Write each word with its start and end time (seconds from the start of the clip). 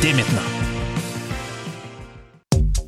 Dès 0.00 0.14
maintenant. 0.14 0.73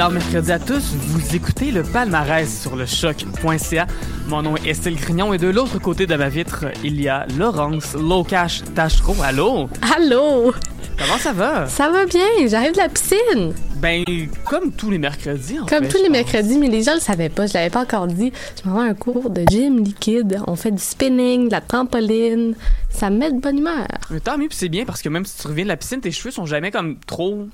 Excellent 0.00 0.14
mercredi 0.14 0.50
à 0.52 0.58
tous. 0.58 0.94
Vous 0.94 1.36
écoutez 1.36 1.70
le 1.70 1.82
palmarès 1.82 2.62
sur 2.62 2.74
le 2.74 2.86
choc.ca. 2.86 3.86
Mon 4.28 4.40
nom 4.40 4.56
est 4.56 4.70
Estelle 4.70 4.94
Grignon 4.94 5.34
et 5.34 5.36
de 5.36 5.48
l'autre 5.48 5.78
côté 5.78 6.06
de 6.06 6.16
ma 6.16 6.30
vitre, 6.30 6.64
il 6.82 6.98
y 6.98 7.06
a 7.06 7.26
Laurence 7.36 7.92
Locash 7.92 8.62
Tachereau. 8.74 9.14
Allô? 9.22 9.68
Allô? 9.94 10.54
Comment 10.98 11.18
ça 11.18 11.34
va? 11.34 11.66
Ça 11.66 11.90
va 11.90 12.06
bien, 12.06 12.24
j'arrive 12.46 12.72
de 12.72 12.78
la 12.78 12.88
piscine. 12.88 13.52
Ben, 13.76 14.02
comme 14.46 14.72
tous 14.72 14.90
les 14.90 14.96
mercredis, 14.96 15.58
en 15.60 15.66
Comme 15.66 15.84
fait, 15.84 15.88
tous 15.90 16.02
les 16.02 16.08
mercredis, 16.08 16.56
mais 16.56 16.68
les 16.68 16.82
gens 16.82 16.94
le 16.94 17.00
savaient 17.00 17.28
pas, 17.28 17.46
je 17.46 17.52
l'avais 17.52 17.68
pas 17.68 17.82
encore 17.82 18.06
dit. 18.06 18.32
Je 18.64 18.70
m'en 18.70 18.80
vais 18.80 18.88
un 18.88 18.94
cours 18.94 19.28
de 19.28 19.44
gym 19.50 19.84
liquide. 19.84 20.40
On 20.46 20.56
fait 20.56 20.70
du 20.70 20.82
spinning, 20.82 21.48
de 21.48 21.52
la 21.52 21.60
trampoline. 21.60 22.54
Ça 22.88 23.10
me 23.10 23.18
met 23.18 23.32
de 23.32 23.38
bonne 23.38 23.58
humeur. 23.58 23.86
Mais 24.08 24.20
tant 24.20 24.38
mieux, 24.38 24.48
puis 24.48 24.56
c'est 24.56 24.70
bien 24.70 24.86
parce 24.86 25.02
que 25.02 25.10
même 25.10 25.26
si 25.26 25.36
tu 25.36 25.46
reviens 25.46 25.64
de 25.64 25.68
la 25.68 25.76
piscine, 25.76 26.00
tes 26.00 26.10
cheveux 26.10 26.30
sont 26.30 26.46
jamais 26.46 26.70
comme 26.70 26.96
trop 27.06 27.46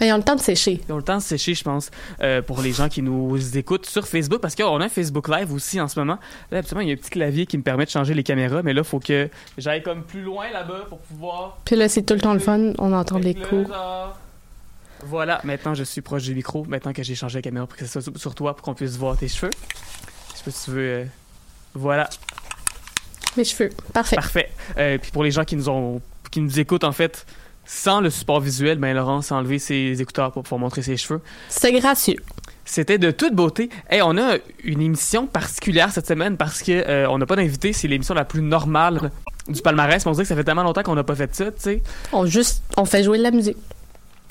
Ils 0.00 0.12
ont 0.12 0.18
le 0.18 0.22
temps 0.22 0.34
de 0.36 0.40
sécher. 0.40 0.80
Ils 0.86 0.92
ont 0.92 0.98
le 0.98 1.02
temps 1.02 1.16
de 1.16 1.22
sécher, 1.22 1.54
je 1.54 1.64
pense, 1.64 1.90
euh, 2.20 2.42
pour 2.42 2.60
les 2.60 2.72
gens 2.72 2.88
qui 2.88 3.00
nous 3.02 3.56
écoutent 3.56 3.86
sur 3.86 4.06
Facebook, 4.06 4.40
parce 4.40 4.54
qu'on 4.54 4.80
a 4.80 4.84
un 4.84 4.88
Facebook 4.90 5.28
Live 5.28 5.52
aussi 5.52 5.80
en 5.80 5.88
ce 5.88 5.98
moment. 5.98 6.18
Là, 6.50 6.58
absolument, 6.58 6.82
il 6.82 6.88
y 6.88 6.90
a 6.90 6.94
un 6.94 6.96
petit 6.98 7.10
clavier 7.10 7.46
qui 7.46 7.56
me 7.56 7.62
permet 7.62 7.86
de 7.86 7.90
changer 7.90 8.12
les 8.12 8.22
caméras, 8.22 8.62
mais 8.62 8.74
là, 8.74 8.82
il 8.82 8.86
faut 8.86 9.00
que 9.00 9.28
j'aille 9.56 9.82
comme 9.82 10.02
plus 10.02 10.20
loin 10.22 10.50
là-bas 10.52 10.84
pour 10.88 10.98
pouvoir... 10.98 11.58
Puis 11.64 11.76
là, 11.76 11.88
c'est 11.88 12.02
tout 12.02 12.14
le 12.14 12.20
temps 12.20 12.34
le 12.34 12.40
fun. 12.40 12.72
On 12.78 12.92
entend 12.92 13.18
là, 13.18 13.32
genre, 13.32 14.18
Voilà, 15.04 15.40
maintenant 15.44 15.74
je 15.74 15.84
suis 15.84 16.00
proche 16.02 16.24
du 16.24 16.34
micro, 16.34 16.64
maintenant 16.64 16.92
que 16.92 17.02
j'ai 17.02 17.14
changé 17.14 17.38
la 17.38 17.42
caméra 17.42 17.66
pour 17.66 17.76
que 17.76 17.86
ça 17.86 18.00
soit 18.00 18.18
sur 18.18 18.34
toi, 18.34 18.54
pour 18.54 18.62
qu'on 18.64 18.74
puisse 18.74 18.96
voir 18.96 19.16
tes 19.16 19.28
cheveux. 19.28 19.50
Je 20.32 20.38
sais 20.38 20.44
pas 20.44 20.50
si 20.50 20.64
tu 20.66 20.70
veux... 20.72 20.80
euh, 20.80 21.04
Voilà, 21.74 22.08
Mes 23.36 23.44
cheveux. 23.44 23.70
Parfait. 23.92 24.16
parfait. 24.16 24.50
Euh, 24.78 24.98
puis 24.98 25.10
pour 25.10 25.24
les 25.24 25.30
gens 25.30 25.44
qui 25.44 25.56
nous 25.56 25.68
ont, 25.68 26.00
qui 26.30 26.40
nous 26.40 26.58
écoutent 26.60 26.84
en 26.84 26.92
fait 26.92 27.26
sans 27.66 28.00
le 28.00 28.10
support 28.10 28.40
visuel, 28.40 28.78
ben 28.78 28.94
Laurence 28.94 29.32
a 29.32 29.36
enlevé 29.36 29.58
ses 29.58 30.00
écouteurs 30.00 30.32
pour 30.32 30.44
pouvoir 30.44 30.60
montrer 30.60 30.82
ses 30.82 30.96
cheveux. 30.96 31.20
C'est 31.48 31.72
gracieux. 31.72 32.16
C'était 32.64 32.98
de 32.98 33.10
toute 33.10 33.34
beauté. 33.34 33.70
Et 33.90 34.02
on 34.02 34.16
a 34.18 34.36
une 34.64 34.80
émission 34.82 35.26
particulière 35.26 35.90
cette 35.90 36.06
semaine 36.06 36.36
parce 36.36 36.62
que 36.62 36.72
euh, 36.72 37.08
on 37.08 37.18
n'a 37.18 37.26
pas 37.26 37.36
d'invité. 37.36 37.72
C'est 37.72 37.88
l'émission 37.88 38.14
la 38.14 38.24
plus 38.24 38.42
normale 38.42 39.10
du 39.48 39.62
palmarès. 39.62 40.04
Mais 40.04 40.10
on 40.10 40.12
dirait 40.12 40.24
que 40.24 40.28
ça 40.28 40.36
fait 40.36 40.44
tellement 40.44 40.64
longtemps 40.64 40.82
qu'on 40.82 40.94
n'a 40.94 41.04
pas 41.04 41.14
fait 41.14 41.34
ça, 41.34 41.46
tu 41.46 41.52
sais. 41.58 41.82
On 42.12 42.26
juste, 42.26 42.62
on 42.76 42.84
fait 42.84 43.04
jouer 43.04 43.18
de 43.18 43.22
la 43.22 43.30
musique. 43.30 43.56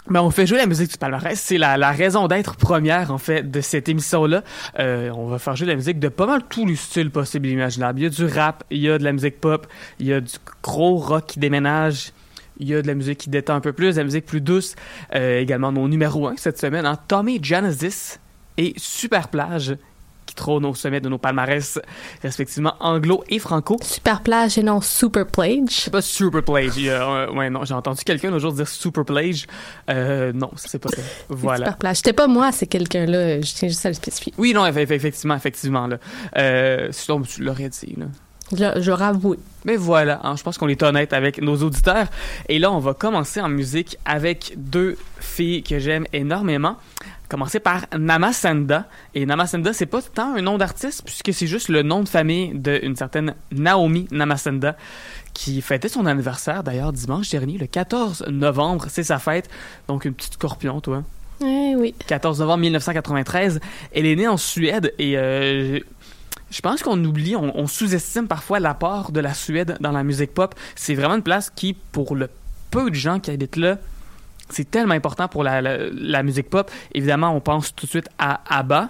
Mais 0.07 0.19
on 0.19 0.29
fait 0.29 0.45
jouer 0.45 0.57
la 0.57 0.67
musique 0.67 0.91
du 0.91 0.97
palmarès. 0.97 1.39
C'est 1.39 1.57
la, 1.57 1.77
la 1.77 1.91
raison 1.91 2.27
d'être 2.27 2.57
première, 2.57 3.11
en 3.11 3.17
fait, 3.17 3.49
de 3.49 3.61
cette 3.61 3.89
émission-là. 3.89 4.43
Euh, 4.79 5.09
on 5.15 5.27
va 5.27 5.39
faire 5.39 5.55
jouer 5.55 5.65
de 5.65 5.71
la 5.71 5.77
musique 5.77 5.99
de 5.99 6.09
pas 6.09 6.27
mal 6.27 6.41
tous 6.47 6.65
les 6.65 6.75
styles 6.75 7.09
possibles 7.09 7.47
et 7.47 7.51
imaginables. 7.51 7.99
Il 7.99 8.03
y 8.03 8.05
a 8.05 8.09
du 8.09 8.25
rap, 8.25 8.63
il 8.69 8.79
y 8.79 8.89
a 8.89 8.99
de 8.99 9.03
la 9.03 9.13
musique 9.13 9.41
pop, 9.41 9.65
il 9.99 10.07
y 10.07 10.13
a 10.13 10.21
du 10.21 10.33
gros 10.61 10.97
rock 10.97 11.25
qui 11.25 11.39
déménage. 11.39 12.11
Il 12.59 12.67
y 12.69 12.75
a 12.75 12.81
de 12.81 12.87
la 12.87 12.93
musique 12.95 13.17
qui 13.19 13.29
détend 13.29 13.55
un 13.55 13.61
peu 13.61 13.73
plus, 13.73 13.95
de 13.95 13.99
la 13.99 14.03
musique 14.05 14.25
plus 14.25 14.41
douce. 14.41 14.75
Euh, 15.13 15.39
également, 15.39 15.71
mon 15.71 15.87
numéro 15.87 16.27
1 16.27 16.35
cette 16.37 16.57
semaine, 16.59 16.85
hein, 16.85 16.97
Tommy 17.07 17.39
Genesis 17.43 18.17
et 18.57 18.73
Super 18.77 19.27
Plage, 19.27 19.75
qui 20.25 20.33
trônent 20.33 20.65
au 20.65 20.73
sommet 20.73 21.01
de 21.01 21.07
nos 21.09 21.19
palmarès, 21.19 21.77
respectivement 22.23 22.73
anglo 22.79 23.23
et 23.29 23.37
franco. 23.37 23.77
Super 23.83 24.21
plage 24.23 24.57
et 24.57 24.63
non 24.63 24.81
super 24.81 25.27
plage. 25.27 25.69
C'est 25.69 25.91
pas 25.91 26.01
Super 26.01 26.41
Plage. 26.43 26.71
Euh, 26.79 27.29
ouais, 27.31 27.49
non, 27.51 27.63
j'ai 27.63 27.75
entendu 27.75 28.01
quelqu'un 28.03 28.29
l'autre 28.31 28.41
jour 28.41 28.53
dire 28.53 28.67
Super 28.67 29.05
Plage. 29.05 29.45
Euh, 29.91 30.33
non, 30.33 30.49
c'est 30.55 30.79
pas 30.79 30.89
ça. 30.89 31.01
Voilà. 31.29 31.57
Super 31.65 31.77
plage. 31.77 31.97
C'était 31.97 32.13
pas 32.13 32.25
moi, 32.27 32.51
c'est 32.51 32.65
quelqu'un-là. 32.67 33.41
Je 33.41 33.53
tiens 33.53 33.67
juste 33.67 33.85
à 33.85 33.89
le 33.89 33.93
spécifier. 33.95 34.33
Oui, 34.39 34.53
non, 34.53 34.65
eff- 34.65 34.73
eff- 34.75 34.93
effectivement, 34.93 35.35
effectivement. 35.35 35.85
Là. 35.87 35.97
Euh, 36.37 36.87
sinon, 36.91 37.21
tu 37.21 37.43
l'aurais 37.43 37.69
dit. 37.69 37.93
Là. 37.97 38.05
Là, 38.51 38.79
j'aurais 38.79 39.05
avoué. 39.05 39.39
Mais 39.63 39.75
voilà, 39.75 40.19
hein, 40.23 40.35
je 40.35 40.43
pense 40.43 40.59
qu'on 40.59 40.67
est 40.67 40.83
honnête 40.83 41.13
avec 41.13 41.41
nos 41.41 41.57
auditeurs. 41.63 42.07
Et 42.47 42.59
là, 42.59 42.71
on 42.71 42.77
va 42.77 42.93
commencer 42.93 43.41
en 43.41 43.49
musique 43.49 43.97
avec 44.05 44.53
deux 44.55 44.97
filles 45.19 45.63
que 45.63 45.79
j'aime 45.79 46.05
énormément. 46.13 46.77
Commencer 47.27 47.59
par 47.59 47.87
Namasenda. 47.97 48.85
Et 49.15 49.25
Namasenda, 49.25 49.73
c'est 49.73 49.87
pas 49.87 50.01
tant 50.03 50.35
un 50.35 50.41
nom 50.43 50.59
d'artiste, 50.59 51.01
puisque 51.03 51.33
c'est 51.33 51.47
juste 51.47 51.69
le 51.69 51.81
nom 51.81 52.03
de 52.03 52.07
famille 52.07 52.51
d'une 52.53 52.95
certaine 52.95 53.33
Naomi 53.51 54.07
Namasenda, 54.11 54.77
qui 55.33 55.59
fêtait 55.61 55.89
son 55.89 56.05
anniversaire 56.05 56.63
d'ailleurs 56.63 56.93
dimanche 56.93 57.31
dernier, 57.31 57.57
le 57.57 57.65
14 57.65 58.25
novembre. 58.29 58.85
C'est 58.89 59.03
sa 59.03 59.17
fête. 59.17 59.49
Donc, 59.87 60.05
une 60.05 60.13
petite 60.13 60.33
scorpion, 60.33 60.81
toi. 60.81 61.01
Eh 61.41 61.75
oui. 61.75 61.95
14 62.07 62.39
novembre 62.39 62.59
1993. 62.61 63.59
Elle 63.93 64.05
est 64.05 64.15
née 64.15 64.27
en 64.27 64.37
Suède 64.37 64.93
et 64.99 65.17
euh, 65.17 65.79
je 66.55 66.61
pense 66.61 66.81
qu'on 66.81 67.03
oublie, 67.03 67.35
on, 67.35 67.67
sous-estime 67.67 68.27
parfois 68.29 68.61
l'apport 68.61 69.11
de 69.11 69.19
la 69.19 69.33
Suède 69.33 69.75
dans 69.81 69.91
la 69.91 70.03
musique 70.03 70.33
pop. 70.33 70.55
C'est 70.75 70.95
vraiment 70.95 71.15
une 71.15 71.21
place 71.21 71.49
qui, 71.53 71.73
pour 71.73 72.15
le 72.15 72.29
peu 72.71 72.89
de 72.89 72.95
gens 72.95 73.19
qui 73.19 73.29
habitent 73.29 73.57
là, 73.57 73.77
c'est 74.49 74.71
tellement 74.71 74.93
important 74.93 75.27
pour 75.27 75.43
la, 75.43 75.61
la- 75.61 75.89
la 75.91 76.23
musique 76.23 76.49
pop. 76.49 76.71
Évidemment, 76.93 77.35
on 77.35 77.41
pense 77.41 77.75
tout 77.75 77.87
de 77.87 77.89
suite 77.89 78.07
à 78.19 78.39
ABBA, 78.47 78.89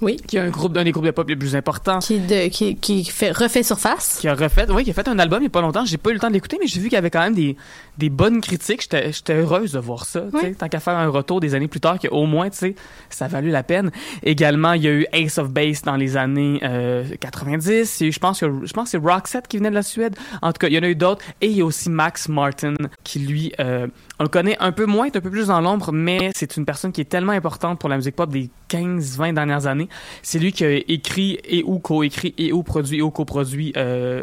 Oui. 0.00 0.16
qui 0.26 0.36
est 0.36 0.40
un 0.40 0.50
groupe 0.50 0.72
d'un 0.72 0.84
des 0.84 0.90
groupes 0.90 1.04
de 1.04 1.10
pop 1.10 1.28
les 1.28 1.36
plus 1.36 1.54
importants. 1.54 2.00
Qui, 2.00 2.18
de, 2.18 2.48
qui, 2.48 2.76
qui 2.76 3.04
fait, 3.04 3.30
refait 3.30 3.62
surface. 3.62 4.18
Qui 4.20 4.28
a 4.28 4.34
refait, 4.34 4.66
oui, 4.70 4.84
qui 4.84 4.90
a 4.90 4.94
fait 4.94 5.06
un 5.08 5.18
album 5.18 5.40
il 5.40 5.42
n'y 5.42 5.46
a 5.46 5.50
pas 5.50 5.60
longtemps. 5.60 5.84
J'ai 5.84 5.98
pas 5.98 6.10
eu 6.10 6.14
le 6.14 6.18
temps 6.18 6.28
de 6.28 6.32
l'écouter, 6.32 6.58
mais 6.60 6.66
j'ai 6.66 6.80
vu 6.80 6.88
qu'il 6.88 6.94
y 6.94 6.98
avait 6.98 7.10
quand 7.10 7.20
même 7.20 7.34
des, 7.34 7.56
des 7.98 8.10
bonnes 8.10 8.40
critiques. 8.40 8.82
J'étais 8.90 9.34
heureuse 9.34 9.72
de 9.72 9.78
voir 9.78 10.04
ça. 10.04 10.24
Oui. 10.32 10.54
Tant 10.56 10.68
qu'à 10.68 10.80
faire 10.80 10.96
un 10.96 11.08
retour 11.08 11.40
des 11.40 11.54
années 11.54 11.68
plus 11.68 11.80
tard, 11.80 11.98
qu'au 11.98 12.26
moins, 12.26 12.50
tu 12.50 12.58
sais, 12.58 12.74
ça 13.10 13.26
a 13.26 13.28
valu 13.28 13.50
la 13.50 13.62
peine. 13.62 13.90
Également, 14.22 14.72
il 14.72 14.82
y 14.82 14.88
a 14.88 14.92
eu 14.92 15.06
Ace 15.12 15.38
of 15.38 15.50
Base 15.50 15.82
dans 15.82 15.96
les 15.96 16.16
années 16.16 16.60
euh, 16.62 17.04
90. 17.20 18.00
Il 18.00 18.02
y 18.02 18.06
a 18.06 18.08
eu, 18.08 18.12
je 18.12 18.18
pense 18.18 18.40
que 18.40 18.46
je 18.64 18.72
pense 18.72 18.90
c'est 18.90 18.98
Roxette 18.98 19.48
qui 19.48 19.58
venait 19.58 19.70
de 19.70 19.74
la 19.74 19.82
Suède. 19.82 20.16
En 20.42 20.52
tout 20.52 20.58
cas, 20.58 20.68
il 20.68 20.74
y 20.74 20.78
en 20.78 20.82
a 20.82 20.88
eu 20.88 20.96
d'autres. 20.96 21.24
Et 21.40 21.46
il 21.46 21.56
y 21.56 21.60
a 21.60 21.64
aussi 21.64 21.90
Max 21.90 22.28
Martin, 22.28 22.74
qui 23.04 23.20
lui, 23.20 23.52
euh, 23.60 23.86
on 24.18 24.24
le 24.24 24.28
connaît 24.28 24.56
un 24.60 24.72
peu 24.72 24.86
moins, 24.86 25.06
est 25.06 25.16
un 25.16 25.20
peu 25.20 25.30
plus 25.30 25.46
dans 25.48 25.60
l'ombre, 25.60 25.92
mais 25.92 26.30
c'est 26.34 26.56
une 26.56 26.64
personne 26.64 26.92
qui 26.92 27.00
est 27.00 27.06
tellement 27.06 27.32
importante 27.32 27.78
pour 27.78 27.88
la 27.88 27.96
musique 27.96 28.16
pop 28.16 28.30
des 28.30 28.50
15-20 28.70 29.34
dernières 29.34 29.66
années. 29.66 29.88
C'est 30.22 30.38
lui 30.38 30.52
qui 30.52 30.64
a 30.64 30.72
écrit 30.72 31.38
et 31.44 31.62
ou 31.62 31.78
coécrit 31.78 32.34
et 32.38 32.52
ou 32.52 32.62
produit 32.62 32.98
et 32.98 33.02
ou 33.02 33.10
coproduit 33.10 33.72
euh, 33.76 34.22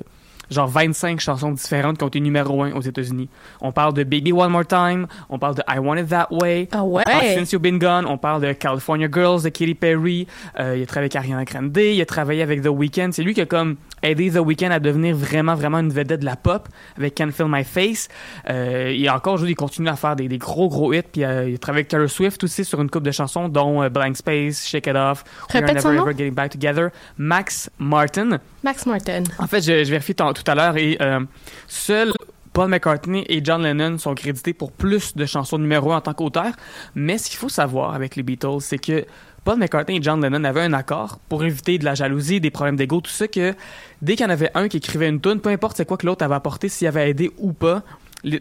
genre 0.49 0.67
25 0.67 1.19
chansons 1.19 1.51
différentes 1.51 1.97
qui 1.97 2.03
ont 2.03 2.07
été 2.07 2.19
numéro 2.19 2.63
1 2.63 2.73
aux 2.73 2.81
États-Unis. 2.81 3.29
On 3.61 3.71
parle 3.71 3.93
de 3.93 4.03
Baby 4.03 4.31
One 4.31 4.51
More 4.51 4.65
Time, 4.65 5.07
on 5.29 5.39
parle 5.39 5.55
de 5.55 5.63
I 5.69 5.79
Want 5.79 5.97
It 5.97 6.09
That 6.09 6.27
Way, 6.31 6.69
Ah 6.71 6.83
ouais? 6.83 7.03
Since 7.35 7.51
You've 7.51 7.61
Been 7.61 7.79
Gone, 7.79 8.05
on 8.05 8.17
parle 8.17 8.41
de 8.41 8.53
California 8.53 9.07
Girls 9.11 9.43
de 9.43 9.49
Katy 9.49 9.75
Perry, 9.75 10.27
euh, 10.59 10.75
il 10.77 10.83
a 10.83 10.85
travaillé 10.85 11.05
avec 11.05 11.15
Ariana 11.15 11.45
Grande, 11.45 11.77
il 11.77 12.01
a 12.01 12.05
travaillé 12.05 12.41
avec 12.41 12.61
The 12.61 12.69
Weeknd, 12.69 13.09
c'est 13.11 13.23
lui 13.23 13.33
qui 13.33 13.41
a 13.41 13.45
comme 13.45 13.75
aidé 14.01 14.31
The 14.31 14.37
Weeknd 14.39 14.71
à 14.71 14.79
devenir 14.79 15.15
vraiment 15.15 15.55
vraiment 15.55 15.79
une 15.79 15.91
vedette 15.91 16.21
de 16.21 16.25
la 16.25 16.35
pop 16.35 16.67
avec 16.97 17.15
Can't 17.15 17.31
Feel 17.31 17.47
My 17.49 17.63
Face. 17.63 18.07
Euh, 18.49 18.93
il 18.95 19.07
a 19.07 19.15
encore 19.15 19.33
aujourd'hui 19.33 19.53
il 19.53 19.55
continue 19.55 19.89
à 19.89 19.95
faire 19.95 20.15
des, 20.15 20.27
des 20.27 20.37
gros 20.37 20.69
gros 20.69 20.93
hits 20.93 21.01
puis 21.11 21.23
euh, 21.23 21.49
il 21.49 21.55
a 21.55 21.57
travaillé 21.57 21.81
avec 21.81 21.89
Taylor 21.89 22.09
Swift 22.09 22.43
aussi 22.43 22.63
sur 22.63 22.81
une 22.81 22.89
couple 22.89 23.05
de 23.05 23.11
chansons 23.11 23.49
dont 23.49 23.81
euh, 23.83 23.89
Blank 23.89 24.17
Space, 24.17 24.67
Shake 24.67 24.87
It 24.87 24.95
Off, 24.95 25.23
Répète 25.49 25.81
son 25.81 25.89
Never. 25.91 26.01
Ever 26.01 26.17
Getting 26.17 26.33
Back 26.33 26.51
Together, 26.51 26.89
Max 27.17 27.69
Martin. 27.79 28.39
Max 28.63 28.85
Martin. 28.85 29.23
En 29.37 29.47
fait, 29.47 29.61
je, 29.61 29.83
je 29.83 29.89
vérifie 29.89 30.15
tout 30.15 30.23
à 30.47 30.55
l'heure 30.55 30.77
et 30.77 30.97
euh, 31.01 31.21
seul 31.67 32.13
Paul 32.53 32.69
McCartney 32.69 33.25
et 33.29 33.41
John 33.43 33.63
Lennon 33.63 33.97
sont 33.97 34.13
crédités 34.15 34.53
pour 34.53 34.71
plus 34.71 35.15
de 35.15 35.25
chansons 35.25 35.57
numéro 35.57 35.91
1 35.91 35.97
en 35.97 36.01
tant 36.01 36.13
qu'auteur. 36.13 36.51
Mais 36.95 37.17
ce 37.17 37.29
qu'il 37.29 37.37
faut 37.37 37.49
savoir 37.49 37.93
avec 37.93 38.15
les 38.15 38.23
Beatles, 38.23 38.59
c'est 38.59 38.79
que 38.79 39.05
Paul 39.45 39.57
McCartney 39.57 39.97
et 39.97 40.01
John 40.01 40.21
Lennon 40.21 40.43
avaient 40.43 40.61
un 40.61 40.73
accord 40.73 41.19
pour 41.29 41.43
éviter 41.43 41.77
de 41.77 41.85
la 41.85 41.95
jalousie, 41.95 42.41
des 42.41 42.51
problèmes 42.51 42.75
d'ego, 42.75 43.01
tout 43.01 43.11
ça, 43.11 43.27
que 43.27 43.55
dès 44.01 44.15
qu'il 44.15 44.25
y 44.25 44.27
en 44.27 44.31
avait 44.31 44.51
un 44.55 44.67
qui 44.67 44.77
écrivait 44.77 45.07
une 45.07 45.21
tune, 45.21 45.39
peu 45.39 45.49
importe 45.49 45.77
c'est 45.77 45.85
quoi 45.85 45.97
que 45.97 46.05
l'autre 46.05 46.25
avait 46.25 46.35
apporté, 46.35 46.69
s'il 46.69 46.87
avait 46.87 47.09
aidé 47.09 47.31
ou 47.37 47.53
pas, 47.53 47.83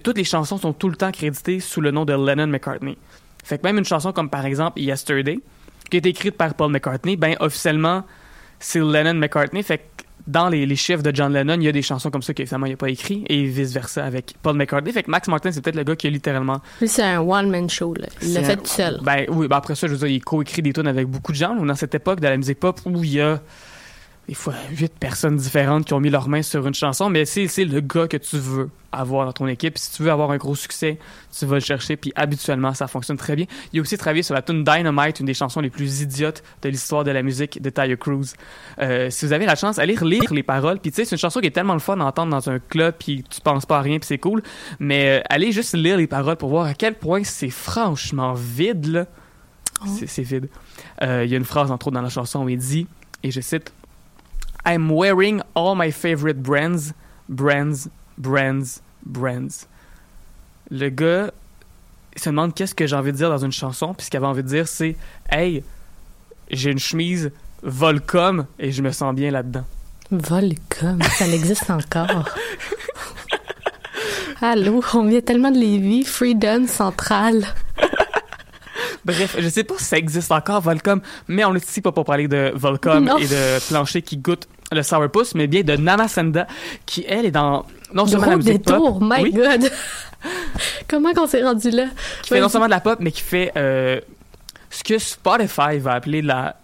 toutes 0.02 0.18
les 0.18 0.24
chansons 0.24 0.58
sont 0.58 0.72
tout 0.72 0.88
le 0.88 0.96
temps 0.96 1.12
créditées 1.12 1.60
sous 1.60 1.80
le 1.80 1.90
nom 1.90 2.04
de 2.04 2.12
Lennon-McCartney. 2.12 2.98
Fait 3.44 3.58
que 3.58 3.62
même 3.62 3.78
une 3.78 3.84
chanson 3.84 4.12
comme 4.12 4.28
par 4.28 4.44
exemple 4.44 4.80
Yesterday, 4.80 5.38
qui 5.90 5.96
été 5.96 6.08
écrite 6.08 6.36
par 6.36 6.54
Paul 6.54 6.72
McCartney, 6.72 7.16
ben 7.16 7.36
officiellement 7.40 8.04
c'est 8.58 8.80
Lennon-McCartney. 8.80 9.62
Fait 9.62 9.78
que 9.78 9.97
dans 10.28 10.48
les, 10.50 10.66
les 10.66 10.76
chiffres 10.76 11.02
de 11.02 11.14
John 11.14 11.32
Lennon, 11.32 11.54
il 11.54 11.64
y 11.64 11.68
a 11.68 11.72
des 11.72 11.82
chansons 11.82 12.10
comme 12.10 12.22
ça 12.22 12.34
qu'évidemment 12.34 12.66
il 12.66 12.70
n'a 12.72 12.76
pas 12.76 12.90
écrit 12.90 13.24
et 13.28 13.44
vice-versa 13.44 14.04
avec 14.04 14.34
Paul 14.42 14.56
McCartney. 14.56 14.92
Fait 14.92 15.02
que 15.02 15.10
Max 15.10 15.26
Martin, 15.26 15.50
c'est 15.50 15.62
peut-être 15.62 15.76
le 15.76 15.84
gars 15.84 15.96
qui 15.96 16.06
a 16.06 16.10
littéralement. 16.10 16.60
Lui, 16.80 16.88
c'est 16.88 17.02
un 17.02 17.20
one-man 17.20 17.68
show, 17.68 17.94
là. 17.94 18.06
Il 18.22 18.34
l'a 18.34 18.42
fait 18.42 18.56
tout 18.56 18.66
seul. 18.66 19.00
Ben 19.02 19.24
oui, 19.30 19.48
ben 19.48 19.56
après 19.56 19.74
ça, 19.74 19.86
je 19.86 19.92
veux 19.92 19.98
dire, 19.98 20.08
il 20.08 20.22
co-écrit 20.22 20.62
des 20.62 20.72
tunes 20.72 20.86
avec 20.86 21.06
beaucoup 21.08 21.32
de 21.32 21.36
gens. 21.36 21.54
là, 21.54 21.64
Dans 21.64 21.74
cette 21.74 21.94
époque 21.94 22.20
de 22.20 22.28
la 22.28 22.36
musique 22.36 22.60
pop 22.60 22.78
où 22.84 23.02
il 23.02 23.14
y 23.14 23.20
a 23.20 23.40
des 24.28 24.34
fois 24.34 24.52
huit 24.70 24.92
personnes 25.00 25.36
différentes 25.36 25.86
qui 25.86 25.94
ont 25.94 26.00
mis 26.00 26.10
leurs 26.10 26.28
mains 26.28 26.42
sur 26.42 26.66
une 26.66 26.74
chanson, 26.74 27.08
mais 27.08 27.24
c'est 27.24 27.46
le 27.64 27.80
gars 27.80 28.06
que 28.06 28.18
tu 28.18 28.36
veux 28.36 28.68
avoir 28.92 29.24
dans 29.24 29.32
ton 29.32 29.46
équipe. 29.46 29.78
Si 29.78 29.90
tu 29.92 30.02
veux 30.02 30.10
avoir 30.10 30.30
un 30.32 30.36
gros 30.36 30.54
succès, 30.54 30.98
tu 31.36 31.46
vas 31.46 31.54
le 31.56 31.60
chercher, 31.60 31.96
puis 31.96 32.12
habituellement, 32.14 32.74
ça 32.74 32.88
fonctionne 32.88 33.16
très 33.16 33.36
bien. 33.36 33.46
Il 33.72 33.78
a 33.78 33.82
aussi 33.82 33.96
travaillé 33.96 34.22
sur 34.22 34.34
la 34.34 34.42
tune 34.42 34.64
Dynamite, 34.64 35.20
une 35.20 35.26
des 35.26 35.32
chansons 35.34 35.60
les 35.60 35.70
plus 35.70 36.02
idiotes 36.02 36.42
de 36.60 36.68
l'histoire 36.68 37.04
de 37.04 37.10
la 37.10 37.22
musique 37.22 37.60
de 37.62 37.70
Tyre 37.70 37.98
Cruz. 37.98 38.34
Euh, 38.80 39.08
si 39.08 39.24
vous 39.24 39.32
avez 39.32 39.46
la 39.46 39.56
chance, 39.56 39.78
allez 39.78 39.94
relire 39.94 40.32
les 40.34 40.42
paroles, 40.42 40.78
puis 40.78 40.90
tu 40.90 40.96
sais, 40.96 41.04
c'est 41.06 41.14
une 41.16 41.20
chanson 41.20 41.40
qui 41.40 41.46
est 41.46 41.50
tellement 41.50 41.74
le 41.74 41.80
fun 41.80 41.96
d'entendre 41.96 42.30
dans 42.30 42.50
un 42.50 42.58
club, 42.58 42.94
puis 42.98 43.24
tu 43.30 43.40
penses 43.40 43.64
pas 43.64 43.78
à 43.78 43.80
rien, 43.82 43.98
puis 43.98 44.06
c'est 44.06 44.18
cool, 44.18 44.42
mais 44.78 45.20
euh, 45.20 45.22
allez 45.30 45.52
juste 45.52 45.74
lire 45.74 45.96
les 45.96 46.06
paroles 46.06 46.36
pour 46.36 46.50
voir 46.50 46.66
à 46.66 46.74
quel 46.74 46.94
point 46.94 47.24
c'est 47.24 47.50
franchement 47.50 48.34
vide, 48.34 48.86
là. 48.88 49.06
C'est- 49.86 50.06
C'est 50.06 50.22
vide. 50.22 50.48
Euh, 51.02 51.24
Il 51.24 51.30
y 51.30 51.34
a 51.34 51.38
une 51.38 51.44
phrase, 51.46 51.70
entre 51.70 51.86
autres, 51.86 51.94
dans 51.94 52.02
la 52.02 52.08
chanson 52.10 52.42
où 52.44 52.48
il 52.50 52.58
dit, 52.58 52.86
et 53.22 53.30
je 53.30 53.40
cite, 53.40 53.72
I'm 54.68 54.90
wearing 54.90 55.40
all 55.54 55.74
my 55.74 55.90
favorite 55.90 56.42
brands, 56.42 56.92
brands, 57.28 57.88
brands, 58.18 58.80
brands. 59.06 59.66
Le 60.70 60.90
gars 60.90 61.30
se 62.16 62.28
demande 62.28 62.54
qu'est-ce 62.54 62.74
que 62.74 62.86
j'ai 62.86 62.96
envie 62.96 63.12
de 63.12 63.16
dire 63.16 63.30
dans 63.30 63.38
une 63.44 63.52
chanson, 63.52 63.94
puis 63.94 64.04
ce 64.06 64.10
qu'il 64.10 64.18
avait 64.18 64.26
envie 64.26 64.42
de 64.42 64.48
dire, 64.48 64.68
c'est 64.68 64.96
Hey, 65.30 65.62
j'ai 66.50 66.70
une 66.70 66.78
chemise 66.78 67.30
Volcom 67.62 68.46
et 68.58 68.70
je 68.72 68.82
me 68.82 68.90
sens 68.92 69.14
bien 69.14 69.30
là-dedans. 69.30 69.64
Volcom, 70.10 70.98
ça 71.16 71.26
existe 71.28 71.70
encore. 71.70 72.28
Allô, 74.40 74.82
on 74.94 75.04
vient 75.04 75.20
tellement 75.20 75.50
de 75.50 75.58
Lévis, 75.58 76.04
Freedom 76.04 76.66
Central. 76.66 77.44
Bref, 79.04 79.36
je 79.38 79.48
sais 79.48 79.64
pas 79.64 79.74
si 79.78 79.84
ça 79.84 79.96
existe 79.96 80.30
encore, 80.30 80.60
Volcom, 80.60 81.00
mais 81.28 81.44
on 81.44 81.54
est 81.54 81.66
ici 81.66 81.80
pas 81.80 81.92
pour 81.92 82.04
parler 82.04 82.28
de 82.28 82.52
Volcom 82.54 83.04
Non. 83.04 83.16
et 83.18 83.26
de 83.26 83.66
plancher 83.68 84.02
qui 84.02 84.18
goûte 84.18 84.46
le 84.72 84.82
sourpuss, 84.82 85.34
mais 85.34 85.46
bien 85.46 85.62
de 85.62 85.76
Namasenda, 85.76 86.46
qui 86.86 87.04
elle 87.08 87.26
est 87.26 87.30
dans 87.30 87.66
non 87.92 88.06
seulement 88.06 88.26
la 88.26 88.32
Gros 88.32 88.36
musique 88.38 88.64
détour, 88.64 88.98
pop, 88.98 89.02
my 89.02 89.22
oui, 89.22 89.32
God. 89.32 89.70
Comment 90.88 91.14
qu'on 91.14 91.26
s'est 91.26 91.42
rendu 91.42 91.70
là? 91.70 91.86
qui 92.22 92.30
fait 92.30 92.40
non 92.40 92.48
seulement 92.48 92.66
de 92.66 92.70
la 92.70 92.80
pop, 92.80 92.98
mais 93.00 93.12
qui 93.12 93.22
fait 93.22 93.52
euh, 93.56 94.00
ce 94.70 94.84
que 94.84 94.98
Spotify 94.98 95.78
va 95.78 95.94
appeler 95.94 96.22
la 96.22 96.56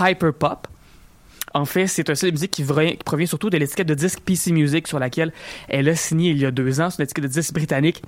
hyper 0.00 0.32
pop. 0.32 0.66
En 1.54 1.64
fait, 1.64 1.86
c'est 1.86 2.10
un 2.10 2.14
style 2.14 2.28
de 2.28 2.34
musique 2.34 2.50
qui, 2.50 2.64
provient 3.04 3.26
surtout 3.26 3.48
de 3.48 3.56
l'étiquette 3.56 3.86
de 3.86 3.94
disque 3.94 4.20
PC 4.20 4.52
Music 4.52 4.86
sur 4.86 4.98
laquelle 4.98 5.32
elle 5.68 5.88
a 5.88 5.96
signé 5.96 6.30
il 6.30 6.38
y 6.38 6.44
a 6.44 6.50
deux 6.50 6.80
ans. 6.80 6.90
C'est 6.90 6.98
une 6.98 7.04
étiquette 7.04 7.24
de 7.24 7.28
disque 7.30 7.54
britannique 7.54 8.02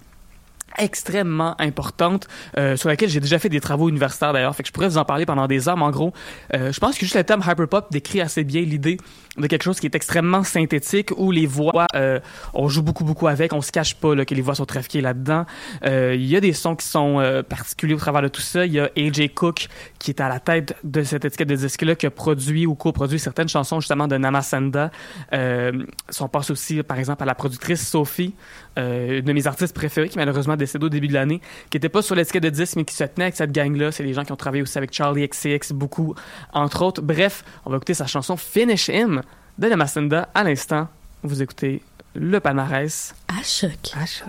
extrêmement 0.76 1.55
importante 1.61 2.29
euh, 2.56 2.76
sur 2.76 2.88
laquelle 2.88 3.09
j'ai 3.09 3.20
déjà 3.20 3.38
fait 3.38 3.49
des 3.49 3.61
travaux 3.61 3.88
universitaires 3.88 4.32
d'ailleurs. 4.32 4.55
Fait 4.55 4.62
que 4.62 4.69
je 4.69 4.73
pourrais 4.73 4.88
vous 4.88 4.99
en 4.99 5.05
parler 5.05 5.26
pendant 5.26 5.47
des 5.47 5.69
heures 5.69 5.76
mais 5.76 5.85
en 5.85 5.91
gros 5.91 6.12
euh, 6.55 6.73
je 6.73 6.81
pense 6.81 6.94
que 6.94 7.00
juste 7.00 7.17
le 7.17 7.25
terme 7.25 7.43
hyperpop 7.47 7.91
décrit 7.91 8.20
assez 8.20 8.44
bien 8.44 8.62
l'idée 8.62 8.99
de 9.38 9.47
quelque 9.47 9.62
chose 9.62 9.81
qui 9.81 9.87
est 9.87 9.94
extrêmement 9.94 10.43
synthétique 10.43 11.11
où 11.17 11.31
les 11.31 11.47
voix 11.47 11.87
euh, 11.94 12.20
on 12.55 12.69
joue 12.69 12.82
beaucoup 12.82 13.05
beaucoup 13.05 13.29
avec. 13.29 13.53
On 13.53 13.62
se 13.62 13.73
cache 13.73 13.94
pas 13.94 14.15
là, 14.15 14.25
que 14.25 14.35
les 14.35 14.43
voix 14.43 14.55
sont 14.55 14.67
trafiquées 14.67 15.00
là-dedans. 15.00 15.47
Euh, 15.85 16.15
il 16.15 16.26
y 16.26 16.37
a 16.37 16.41
des 16.41 16.53
sons 16.53 16.76
qui 16.76 16.87
sont 16.87 17.21
euh, 17.21 17.43
particuliers 17.43 17.94
au 17.94 17.99
travers 17.99 18.23
de 18.23 18.29
tout 18.29 18.41
ça. 18.41 18.67
Il 18.67 18.73
y 18.73 18.81
a 18.81 18.91
AJ 18.97 19.32
Cook 19.35 19.69
qui 19.99 20.11
est 20.11 20.21
à 20.21 20.29
la 20.29 20.41
tête 20.41 20.75
de 20.85 21.03
cette 21.03 21.25
étiquette 21.25 21.49
de 21.49 21.56
disque 21.56 21.82
là 21.82 21.94
qui 21.94 22.06
a 22.06 22.11
produit 22.11 22.67
ou 22.67 22.75
coproduit 22.75 23.19
certaines 23.19 23.49
chansons 23.49 23.81
justement 23.81 24.09
de 24.09 24.17
Namasanda 24.17 24.91
euh, 25.32 25.85
on 26.21 26.29
passe 26.29 26.50
aussi 26.50 26.82
par 26.82 26.99
exemple 26.99 27.23
à 27.23 27.26
la 27.26 27.35
productrice 27.35 27.87
Sophie 27.87 28.35
euh, 28.79 29.19
une 29.19 29.25
de 29.25 29.32
mes 29.32 29.47
artistes 29.47 29.75
préférés 29.75 30.09
qui 30.09 30.19
malheureusement 30.19 30.56
est 30.69 30.79
décédée 30.79 30.87
au 30.87 30.88
début 30.91 31.09
de 31.09 31.15
l'année, 31.15 31.41
qui 31.70 31.76
était 31.76 31.88
pas 31.88 32.03
sur 32.03 32.15
l'étiquette 32.15 32.43
de 32.43 32.50
10 32.50 32.76
mais 32.76 32.85
qui 32.85 32.94
se 32.94 33.05
tenait 33.05 33.25
avec 33.25 33.37
cette 33.37 33.53
gang-là. 33.53 33.93
C'est 33.93 34.03
les 34.03 34.15
gens 34.15 34.25
qui 34.25 34.32
ont 34.32 34.37
travaillé 34.37 34.62
aussi 34.62 34.79
avec 34.79 34.93
Charlie 34.93 35.26
XCX 35.29 35.73
beaucoup, 35.73 36.15
entre 36.53 36.82
autres. 36.82 37.03
Bref, 37.03 37.44
on 37.65 37.70
va 37.70 37.76
écouter 37.76 37.94
sa 37.94 38.06
chanson 38.06 38.37
Finish 38.37 38.88
Him 38.88 39.23
de 39.59 39.69
Namasenda 39.69 40.29
à 40.35 40.44
l'instant. 40.44 40.88
Vous 41.23 41.43
écoutez 41.43 41.82
le 42.15 42.41
palmarès 42.41 43.15
À 43.29 43.43
choc. 43.43 43.70
à 44.00 44.06
choc. 44.06 44.29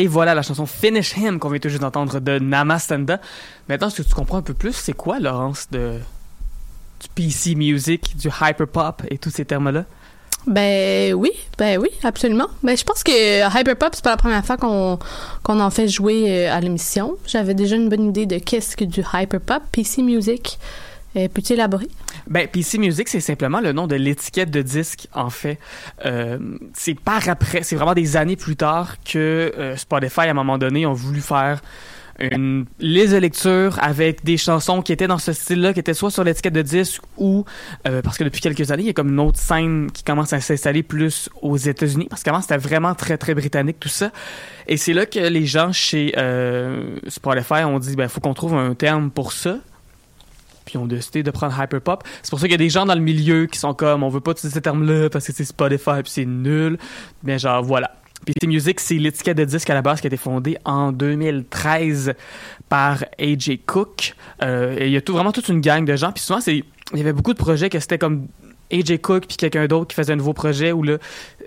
Et 0.00 0.06
voilà 0.06 0.34
la 0.34 0.40
chanson 0.40 0.64
Finish 0.64 1.14
Him 1.18 1.38
qu'on 1.38 1.50
vient 1.50 1.58
tout 1.58 1.68
juste 1.68 1.82
d'entendre 1.82 2.20
de 2.20 2.38
Namastanda. 2.38 3.20
Maintenant, 3.68 3.90
ce 3.90 4.00
que 4.00 4.08
tu 4.08 4.14
comprends 4.14 4.38
un 4.38 4.42
peu 4.42 4.54
plus, 4.54 4.72
c'est 4.72 4.94
quoi, 4.94 5.20
Laurence, 5.20 5.68
de, 5.70 5.98
du 7.00 7.08
PC 7.14 7.54
music, 7.54 8.16
du 8.16 8.28
hyperpop 8.28 9.02
et 9.10 9.18
tous 9.18 9.28
ces 9.28 9.44
termes-là? 9.44 9.84
Ben 10.46 11.12
oui, 11.12 11.32
ben 11.58 11.78
oui, 11.78 11.90
absolument. 12.02 12.46
Ben 12.62 12.74
je 12.78 12.82
pense 12.82 13.04
que 13.04 13.12
Hyperpop, 13.46 13.90
c'est 13.92 14.02
pas 14.02 14.12
la 14.12 14.16
première 14.16 14.42
fois 14.42 14.56
qu'on 14.56 14.98
qu'on 15.42 15.60
en 15.60 15.68
fait 15.68 15.86
jouer 15.86 16.46
euh, 16.46 16.50
à 16.50 16.62
l'émission. 16.62 17.18
J'avais 17.26 17.52
déjà 17.52 17.76
une 17.76 17.90
bonne 17.90 18.08
idée 18.08 18.24
de 18.24 18.38
qu'est-ce 18.38 18.78
que 18.78 18.86
du 18.86 19.04
Hyperpop. 19.12 19.62
PC 19.70 20.00
Music, 20.02 20.58
euh, 21.16 21.28
peux-tu 21.28 21.54
élaborer? 21.54 21.88
Ben, 22.26 22.46
PC 22.46 22.78
Music, 22.78 23.08
c'est 23.08 23.20
simplement 23.20 23.60
le 23.60 23.72
nom 23.72 23.86
de 23.86 23.96
l'étiquette 23.96 24.50
de 24.50 24.62
disque, 24.62 25.08
en 25.12 25.30
fait. 25.30 25.58
Euh, 26.04 26.38
c'est 26.74 26.98
par 26.98 27.28
après, 27.28 27.62
c'est 27.62 27.76
vraiment 27.76 27.94
des 27.94 28.16
années 28.16 28.36
plus 28.36 28.56
tard 28.56 28.96
que 29.02 29.52
euh, 29.58 29.76
Spotify, 29.76 30.20
à 30.22 30.30
un 30.30 30.34
moment 30.34 30.58
donné, 30.58 30.86
ont 30.86 30.92
voulu 30.92 31.20
faire 31.20 31.60
une 32.20 32.66
liste 32.78 33.12
de 33.12 33.18
lecture 33.18 33.78
avec 33.80 34.24
des 34.24 34.36
chansons 34.36 34.82
qui 34.82 34.92
étaient 34.92 35.06
dans 35.06 35.18
ce 35.18 35.32
style-là, 35.32 35.72
qui 35.72 35.80
étaient 35.80 35.94
soit 35.94 36.10
sur 36.10 36.24
l'étiquette 36.24 36.52
de 36.52 36.62
disque 36.62 37.02
ou, 37.16 37.44
euh, 37.88 38.02
parce 38.02 38.18
que 38.18 38.24
depuis 38.24 38.40
quelques 38.40 38.70
années, 38.70 38.82
il 38.82 38.86
y 38.86 38.90
a 38.90 38.92
comme 38.92 39.08
une 39.08 39.20
autre 39.20 39.38
scène 39.38 39.90
qui 39.92 40.04
commence 40.04 40.32
à 40.32 40.40
s'installer 40.40 40.82
plus 40.82 41.30
aux 41.40 41.56
États-Unis, 41.56 42.06
parce 42.10 42.22
qu'avant, 42.22 42.42
c'était 42.42 42.58
vraiment 42.58 42.94
très, 42.94 43.16
très 43.16 43.34
britannique, 43.34 43.80
tout 43.80 43.88
ça. 43.88 44.10
Et 44.68 44.76
c'est 44.76 44.92
là 44.92 45.06
que 45.06 45.18
les 45.18 45.46
gens 45.46 45.72
chez 45.72 46.14
euh, 46.16 46.96
Spotify 47.08 47.64
ont 47.64 47.78
dit, 47.78 47.96
ben, 47.96 48.08
faut 48.08 48.20
qu'on 48.20 48.34
trouve 48.34 48.54
un 48.54 48.74
terme 48.74 49.10
pour 49.10 49.32
ça 49.32 49.58
puis 50.70 50.78
ils 50.78 50.82
ont 50.82 50.86
décidé 50.86 51.22
de 51.22 51.30
prendre 51.30 51.60
hyperpop. 51.60 52.04
C'est 52.22 52.30
pour 52.30 52.38
ça 52.38 52.46
qu'il 52.46 52.52
y 52.52 52.54
a 52.54 52.58
des 52.58 52.70
gens 52.70 52.86
dans 52.86 52.94
le 52.94 53.00
milieu 53.00 53.46
qui 53.46 53.58
sont 53.58 53.74
comme 53.74 54.02
on 54.02 54.08
veut 54.08 54.20
pas 54.20 54.32
utiliser 54.32 54.54
ce 54.54 54.60
terme-là 54.60 55.10
parce 55.10 55.26
que 55.26 55.32
c'est 55.32 55.44
Spotify 55.44 56.02
puis 56.02 56.12
c'est 56.12 56.24
nul. 56.24 56.78
Mais 57.24 57.38
genre 57.38 57.62
voilà. 57.62 57.96
PC 58.24 58.46
Music, 58.46 58.80
c'est 58.80 58.96
l'étiquette 58.96 59.38
de 59.38 59.44
disque 59.44 59.70
à 59.70 59.74
la 59.74 59.82
base 59.82 60.00
qui 60.00 60.06
a 60.06 60.08
été 60.08 60.18
fondée 60.18 60.58
en 60.64 60.92
2013 60.92 62.12
par 62.68 63.02
AJ 63.18 63.60
Cook. 63.66 64.14
Euh, 64.42 64.76
il 64.78 64.90
y 64.90 64.96
a 64.96 65.00
tout, 65.00 65.14
vraiment 65.14 65.32
toute 65.32 65.48
une 65.48 65.62
gang 65.62 65.84
de 65.86 65.96
gens. 65.96 66.12
Puis 66.12 66.22
souvent, 66.22 66.40
il 66.46 66.64
y 66.94 67.00
avait 67.00 67.14
beaucoup 67.14 67.32
de 67.32 67.38
projets 67.38 67.70
que 67.70 67.80
c'était 67.80 67.98
comme 67.98 68.28
AJ 68.72 69.00
Cook 69.00 69.26
puis 69.26 69.36
quelqu'un 69.36 69.66
d'autre 69.66 69.88
qui 69.88 69.94
faisait 69.96 70.12
un 70.12 70.16
nouveau 70.16 70.32
projet 70.32 70.72
où 70.72 70.82
là 70.82 70.98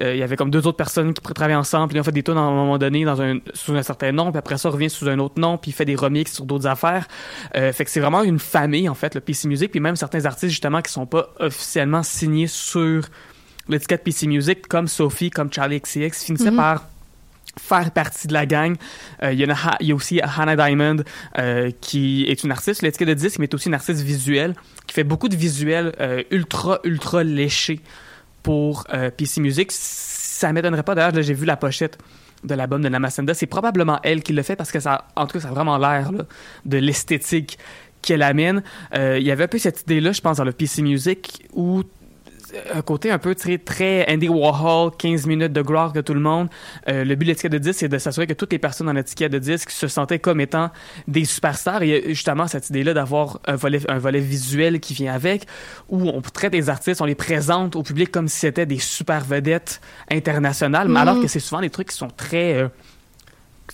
euh, 0.02 0.14
il 0.14 0.20
y 0.20 0.24
avait 0.24 0.36
comme 0.36 0.50
deux 0.52 0.66
autres 0.68 0.78
personnes 0.78 1.14
qui 1.14 1.22
travaillaient 1.22 1.56
ensemble 1.56 1.90
puis 1.90 1.98
ils 1.98 2.02
ont 2.02 2.04
fait 2.04 2.12
des 2.12 2.24
tunes 2.24 2.38
à 2.38 2.42
un 2.42 2.52
moment 2.52 2.78
donné 2.78 3.06
dans 3.06 3.22
un 3.22 3.40
sous 3.54 3.74
un 3.76 3.84
certain 3.84 4.12
nom 4.12 4.32
puis 4.32 4.40
après 4.40 4.58
ça 4.58 4.70
revient 4.70 4.90
sous 4.90 5.08
un 5.08 5.20
autre 5.20 5.40
nom 5.40 5.58
puis 5.58 5.72
il 5.72 5.74
fait 5.74 5.86
des 5.86 5.96
remixes 5.96 6.34
sur 6.34 6.46
d'autres 6.46 6.68
affaires 6.68 7.08
Euh, 7.56 7.72
fait 7.74 7.86
que 7.86 7.92
c'est 7.92 8.00
vraiment 8.00 8.24
une 8.24 8.40
famille 8.40 8.90
en 8.90 8.96
fait 8.96 9.16
le 9.16 9.22
PC 9.22 9.48
Music 9.48 9.72
puis 9.72 9.80
même 9.80 9.96
certains 9.96 10.26
artistes 10.26 10.52
justement 10.52 10.82
qui 10.82 10.92
sont 10.92 11.06
pas 11.06 11.30
officiellement 11.40 12.04
signés 12.04 12.48
sur 12.48 13.04
l'étiquette 13.70 14.04
PC 14.04 14.28
Music 14.28 14.68
comme 14.68 14.88
Sophie 14.88 15.30
comme 15.30 15.52
Charlie 15.52 15.80
XCX 15.80 16.26
finissaient 16.26 16.52
Mhm. 16.52 16.58
par 16.58 16.84
faire 17.60 17.92
partie 17.92 18.28
de 18.28 18.34
la 18.34 18.46
gang. 18.46 18.76
Euh, 19.22 19.34
Il 19.34 19.40
y, 19.40 19.92
a 19.92 19.96
aussi 19.96 20.20
Hannah 20.22 20.56
Diamond, 20.56 21.04
euh, 21.38 21.72
qui 21.82 22.26
est 22.26 22.44
une 22.44 22.52
artiste, 22.52 22.82
l'étiquette 22.82 23.10
de 23.10 23.14
disque, 23.14 23.40
mais 23.40 23.46
est 23.46 23.54
aussi 23.54 23.68
une 23.68 23.74
artiste 23.74 24.02
visuelle, 24.02 24.56
qui 24.88 24.94
fait 24.94 25.04
beaucoup 25.04 25.30
de 25.30 25.36
visuels 25.36 25.94
euh, 26.00 26.24
ultra, 26.32 26.80
ultra 26.84 27.24
léchés 27.24 27.80
pour 28.42 28.86
PC 29.18 29.40
Music. 29.40 29.70
Ça 29.72 30.52
m'étonnerait 30.52 30.84
pas, 30.84 30.96
d'ailleurs, 30.96 31.22
j'ai 31.22 31.34
vu 31.34 31.46
la 31.46 31.56
pochette 31.56 31.98
de 32.44 32.54
l'album 32.56 32.82
de 32.82 32.90
Namasenda. 32.90 33.34
C'est 33.34 33.46
probablement 33.46 34.00
elle 34.04 34.22
qui 34.22 34.34
le 34.34 34.44
fait 34.44 34.58
parce 34.58 34.70
que 34.70 34.82
ça, 34.82 35.08
en 35.16 35.28
tout 35.28 35.34
cas, 35.34 35.40
ça 35.40 35.48
a 35.48 35.52
vraiment 35.52 35.78
l'air 35.78 36.12
de 36.66 36.78
l'esthétique 36.78 37.58
qu'elle 38.02 38.22
amène. 38.22 38.62
Il 38.94 39.24
y 39.24 39.32
avait 39.32 39.46
un 39.46 39.48
peu 39.48 39.60
cette 39.60 39.84
idée-là, 39.84 40.12
je 40.12 40.20
pense, 40.20 40.38
dans 40.38 40.44
le 40.44 40.52
PC 40.52 40.82
Music, 40.82 41.48
où 41.54 41.84
un 42.74 42.82
côté 42.82 43.12
un 43.12 43.18
peu 43.18 43.36
très, 43.36 43.58
très 43.58 44.06
Andy 44.12 44.30
Warhol, 44.30 44.92
15 44.98 45.26
minutes 45.26 45.54
de 45.54 45.62
gloire 45.62 45.92
de 45.94 46.02
tout 46.02 46.14
le 46.14 46.20
monde. 46.20 46.50
Euh, 46.88 47.04
le 47.04 47.16
but 47.16 47.26
de 47.26 47.30
l'étiquette 47.32 47.52
de 47.52 47.58
disque, 47.58 47.80
c'est 47.80 47.88
de 47.90 47.98
s'assurer 47.98 48.28
que 48.28 48.34
toutes 48.34 48.52
les 48.52 48.60
personnes 48.60 48.88
dans 48.88 48.94
l'étiquette 48.94 49.32
de 49.32 49.40
disque 49.40 49.72
se 49.72 49.88
sentaient 49.88 50.20
comme 50.20 50.40
étant 50.42 50.70
des 51.08 51.26
superstars. 51.26 51.84
Et 51.84 51.88
il 51.88 51.92
y 51.92 51.96
a 51.98 52.08
justement 52.10 52.48
cette 52.48 52.70
idée-là 52.70 52.94
d'avoir 52.94 53.40
un 53.46 53.56
volet, 53.56 53.80
un 53.90 53.98
volet 54.00 54.20
visuel 54.20 54.80
qui 54.80 54.94
vient 54.94 55.14
avec, 55.14 55.46
où 55.90 56.08
on 56.10 56.22
traite 56.22 56.54
les 56.54 56.70
artistes, 56.70 57.02
on 57.02 57.06
les 57.06 57.16
présente 57.16 57.76
au 57.76 57.84
public 57.84 58.12
comme 58.12 58.28
si 58.28 58.40
c'était 58.40 58.66
des 58.66 58.80
super 58.80 59.24
vedettes 59.24 59.82
internationales, 60.12 60.88
Mhm. 60.88 60.98
alors 60.98 61.20
que 61.22 61.28
c'est 61.28 61.40
souvent 61.40 61.62
des 61.62 61.70
trucs 61.70 61.90
qui 61.90 61.96
sont 61.98 62.10
très... 62.10 62.54
euh, 62.54 62.68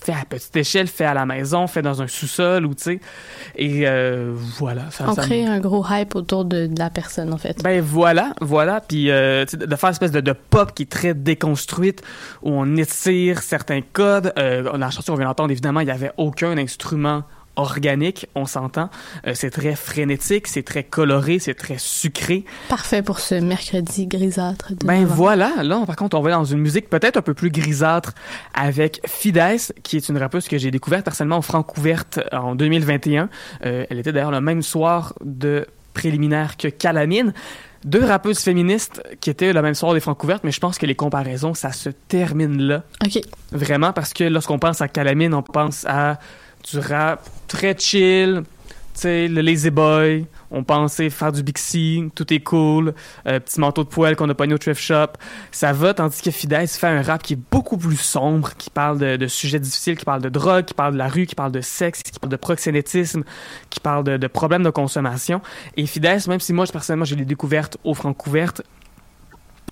fait 0.02 0.12
à 0.12 0.24
petite 0.28 0.56
échelle, 0.56 0.86
fait 0.86 1.04
à 1.04 1.14
la 1.14 1.26
maison, 1.26 1.66
fait 1.66 1.82
dans 1.82 2.00
un 2.02 2.06
sous-sol 2.06 2.64
ou 2.66 2.74
tu 2.74 2.82
sais. 2.84 3.00
Et 3.56 3.82
euh, 3.86 4.32
voilà. 4.58 4.90
Ça, 4.90 5.04
On 5.08 5.14
ça 5.14 5.22
me- 5.22 5.26
crée 5.26 5.44
un 5.46 5.60
gros 5.60 5.84
hype 5.90 6.14
autour 6.14 6.44
de, 6.44 6.66
de 6.66 6.78
la 6.78 6.90
personne, 6.90 7.32
en 7.32 7.38
fait. 7.38 7.62
ben 7.62 7.80
voilà, 7.82 8.32
voilà. 8.40 8.80
Puis 8.80 9.10
euh, 9.10 9.44
de 9.44 9.76
faire 9.76 9.88
une 9.88 9.92
espèce 9.92 10.12
de, 10.12 10.20
de 10.20 10.32
pop 10.32 10.72
qui 10.74 10.84
est 10.84 10.90
très 10.90 11.14
déconstruite, 11.14 12.02
où 12.42 12.50
on 12.50 12.76
étire 12.76 13.42
certains 13.42 13.80
codes. 13.82 14.32
Euh, 14.38 14.62
dans 14.62 14.78
la 14.78 14.90
chanson 14.90 15.12
qu'on 15.12 15.18
vient 15.18 15.28
d'entendre, 15.28 15.50
évidemment, 15.50 15.80
il 15.80 15.86
n'y 15.86 15.92
avait 15.92 16.12
aucun 16.16 16.56
instrument 16.58 17.22
organique, 17.60 18.26
on 18.34 18.46
s'entend. 18.46 18.90
Euh, 19.26 19.32
c'est 19.34 19.50
très 19.50 19.76
frénétique, 19.76 20.46
c'est 20.46 20.62
très 20.62 20.84
coloré, 20.84 21.38
c'est 21.38 21.54
très 21.54 21.78
sucré. 21.78 22.44
Parfait 22.68 23.02
pour 23.02 23.20
ce 23.20 23.34
mercredi 23.36 24.06
grisâtre. 24.06 24.72
De 24.72 24.86
Ben 24.86 25.00
novembre. 25.02 25.14
voilà, 25.14 25.52
là, 25.62 25.82
par 25.86 25.96
contre, 25.96 26.18
on 26.18 26.22
va 26.22 26.30
dans 26.30 26.44
une 26.44 26.58
musique 26.60 26.88
peut-être 26.88 27.16
un 27.16 27.22
peu 27.22 27.34
plus 27.34 27.50
grisâtre 27.50 28.14
avec 28.54 29.00
Fides, 29.06 29.72
qui 29.82 29.96
est 29.96 30.08
une 30.08 30.18
rappeuse 30.18 30.48
que 30.48 30.58
j'ai 30.58 30.70
découverte 30.70 31.04
personnellement 31.04 31.38
au 31.38 31.42
Francouverte 31.42 32.20
en 32.32 32.54
2021. 32.54 33.28
Euh, 33.64 33.84
elle 33.88 33.98
était 33.98 34.12
d'ailleurs 34.12 34.30
le 34.30 34.40
même 34.40 34.62
soir 34.62 35.14
de 35.24 35.66
préliminaire 35.94 36.56
que 36.56 36.68
Calamine. 36.68 37.32
Deux 37.84 38.04
rappeuses 38.04 38.40
féministes 38.40 39.02
qui 39.20 39.30
étaient 39.30 39.54
le 39.54 39.62
même 39.62 39.74
soir 39.74 39.94
des 39.94 40.00
Francouvertes, 40.00 40.44
mais 40.44 40.52
je 40.52 40.60
pense 40.60 40.76
que 40.76 40.84
les 40.84 40.94
comparaisons, 40.94 41.54
ça 41.54 41.72
se 41.72 41.88
termine 41.88 42.60
là. 42.60 42.82
OK. 43.04 43.20
Vraiment, 43.52 43.94
parce 43.94 44.12
que 44.12 44.24
lorsqu'on 44.24 44.58
pense 44.58 44.82
à 44.82 44.88
Calamine, 44.88 45.32
on 45.32 45.42
pense 45.42 45.86
à 45.88 46.18
du 46.68 46.78
rap 46.78 47.28
très 47.48 47.76
chill, 47.76 48.42
tu 48.94 49.00
sais, 49.02 49.28
le 49.28 49.40
Lazy 49.40 49.70
Boy, 49.70 50.26
on 50.50 50.64
pensait 50.64 51.10
faire 51.10 51.30
du 51.30 51.44
Bixi, 51.44 52.10
tout 52.14 52.32
est 52.34 52.40
cool, 52.40 52.92
euh, 53.26 53.38
petit 53.38 53.60
manteau 53.60 53.84
de 53.84 53.88
poêle 53.88 54.16
qu'on 54.16 54.28
a 54.28 54.34
pogné 54.34 54.52
au 54.52 54.58
thrift 54.58 54.82
shop. 54.82 55.12
Ça 55.52 55.72
va, 55.72 55.94
tandis 55.94 56.20
que 56.20 56.30
Fides 56.32 56.66
fait 56.66 56.86
un 56.88 57.00
rap 57.00 57.22
qui 57.22 57.34
est 57.34 57.38
beaucoup 57.50 57.78
plus 57.78 57.96
sombre, 57.96 58.50
qui 58.58 58.68
parle 58.68 58.98
de, 58.98 59.16
de 59.16 59.26
sujets 59.28 59.60
difficiles, 59.60 59.96
qui 59.96 60.04
parle 60.04 60.22
de 60.22 60.28
drogue, 60.28 60.64
qui 60.64 60.74
parle 60.74 60.94
de 60.94 60.98
la 60.98 61.08
rue, 61.08 61.26
qui 61.26 61.36
parle 61.36 61.52
de 61.52 61.60
sexe, 61.60 62.02
qui 62.02 62.18
parle 62.18 62.32
de 62.32 62.36
proxénétisme, 62.36 63.22
qui 63.70 63.78
parle 63.78 64.02
de, 64.02 64.16
de 64.16 64.26
problèmes 64.26 64.64
de 64.64 64.70
consommation. 64.70 65.40
Et 65.76 65.86
Fides, 65.86 66.26
même 66.26 66.40
si 66.40 66.52
moi, 66.52 66.66
personnellement, 66.66 67.04
je 67.04 67.14
l'ai 67.14 67.24
découverte 67.24 67.78
au 67.84 67.94
Francouverte, 67.94 68.62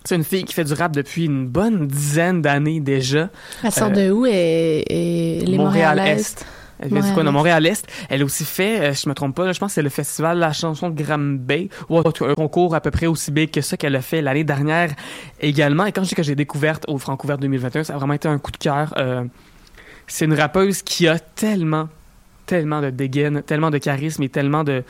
C'est 0.05 0.17
une 0.17 0.25
fille 0.25 0.45
qui 0.45 0.55
fait 0.55 0.65
du 0.65 0.73
rap 0.73 0.93
depuis 0.93 1.27
une 1.27 1.47
bonne 1.47 1.87
dizaine 1.87 2.41
d'années 2.41 2.81
déjà. 2.81 3.29
Elle 3.63 3.73
sort 3.73 3.91
de 3.91 4.11
où? 4.11 4.25
Et, 4.27 4.85
et 4.89 5.45
les 5.45 5.59
Montréal-Est. 5.59 6.47
Elle 6.81 6.89
vient 6.89 7.01
du 7.01 7.13
coin 7.13 7.25
de 7.25 7.31
Montréal-Est. 7.31 7.87
Elle 8.09 8.23
a 8.23 8.25
aussi 8.25 8.45
fait, 8.45 8.81
euh, 8.81 8.93
je 8.95 9.09
me 9.09 9.15
trompe 9.15 9.35
pas, 9.35 9.53
je 9.53 9.59
pense 9.59 9.71
que 9.71 9.75
c'est 9.75 9.83
le 9.83 9.89
festival 9.89 10.39
La 10.39 10.53
chanson 10.53 10.91
de 10.91 11.03
Graham 11.03 11.39
Bay, 11.39 11.69
ou 11.89 11.99
un 11.99 12.35
concours 12.35 12.75
à 12.75 12.81
peu 12.81 12.91
près 12.91 13.07
aussi 13.07 13.31
big 13.31 13.51
que 13.51 13.61
ça 13.61 13.77
qu'elle 13.77 13.97
a 13.97 14.03
fait 14.03 14.23
l'année 14.23 14.45
dernière 14.45 14.95
également. 15.41 15.85
Et 15.87 15.93
quand 15.93 16.03
je 16.03 16.09
dis 16.09 16.15
que 16.15 16.23
j'ai 16.23 16.35
découverte 16.35 16.85
au 16.89 16.99
Francouvert 16.99 17.39
2021, 17.39 17.85
ça 17.85 17.95
a 17.95 17.97
vraiment 17.97 18.15
été 18.15 18.29
un 18.29 18.39
coup 18.39 18.53
de 18.53 18.57
cœur. 18.57 18.95
Euh, 18.97 19.25
c'est 20.07 20.25
une 20.25 20.35
rappeuse 20.35 20.83
qui 20.83 21.09
a 21.09 21.19
tellement, 21.19 21.89
tellement 22.47 22.81
de 22.81 22.91
dégaine, 22.91 23.43
tellement 23.43 23.71
de 23.71 23.79
charisme 23.79 24.23
et 24.23 24.29
tellement 24.29 24.65
de... 24.65 24.85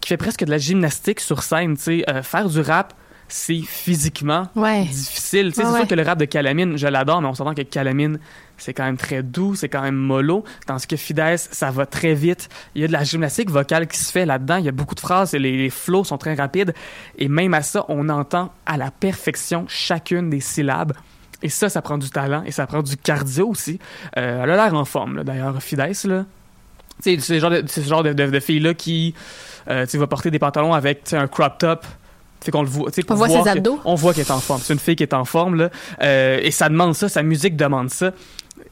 qui 0.00 0.08
fait 0.08 0.16
presque 0.16 0.44
de 0.44 0.50
la 0.50 0.58
gymnastique 0.58 1.20
sur 1.20 1.42
scène, 1.42 1.76
tu 1.76 1.82
sais. 1.82 2.04
Euh, 2.10 2.22
faire 2.22 2.48
du 2.48 2.60
rap, 2.60 2.94
c'est 3.30 3.60
physiquement 3.62 4.48
Ouais. 4.54 4.84
difficile. 4.84 5.46
Ouais, 5.46 5.52
c'est 5.54 5.64
ouais. 5.64 5.78
sûr 5.78 5.88
que 5.88 5.94
le 5.94 6.02
rap 6.02 6.18
de 6.18 6.24
Calamine, 6.24 6.76
je 6.76 6.86
l'adore, 6.86 7.22
mais 7.22 7.28
on 7.28 7.34
s'entend 7.34 7.54
que 7.54 7.62
Calamine, 7.62 8.18
c'est 8.58 8.74
quand 8.74 8.84
même 8.84 8.96
très 8.96 9.22
doux, 9.22 9.54
c'est 9.54 9.68
quand 9.68 9.82
même 9.82 9.96
mollo. 9.96 10.44
Tandis 10.66 10.86
que 10.86 10.96
Fides, 10.96 11.36
ça 11.38 11.70
va 11.70 11.86
très 11.86 12.14
vite. 12.14 12.48
Il 12.74 12.82
y 12.82 12.84
a 12.84 12.88
de 12.88 12.92
la 12.92 13.04
gymnastique 13.04 13.50
vocale 13.50 13.86
qui 13.86 13.98
se 13.98 14.12
fait 14.12 14.26
là-dedans. 14.26 14.56
Il 14.56 14.64
y 14.64 14.68
a 14.68 14.72
beaucoup 14.72 14.94
de 14.94 15.00
phrases, 15.00 15.32
et 15.34 15.38
les, 15.38 15.56
les 15.56 15.70
flows 15.70 16.04
sont 16.04 16.18
très 16.18 16.34
rapides. 16.34 16.74
Et 17.16 17.28
même 17.28 17.54
à 17.54 17.62
ça, 17.62 17.84
on 17.88 18.08
entend 18.10 18.52
à 18.66 18.76
la 18.76 18.90
perfection 18.90 19.64
chacune 19.68 20.28
des 20.30 20.40
syllabes. 20.40 20.92
Et 21.42 21.48
ça, 21.48 21.70
ça 21.70 21.80
prend 21.80 21.96
du 21.96 22.10
talent 22.10 22.42
et 22.44 22.50
ça 22.50 22.66
prend 22.66 22.82
du 22.82 22.98
cardio 22.98 23.48
aussi. 23.48 23.78
Euh, 24.18 24.42
elle 24.44 24.50
a 24.50 24.56
l'air 24.56 24.74
en 24.74 24.84
forme, 24.84 25.24
d'ailleurs, 25.24 25.62
Fides, 25.62 25.78
là. 26.04 26.26
C'est 27.02 27.16
le 27.30 27.38
genre 27.38 27.50
de, 27.50 27.64
ce 27.66 27.80
genre 27.80 28.02
de, 28.02 28.12
de, 28.12 28.26
de 28.26 28.40
fille-là 28.40 28.74
qui 28.74 29.14
euh, 29.70 29.86
va 29.94 30.06
porter 30.06 30.30
des 30.30 30.38
pantalons 30.38 30.74
avec 30.74 31.14
un 31.14 31.28
crop 31.28 31.56
top. 31.56 31.86
Fait 32.42 32.50
qu'on 32.50 32.62
le 32.62 32.68
voit, 32.68 32.90
On 33.08 33.14
voit 33.14 33.28
ses 33.28 33.42
que- 33.42 33.48
abdos. 33.48 33.80
on 33.84 33.94
voit 33.94 34.14
qu'elle 34.14 34.24
est 34.24 34.30
en 34.30 34.40
forme. 34.40 34.60
C'est 34.62 34.72
une 34.72 34.78
fille 34.78 34.96
qui 34.96 35.02
est 35.02 35.12
en 35.14 35.24
forme, 35.24 35.56
là. 35.56 35.70
Euh, 36.02 36.38
et 36.42 36.50
ça 36.50 36.68
demande 36.68 36.94
ça, 36.94 37.08
sa 37.08 37.22
musique 37.22 37.56
demande 37.56 37.90
ça. 37.90 38.12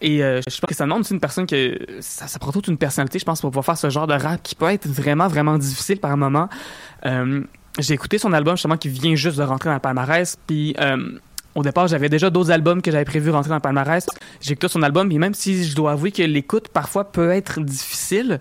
Et 0.00 0.22
euh, 0.22 0.40
je 0.48 0.58
pense 0.60 0.68
que 0.68 0.74
ça 0.74 0.84
demande 0.84 1.04
une 1.10 1.20
personne 1.20 1.46
que 1.46 1.78
ça, 2.00 2.26
ça 2.28 2.38
prend 2.38 2.52
toute 2.52 2.68
une 2.68 2.78
personnalité, 2.78 3.18
je 3.18 3.24
pense, 3.24 3.40
pour 3.40 3.50
pouvoir 3.50 3.64
faire 3.64 3.78
ce 3.78 3.90
genre 3.90 4.06
de 4.06 4.14
rap 4.14 4.42
qui 4.42 4.54
peut 4.54 4.70
être 4.70 4.86
vraiment, 4.86 5.28
vraiment 5.28 5.58
difficile 5.58 5.98
par 5.98 6.16
moment. 6.16 6.48
Euh, 7.06 7.42
j'ai 7.78 7.94
écouté 7.94 8.18
son 8.18 8.32
album 8.32 8.56
justement 8.56 8.76
qui 8.76 8.88
vient 8.88 9.14
juste 9.14 9.38
de 9.38 9.42
rentrer 9.42 9.68
dans 9.70 9.74
le 9.74 9.80
palmarès, 9.80 10.36
puis 10.46 10.74
euh, 10.80 10.96
au 11.54 11.62
départ 11.62 11.86
j'avais 11.88 12.08
déjà 12.08 12.28
d'autres 12.30 12.50
albums 12.50 12.82
que 12.82 12.90
j'avais 12.90 13.04
prévu 13.04 13.30
rentrer 13.30 13.48
dans 13.50 13.54
le 13.56 13.60
palmarès. 13.60 14.06
J'ai 14.40 14.52
écouté 14.52 14.68
son 14.68 14.82
album, 14.82 15.10
et 15.12 15.18
même 15.18 15.34
si 15.34 15.64
je 15.64 15.74
dois 15.76 15.92
avouer 15.92 16.10
que 16.12 16.22
l'écoute 16.22 16.68
parfois 16.68 17.04
peut 17.04 17.30
être 17.30 17.60
difficile, 17.60 18.40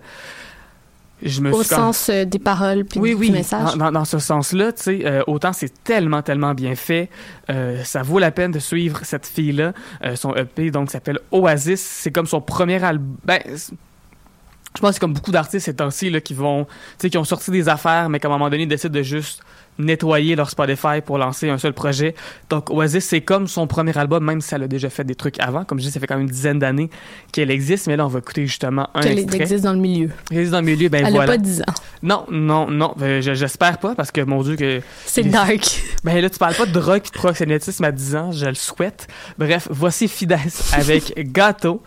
je 1.22 1.40
me 1.40 1.52
Au 1.52 1.62
suis 1.62 1.74
sens 1.74 2.08
euh, 2.10 2.24
des 2.24 2.38
paroles 2.38 2.84
puis 2.84 3.00
oui, 3.00 3.10
du 3.10 3.16
oui. 3.16 3.30
message. 3.30 3.74
Dans, 3.76 4.04
ce 4.04 4.18
sens-là, 4.18 4.72
tu 4.72 4.82
sais, 4.82 5.00
euh, 5.04 5.22
autant 5.26 5.52
c'est 5.52 5.82
tellement, 5.82 6.22
tellement 6.22 6.54
bien 6.54 6.74
fait, 6.74 7.10
euh, 7.50 7.82
ça 7.84 8.02
vaut 8.02 8.18
la 8.18 8.30
peine 8.30 8.52
de 8.52 8.58
suivre 8.58 9.00
cette 9.02 9.26
fille-là. 9.26 9.72
Euh, 10.04 10.16
son 10.16 10.34
EP, 10.34 10.70
donc, 10.70 10.90
s'appelle 10.90 11.18
Oasis. 11.32 11.80
C'est 11.80 12.12
comme 12.12 12.26
son 12.26 12.40
premier 12.40 12.82
album. 12.82 13.16
Ben, 13.24 13.40
je 13.46 14.80
pense 14.80 14.90
que 14.90 14.94
c'est 14.94 15.00
comme 15.00 15.14
beaucoup 15.14 15.32
d'artistes 15.32 15.64
ces 15.64 15.74
temps-ci 15.74 16.10
là, 16.10 16.20
qui 16.20 16.34
vont, 16.34 16.64
tu 16.64 16.70
sais, 16.98 17.10
qui 17.10 17.18
ont 17.18 17.24
sorti 17.24 17.50
des 17.50 17.68
affaires, 17.68 18.08
mais 18.08 18.20
qu'à 18.20 18.28
un 18.28 18.32
moment 18.32 18.50
donné, 18.50 18.62
ils 18.62 18.68
décident 18.68 18.94
de 18.94 19.02
juste 19.02 19.42
nettoyer 19.78 20.36
leur 20.36 20.50
Spotify 20.50 21.00
pour 21.04 21.18
lancer 21.18 21.48
un 21.48 21.58
seul 21.58 21.72
projet. 21.72 22.14
Donc, 22.50 22.70
Oasis, 22.70 23.04
c'est 23.04 23.20
comme 23.20 23.46
son 23.46 23.66
premier 23.66 23.96
album, 23.96 24.24
même 24.24 24.40
si 24.40 24.54
elle 24.54 24.62
a 24.64 24.68
déjà 24.68 24.90
fait 24.90 25.04
des 25.04 25.14
trucs 25.14 25.38
avant. 25.40 25.64
Comme 25.64 25.78
je 25.78 25.84
dis, 25.86 25.90
ça 25.90 26.00
fait 26.00 26.06
quand 26.06 26.16
même 26.16 26.24
une 26.26 26.30
dizaine 26.32 26.58
d'années 26.58 26.90
qu'elle 27.32 27.50
existe, 27.50 27.86
mais 27.86 27.96
là, 27.96 28.04
on 28.04 28.08
va 28.08 28.18
écouter 28.18 28.46
justement 28.46 28.88
un 28.94 29.00
Qu'elle 29.00 29.18
existe 29.18 29.64
dans 29.64 29.72
le 29.72 29.78
milieu. 29.78 30.10
Elle 30.30 30.38
existe 30.38 30.52
dans 30.52 30.60
le 30.60 30.66
milieu, 30.66 30.88
ben 30.88 31.04
Elle 31.06 31.12
voilà. 31.12 31.32
a 31.32 31.36
pas 31.36 31.42
10 31.42 31.60
ans. 31.62 31.74
Non, 32.02 32.26
non, 32.30 32.68
non, 32.70 32.94
euh, 33.02 33.20
je- 33.20 33.34
j'espère 33.34 33.78
pas 33.78 33.94
parce 33.94 34.10
que 34.10 34.20
mon 34.20 34.42
Dieu 34.42 34.56
que 34.56 34.80
C'est 35.04 35.22
Les- 35.22 35.30
dark. 35.30 35.82
ben 36.04 36.20
là 36.20 36.30
tu 36.30 36.38
parles 36.38 36.54
pas 36.54 36.66
de 36.66 36.72
drogue 36.72 37.02
et 37.04 37.10
de 37.10 37.18
proxénétisme 37.18 37.84
à 37.84 37.92
10 37.92 38.16
ans, 38.16 38.32
je 38.32 38.46
le 38.46 38.54
souhaite. 38.54 39.08
Bref, 39.38 39.68
voici 39.70 40.08
Fides 40.08 40.36
avec 40.72 41.32
Gâteau 41.32 41.82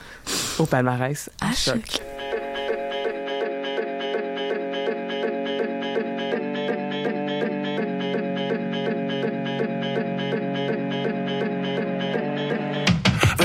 au 0.59 0.65
palmarès 0.65 1.29
à 1.41 1.47
À 1.49 1.51
choc. 1.53 1.75
choc. 1.87 2.01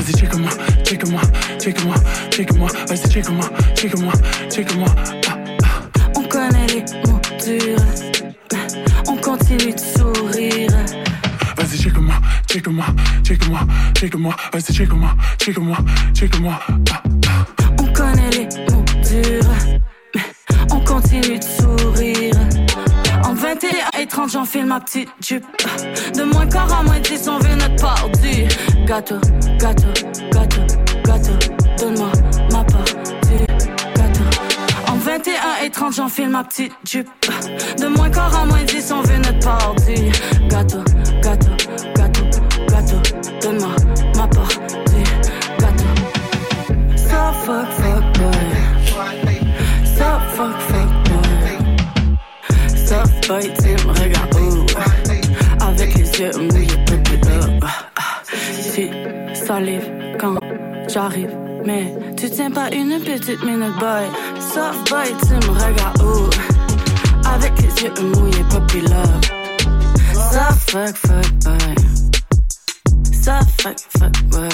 Vas-y, 0.07 0.21
check-moi, 0.21 0.51
check-moi, 0.85 1.21
check-moi, 1.59 1.95
check-moi. 2.31 2.69
Vas-y, 2.89 3.11
check-moi, 3.11 3.45
check-moi, 3.75 4.13
check-moi. 4.49 4.87
Ah, 5.29 5.37
On 6.15 6.23
connaît 6.23 6.67
les 6.69 6.85
mots 7.11 7.21
durs, 7.45 7.81
on 9.09 9.17
continue 9.17 9.73
de 9.73 9.81
sourire. 9.81 10.71
Vas-y, 11.57 11.77
check-moi, 11.77 12.15
check-moi, 12.49 12.87
check-moi, 13.25 13.61
check-moi. 13.97 14.37
Vas-y, 14.53 14.73
check-moi, 14.73 15.11
check-moi, 15.41 15.77
check-moi. 16.15 16.61
Ah, 16.93 17.03
21 24.27 24.31
et 24.31 24.31
30, 24.31 24.31
j'enfile 24.31 24.67
ma 24.67 24.81
petite 24.81 25.09
jupe. 25.21 25.45
De 26.15 26.23
moins 26.25 26.47
quart 26.47 26.73
à 26.73 26.83
moins 26.83 27.01
10, 27.01 27.29
on 27.29 27.39
veut 27.39 27.55
notre 27.55 27.77
part 27.77 28.09
du 28.23 28.49
gâteau, 28.87 29.21
gâteau, 29.59 29.89
gâteau, 30.33 30.61
gâteau. 31.05 31.33
Donne-moi 31.79 32.13
ma 32.53 32.65
part 32.65 32.85
du 32.85 33.39
gâteau. 33.95 34.25
En 34.89 34.97
21 34.97 35.65
et 35.65 35.71
30, 35.71 35.95
j'enfile 35.95 36.29
ma 36.29 36.45
petite 36.45 36.73
jupe. 36.85 37.09
De 37.79 37.87
moins 37.87 38.11
quart 38.11 38.37
à 38.37 38.45
moins 38.47 38.63
10, 38.63 38.93
on 38.93 39.03
veut 39.03 39.19
notre 39.19 39.41
part 39.41 39.75
du 39.87 39.95
gâteau, 40.49 40.79
gâteau, 40.79 40.85
Baby, 56.17 56.67
oh. 57.29 57.59
Ah, 57.63 57.91
ah. 57.99 58.23
Si, 58.25 58.91
salive 59.35 59.85
quand 60.19 60.39
j'arrive. 60.89 61.31
Mais 61.67 61.93
tu 62.17 62.31
tiens 62.31 62.51
pas 62.51 62.71
une 62.73 62.99
petite 63.01 63.43
minute, 63.45 63.77
boy. 63.79 64.07
So 64.41 64.63
boy, 64.89 65.09
tu 65.29 65.35
me 65.35 65.53
regardes, 65.53 66.03
ouh. 66.03 66.31
Avec 67.29 67.53
les 67.61 67.83
yeux 67.83 67.93
mouillés, 68.15 68.45
puppy 68.49 68.81
love. 68.81 69.21
So 70.15 70.41
fuck, 70.69 70.97
fuck, 70.97 71.33
boy. 71.45 71.75
So 73.13 73.33
fuck, 73.59 73.77
fuck, 73.99 74.23
boy. 74.31 74.49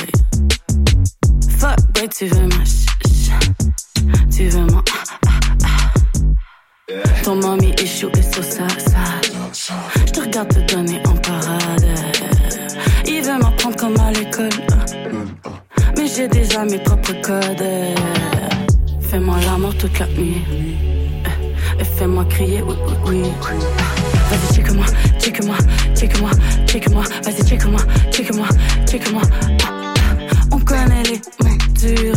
Fuck, 1.58 1.78
boy, 1.94 2.08
tu 2.08 2.26
veux 2.26 2.48
ma 2.48 2.64
ch 2.64 2.86
ch- 3.06 4.36
Tu 4.36 4.48
veux 4.48 4.66
mon 4.66 4.78
ah, 4.78 5.04
ah, 5.28 5.40
ah. 5.64 7.02
Ton 7.22 7.36
mommy 7.36 7.72
échoue 7.78 8.10
et 8.18 8.22
sur 8.34 8.42
ça. 8.42 8.66
J'ai 16.22 16.28
déjà 16.28 16.64
mes 16.64 16.78
propres 16.78 17.20
codes. 17.20 17.64
Fais-moi 19.00 19.36
l'amour 19.44 19.74
toute 19.76 19.98
la 19.98 20.06
nuit. 20.06 20.42
Et 21.80 21.84
fais-moi 21.84 22.24
crier 22.26 22.62
oui, 22.62 22.76
oui, 23.06 23.22
oui. 23.24 23.58
Vas-y, 24.30 24.54
check-moi, 24.54 24.86
check-moi, 25.18 25.56
check-moi, 25.96 26.30
check-moi. 26.66 27.02
Vas-y, 27.24 27.44
check-moi, 27.44 27.80
check-moi, 28.12 28.46
check-moi. 28.86 29.22
On 30.52 30.58
connaît 30.60 31.02
les 31.02 31.20
mots 31.42 32.11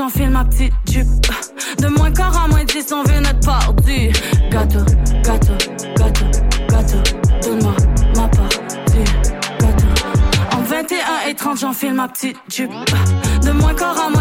j'enfile 0.00 0.30
ma 0.30 0.44
petite 0.46 0.72
jupe. 0.90 1.06
De 1.78 1.88
moins 1.88 2.10
quart 2.10 2.44
à 2.44 2.48
moins 2.48 2.64
10, 2.64 2.92
on 2.92 3.02
veut 3.02 3.20
notre 3.20 3.40
part 3.40 3.74
du 3.84 4.10
gâteau, 4.50 4.78
gâteau, 5.22 5.52
gâteau, 5.98 6.24
gâteau. 6.70 6.96
Donne-moi 7.42 7.74
ma 8.16 8.28
part 8.28 8.48
du 8.92 9.04
gâteau. 9.60 10.56
En 10.56 10.62
21 10.62 11.28
et 11.28 11.34
30, 11.34 11.58
j'enfile 11.60 11.92
ma 11.92 12.08
petite 12.08 12.38
jupe. 12.48 12.70
De 13.42 13.50
moins 13.50 13.74
quart 13.74 13.98
à 14.00 14.08
moins 14.08 14.19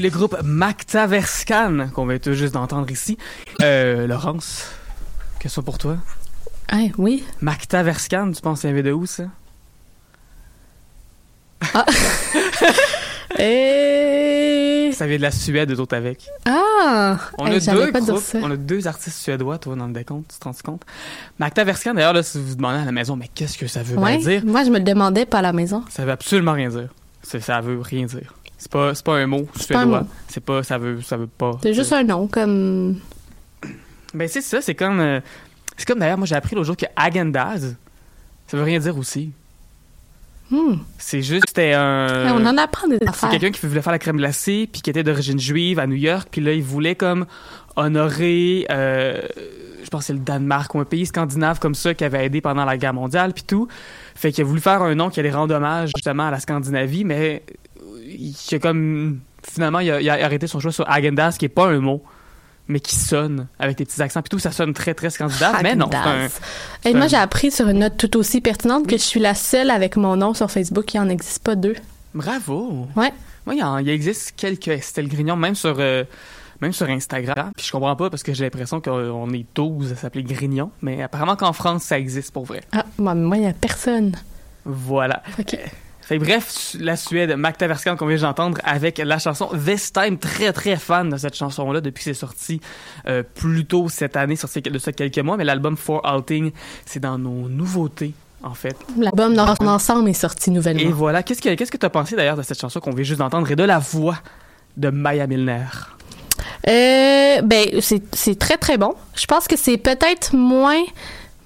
le 0.00 0.10
groupe 0.10 0.36
Macta 0.42 1.06
Verscan 1.06 1.88
qu'on 1.94 2.06
vient 2.06 2.18
tout 2.18 2.32
juste 2.34 2.54
d'entendre 2.54 2.90
ici. 2.90 3.16
Euh, 3.62 4.06
Laurence, 4.06 4.66
question 5.38 5.62
pour 5.62 5.78
toi? 5.78 5.96
Ah, 6.70 6.78
oui. 6.98 7.24
Macta 7.40 7.82
Verscan, 7.82 8.30
tu 8.32 8.40
penses 8.40 8.60
qu'il 8.62 8.72
vient 8.72 8.82
de 8.82 8.92
où 8.92 9.06
ça? 9.06 9.24
Et... 13.38 14.90
Ça 14.92 15.06
vient 15.06 15.16
de 15.16 15.22
la 15.22 15.30
Suède, 15.30 15.70
eux 15.70 15.80
autres 15.80 15.96
avec. 15.96 16.28
Ah! 16.46 17.16
On, 17.38 17.46
Hey, 17.46 17.56
a 17.68 17.72
deux 17.72 17.92
pas 17.92 18.00
dire 18.00 18.14
groupes, 18.14 18.22
ça. 18.24 18.38
on 18.42 18.50
a 18.50 18.56
deux 18.56 18.86
artistes 18.86 19.18
suédois, 19.18 19.58
toi, 19.58 19.76
dans 19.76 19.86
le 19.86 19.92
décompte, 19.92 20.32
tu 20.32 20.38
te 20.38 20.44
rends 20.44 20.52
compte? 20.64 20.82
Macta 21.38 21.64
Verscan, 21.64 21.94
d'ailleurs, 21.94 22.12
là, 22.12 22.22
si 22.22 22.38
vous 22.38 22.46
vous 22.48 22.54
demandez 22.56 22.78
à 22.80 22.84
la 22.84 22.92
maison, 22.92 23.16
mais 23.16 23.28
qu'est-ce 23.34 23.56
que 23.56 23.66
ça 23.66 23.82
veut 23.82 23.96
bien 23.96 24.18
dire? 24.18 24.42
Moi, 24.44 24.64
je 24.64 24.70
me 24.70 24.78
le 24.78 24.84
demandais 24.84 25.26
pas 25.26 25.38
à 25.38 25.42
la 25.42 25.52
maison. 25.52 25.84
Ça 25.88 26.04
veut 26.04 26.10
absolument 26.10 26.52
rien 26.52 26.68
dire. 26.70 26.88
Ça 27.22 27.60
veut 27.60 27.80
rien 27.80 28.06
dire. 28.06 28.34
C'est 28.60 28.70
pas, 28.70 28.94
c'est 28.94 29.04
pas 29.04 29.16
un 29.16 29.26
mot 29.26 29.48
suédois. 29.58 30.06
C'est 30.28 30.44
pas, 30.44 30.62
ça 30.62 30.76
veut, 30.76 31.00
ça 31.00 31.16
veut 31.16 31.26
pas. 31.26 31.52
C'est 31.62 31.72
juste 31.72 31.94
un 31.94 32.04
nom, 32.04 32.26
comme. 32.26 33.00
Ben 34.12 34.28
c'est 34.28 34.42
ça, 34.42 34.60
c'est 34.60 34.74
comme, 34.74 35.00
euh, 35.00 35.20
c'est 35.78 35.86
comme 35.86 35.98
d'ailleurs, 35.98 36.18
moi 36.18 36.26
j'ai 36.26 36.34
appris 36.34 36.54
l'autre 36.54 36.66
jour 36.66 36.76
que 36.76 36.84
Agendaz, 36.94 37.74
ça 38.48 38.56
veut 38.56 38.62
rien 38.64 38.78
dire 38.78 38.98
aussi. 38.98 39.30
Hmm. 40.50 40.74
C'est 40.98 41.22
juste, 41.22 41.44
c'était 41.48 41.72
un. 41.72 42.26
Hey, 42.26 42.32
on 42.32 42.44
en 42.44 42.58
apprend 42.58 42.86
des 42.86 42.98
C'est 42.98 43.08
affaires. 43.08 43.30
quelqu'un 43.30 43.50
qui 43.50 43.64
voulait 43.66 43.80
faire 43.80 43.92
la 43.92 43.98
crème 43.98 44.18
glacée, 44.18 44.68
puis 44.70 44.82
qui 44.82 44.90
était 44.90 45.04
d'origine 45.04 45.38
juive 45.38 45.78
à 45.78 45.86
New 45.86 45.96
York, 45.96 46.28
puis 46.30 46.42
là, 46.42 46.52
il 46.52 46.62
voulait 46.62 46.96
comme 46.96 47.24
honorer, 47.76 48.66
euh, 48.70 49.22
je 49.82 49.88
pense 49.88 50.00
que 50.00 50.06
c'est 50.08 50.12
le 50.12 50.18
Danemark 50.18 50.74
ou 50.74 50.80
un 50.80 50.84
pays 50.84 51.06
scandinave 51.06 51.60
comme 51.60 51.74
ça 51.74 51.94
qui 51.94 52.04
avait 52.04 52.26
aidé 52.26 52.42
pendant 52.42 52.66
la 52.66 52.76
guerre 52.76 52.92
mondiale, 52.94 53.32
puis 53.32 53.44
tout. 53.44 53.68
Fait 54.16 54.32
qu'il 54.32 54.42
a 54.42 54.46
voulu 54.46 54.60
faire 54.60 54.82
un 54.82 54.94
nom 54.94 55.08
qui 55.08 55.18
allait 55.20 55.30
rendre 55.30 55.54
hommage 55.54 55.92
justement 55.96 56.26
à 56.26 56.30
la 56.30 56.40
Scandinavie, 56.40 57.04
mais 57.04 57.42
il 58.10 58.34
a 58.54 58.58
comme. 58.58 59.20
Finalement, 59.42 59.80
il 59.80 59.90
a, 59.90 60.00
il 60.00 60.10
a 60.10 60.24
arrêté 60.24 60.46
son 60.46 60.60
choix 60.60 60.72
sur 60.72 60.88
Agendas, 60.90 61.36
qui 61.38 61.46
est 61.46 61.48
pas 61.48 61.66
un 61.66 61.78
mot, 61.80 62.02
mais 62.68 62.78
qui 62.80 62.94
sonne 62.94 63.48
avec 63.58 63.78
des 63.78 63.84
petits 63.86 64.02
accents, 64.02 64.20
puis 64.20 64.28
tout, 64.28 64.38
ça 64.38 64.52
sonne 64.52 64.74
très, 64.74 64.92
très 64.94 65.08
scandinave, 65.10 65.56
mais 65.62 65.74
non, 65.74 65.88
un. 65.92 66.26
Et 66.84 66.92
moi, 66.94 67.04
un- 67.04 67.08
j'ai 67.08 67.16
appris 67.16 67.50
sur 67.50 67.68
une 67.68 67.78
note 67.78 67.96
tout 67.96 68.16
aussi 68.18 68.40
pertinente 68.42 68.86
que 68.86 68.96
je 68.98 69.02
suis 69.02 69.18
la 69.20 69.34
seule 69.34 69.70
avec 69.70 69.96
mon 69.96 70.16
nom 70.16 70.34
sur 70.34 70.50
Facebook 70.50 70.84
qui 70.84 70.98
en 70.98 71.08
existe 71.08 71.42
pas 71.42 71.54
deux. 71.56 71.74
Bravo! 72.14 72.86
Ouais. 72.96 73.12
Moi, 73.46 73.54
il, 73.54 73.58
y 73.58 73.62
en- 73.62 73.78
il 73.78 73.88
existe 73.88 74.34
quelques 74.36 74.68
Estelle 74.68 75.08
Grignon, 75.08 75.36
même 75.36 75.54
sur, 75.54 75.76
euh, 75.78 76.04
même 76.60 76.72
sur 76.74 76.88
Instagram. 76.90 77.52
Puis 77.56 77.64
je 77.66 77.72
comprends 77.72 77.96
pas 77.96 78.10
parce 78.10 78.22
que 78.22 78.34
j'ai 78.34 78.44
l'impression 78.44 78.80
qu'on 78.82 79.30
est 79.32 79.46
12 79.54 79.92
à 79.92 79.96
s'appeler 79.96 80.22
Grignon. 80.24 80.70
Mais 80.82 81.02
apparemment 81.02 81.36
qu'en 81.36 81.54
France, 81.54 81.84
ça 81.84 81.98
existe 81.98 82.32
pour 82.32 82.44
vrai. 82.44 82.60
Ah, 82.72 82.84
moi, 82.98 83.14
moi, 83.14 83.38
il 83.38 83.44
y 83.44 83.46
a 83.46 83.54
personne. 83.54 84.14
Voilà. 84.66 85.22
Ok. 85.38 85.56
Fait 86.10 86.18
bref, 86.18 86.74
la 86.80 86.96
Suède, 86.96 87.36
Mac 87.36 87.56
Taverskan 87.56 87.94
qu'on 87.94 88.06
vient 88.06 88.16
d'entendre 88.16 88.58
avec 88.64 88.98
la 88.98 89.20
chanson 89.20 89.48
This 89.64 89.92
Time, 89.92 90.18
très 90.18 90.52
très 90.52 90.74
fan 90.74 91.08
de 91.08 91.16
cette 91.16 91.36
chanson-là 91.36 91.80
depuis 91.80 92.00
que 92.02 92.10
c'est 92.10 92.18
sorti 92.18 92.60
euh, 93.06 93.22
plus 93.22 93.64
tôt 93.64 93.88
cette 93.88 94.16
année, 94.16 94.34
sorti 94.34 94.60
de 94.60 94.76
ça 94.80 94.90
quelques 94.90 95.20
mois, 95.20 95.36
mais 95.36 95.44
l'album 95.44 95.76
For 95.76 96.02
Outing, 96.04 96.50
c'est 96.84 96.98
dans 96.98 97.16
nos 97.16 97.48
nouveautés 97.48 98.12
en 98.42 98.54
fait. 98.54 98.76
L'album 98.98 99.34
dans 99.34 99.54
son 99.54 99.68
ensemble 99.68 100.08
est 100.08 100.14
sorti 100.14 100.50
Et 100.50 100.52
nouvellement. 100.52 100.90
voilà, 100.90 101.22
qu'est-ce 101.22 101.40
que 101.40 101.54
qu'est-ce 101.54 101.70
que 101.70 101.76
t'as 101.76 101.90
pensé 101.90 102.16
d'ailleurs 102.16 102.36
de 102.36 102.42
cette 102.42 102.60
chanson 102.60 102.80
qu'on 102.80 102.90
vient 102.90 103.04
juste 103.04 103.20
d'entendre 103.20 103.48
et 103.48 103.54
de 103.54 103.62
la 103.62 103.78
voix 103.78 104.18
de 104.76 104.90
Maya 104.90 105.28
Milner? 105.28 105.66
Euh, 106.66 107.40
ben, 107.42 107.66
c'est 107.80 108.02
c'est 108.16 108.36
très 108.36 108.56
très 108.56 108.78
bon. 108.78 108.96
Je 109.14 109.26
pense 109.26 109.46
que 109.46 109.56
c'est 109.56 109.76
peut-être 109.76 110.34
moins 110.34 110.82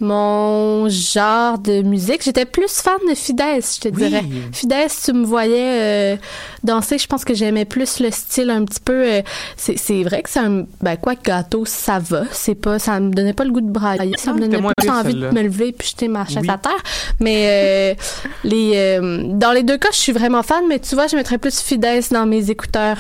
mon 0.04 0.88
genre 0.88 1.58
de 1.58 1.82
musique. 1.82 2.22
J'étais 2.22 2.44
plus 2.44 2.70
fan 2.80 2.94
de 3.08 3.14
Fidesz, 3.14 3.76
je 3.76 3.88
te 3.88 3.88
Oui. 3.88 4.08
dirais. 4.08 4.24
Fidesz, 4.52 5.02
tu 5.04 5.12
me 5.12 5.24
voyais 5.24 6.14
euh, 6.14 6.16
danser, 6.62 6.98
je 6.98 7.06
pense 7.06 7.24
que 7.24 7.34
j'aimais 7.34 7.64
plus 7.64 8.00
le 8.00 8.10
style 8.10 8.50
un 8.50 8.64
petit 8.64 8.80
peu. 8.80 8.92
euh, 9.04 9.22
c'est 9.56 9.76
c'est 9.78 10.02
vrai 10.04 10.22
que 10.22 10.30
c'est 10.30 10.40
un. 10.40 10.64
Ben, 10.82 10.96
quoi, 10.96 11.14
gâteau, 11.16 11.64
ça 11.64 11.98
va. 11.98 12.22
C'est 12.30 12.54
pas. 12.54 12.78
Ça 12.78 13.00
me 13.00 13.10
donnait 13.10 13.32
pas 13.32 13.44
le 13.44 13.50
goût 13.52 13.60
de 13.60 13.70
brailler. 13.70 14.12
Ça 14.18 14.30
Non, 14.30 14.36
me 14.36 14.40
donnait 14.42 14.52
c'était 14.52 14.62
moins 14.62 14.72
plus 14.76 14.90
envie 14.90 15.14
de 15.14 15.30
me 15.30 15.42
lever 15.42 15.72
puis 15.72 15.88
jeter 15.88 16.08
ma 16.08 16.24
chaise 16.26 16.38
Oui. 16.42 16.50
à 16.50 16.58
terre. 16.58 16.82
Mais 17.20 17.94
euh, 17.94 17.94
les, 18.44 18.98
dans 19.34 19.52
les 19.52 19.62
deux 19.62 19.78
cas, 19.78 19.88
je 19.92 19.98
suis 19.98 20.12
vraiment 20.12 20.42
fan. 20.42 20.64
Mais 20.68 20.78
tu 20.78 20.94
vois, 20.94 21.06
je 21.06 21.16
mettrais 21.16 21.38
plus 21.38 21.60
Fidesz 21.60 22.10
dans 22.10 22.26
mes 22.26 22.50
écouteurs 22.50 22.98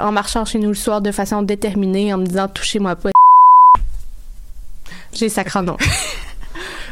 en 0.00 0.12
marchant 0.12 0.44
chez 0.44 0.58
nous 0.58 0.68
le 0.68 0.74
soir 0.74 1.00
de 1.00 1.10
façon 1.10 1.42
déterminée 1.42 2.12
en 2.14 2.18
me 2.18 2.26
disant 2.26 2.48
touchez-moi 2.48 2.96
pas. 2.96 3.10
J'ai 5.12 5.28
sacré 5.28 5.62
nom. 5.62 5.76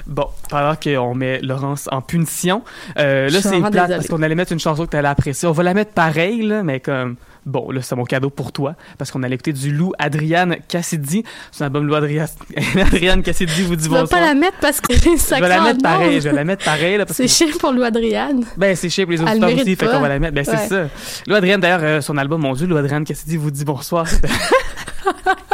Bon, 0.08 0.26
pendant 0.48 0.74
qu'on 0.74 1.14
met 1.14 1.38
Laurence 1.40 1.86
en 1.92 2.00
punition, 2.00 2.62
euh, 2.98 3.28
Je 3.28 3.34
là 3.34 3.42
c'est 3.42 3.58
plate 3.58 3.72
désolée. 3.72 3.94
parce 3.96 4.06
qu'on 4.06 4.22
allait 4.22 4.34
mettre 4.34 4.52
une 4.52 4.58
chanson 4.58 4.86
que 4.86 4.90
t'allais 4.90 5.06
apprécier. 5.08 5.46
On 5.46 5.52
va 5.52 5.62
la 5.62 5.74
mettre 5.74 5.92
pareil, 5.92 6.40
là, 6.42 6.62
mais 6.62 6.80
comme... 6.80 7.16
Bon, 7.44 7.70
là, 7.70 7.80
c'est 7.82 7.94
mon 7.94 8.04
cadeau 8.04 8.30
pour 8.30 8.52
toi, 8.52 8.74
parce 8.98 9.10
qu'on 9.10 9.22
allait 9.22 9.34
écouter 9.34 9.52
du 9.52 9.70
Lou 9.70 9.92
Adriane 9.98 10.56
Cassidy. 10.66 11.24
Son 11.50 11.64
album 11.64 11.86
Lou 11.86 11.94
Adriane, 11.94 12.28
Adriane 12.80 13.22
Cassidy 13.22 13.62
vous 13.62 13.76
dit 13.76 13.88
vas 13.88 14.00
bonsoir. 14.00 14.20
pas 14.20 14.26
la 14.26 14.34
mettre 14.34 14.56
parce 14.60 14.80
que 14.80 14.94
je 14.94 15.16
sacré 15.16 15.42
vais 15.42 15.48
la 15.48 15.60
mettre 15.62 15.82
pareil, 15.82 16.20
je 16.20 16.28
vais 16.28 16.34
la 16.34 16.44
mettre 16.44 16.64
pareil, 16.64 16.96
parce 16.98 17.10
que... 17.10 17.26
C'est 17.26 17.28
chiant 17.28 17.56
pour 17.58 17.72
Lou 17.72 17.82
Adriane. 17.82 18.44
Ben, 18.56 18.74
c'est 18.76 18.88
chier 18.88 19.04
pour 19.04 19.12
les 19.12 19.20
auditeurs 19.22 19.48
aussi, 19.54 19.76
fait 19.76 19.86
pas. 19.86 19.92
qu'on 19.92 20.00
va 20.00 20.08
la 20.08 20.18
mettre. 20.18 20.34
Ben, 20.34 20.44
c'est 20.44 20.68
ça. 20.68 20.88
Lou 21.26 21.34
Adriane, 21.34 21.60
d'ailleurs, 21.60 21.80
euh, 21.82 22.00
son 22.00 22.16
album, 22.16 22.40
mon 22.40 22.54
Dieu, 22.54 22.66
Lou 22.66 22.76
Adriane 22.78 23.04
Cassidy 23.04 23.36
vous 23.36 23.50
dit 23.50 23.64
bonsoir. 23.64 24.06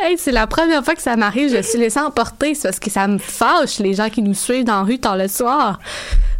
Hey, 0.00 0.16
c'est 0.16 0.30
la 0.32 0.46
première 0.46 0.84
fois 0.84 0.94
que 0.94 1.02
ça 1.02 1.16
m'arrive. 1.16 1.50
Je 1.54 1.60
suis 1.62 1.78
laissée 1.78 1.98
emporter. 1.98 2.54
C'est 2.54 2.68
parce 2.68 2.78
que 2.78 2.88
ça 2.88 3.08
me 3.08 3.18
fâche, 3.18 3.80
les 3.80 3.94
gens 3.94 4.08
qui 4.08 4.22
nous 4.22 4.34
suivent 4.34 4.64
dans 4.64 4.76
la 4.76 4.82
rue 4.82 4.98
tard 4.98 5.16
le 5.16 5.26
soir. 5.26 5.80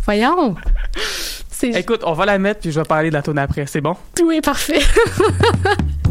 Voyons. 0.05 0.55
Écoute, 1.63 2.03
on 2.05 2.13
va 2.13 2.25
la 2.25 2.39
mettre, 2.39 2.61
puis 2.61 2.71
je 2.71 2.79
vais 2.79 2.87
parler 2.87 3.09
de 3.09 3.15
la 3.15 3.23
tune 3.23 3.39
après, 3.39 3.67
c'est 3.67 3.81
bon? 3.81 3.97
tout 4.15 4.31
est 4.31 4.41
parfait. 4.41 4.81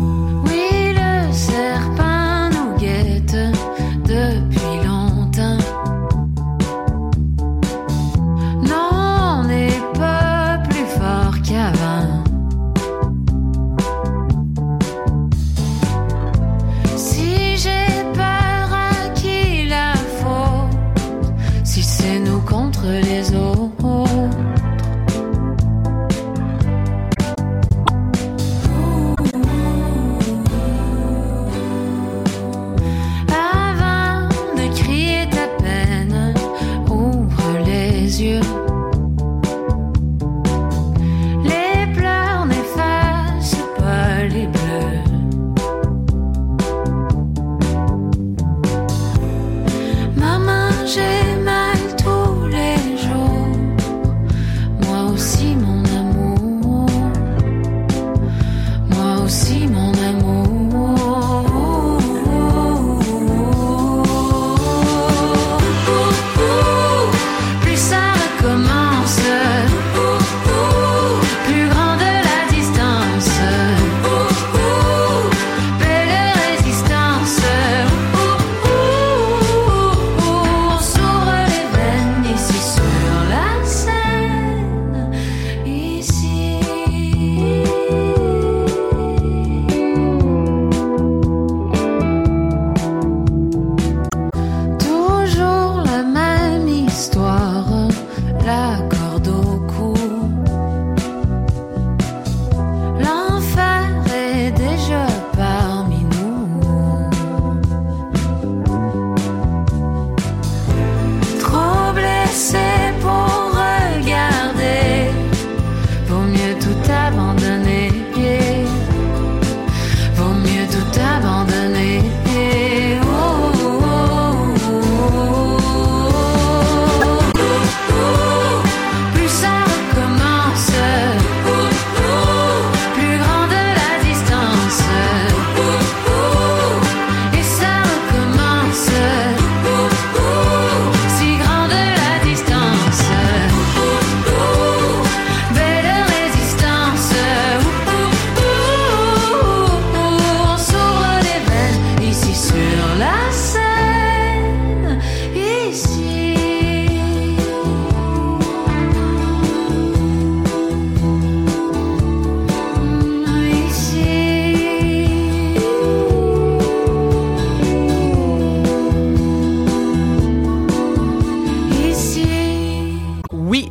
così, 59.28 59.68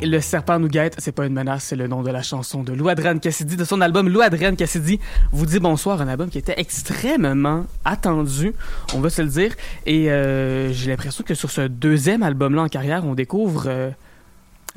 Le 0.07 0.21
serpent 0.21 0.57
nous 0.57 0.69
guette, 0.69 0.95
c'est 0.99 1.11
pas 1.11 1.25
une 1.25 1.33
menace, 1.33 1.65
c'est 1.65 1.75
le 1.75 1.87
nom 1.87 2.01
de 2.01 2.09
la 2.09 2.21
chanson 2.21 2.63
de 2.63 2.71
Lou 2.71 2.87
Adrian 2.87 3.17
Cassidy, 3.19 3.57
de 3.57 3.65
son 3.65 3.81
album 3.81 4.07
Lou 4.07 4.21
Adrian 4.21 4.55
Cassidy 4.55 5.01
vous 5.33 5.45
dit 5.45 5.59
bonsoir, 5.59 6.01
un 6.01 6.07
album 6.07 6.29
qui 6.29 6.37
était 6.37 6.53
extrêmement 6.55 7.65
attendu, 7.83 8.53
on 8.95 9.01
va 9.01 9.09
se 9.09 9.21
le 9.21 9.27
dire. 9.27 9.53
Et 9.85 10.09
euh, 10.09 10.71
j'ai 10.71 10.89
l'impression 10.89 11.25
que 11.25 11.33
sur 11.33 11.51
ce 11.51 11.61
deuxième 11.67 12.23
album-là 12.23 12.61
en 12.61 12.67
carrière, 12.69 13.03
on 13.05 13.15
découvre 13.15 13.65
euh, 13.67 13.89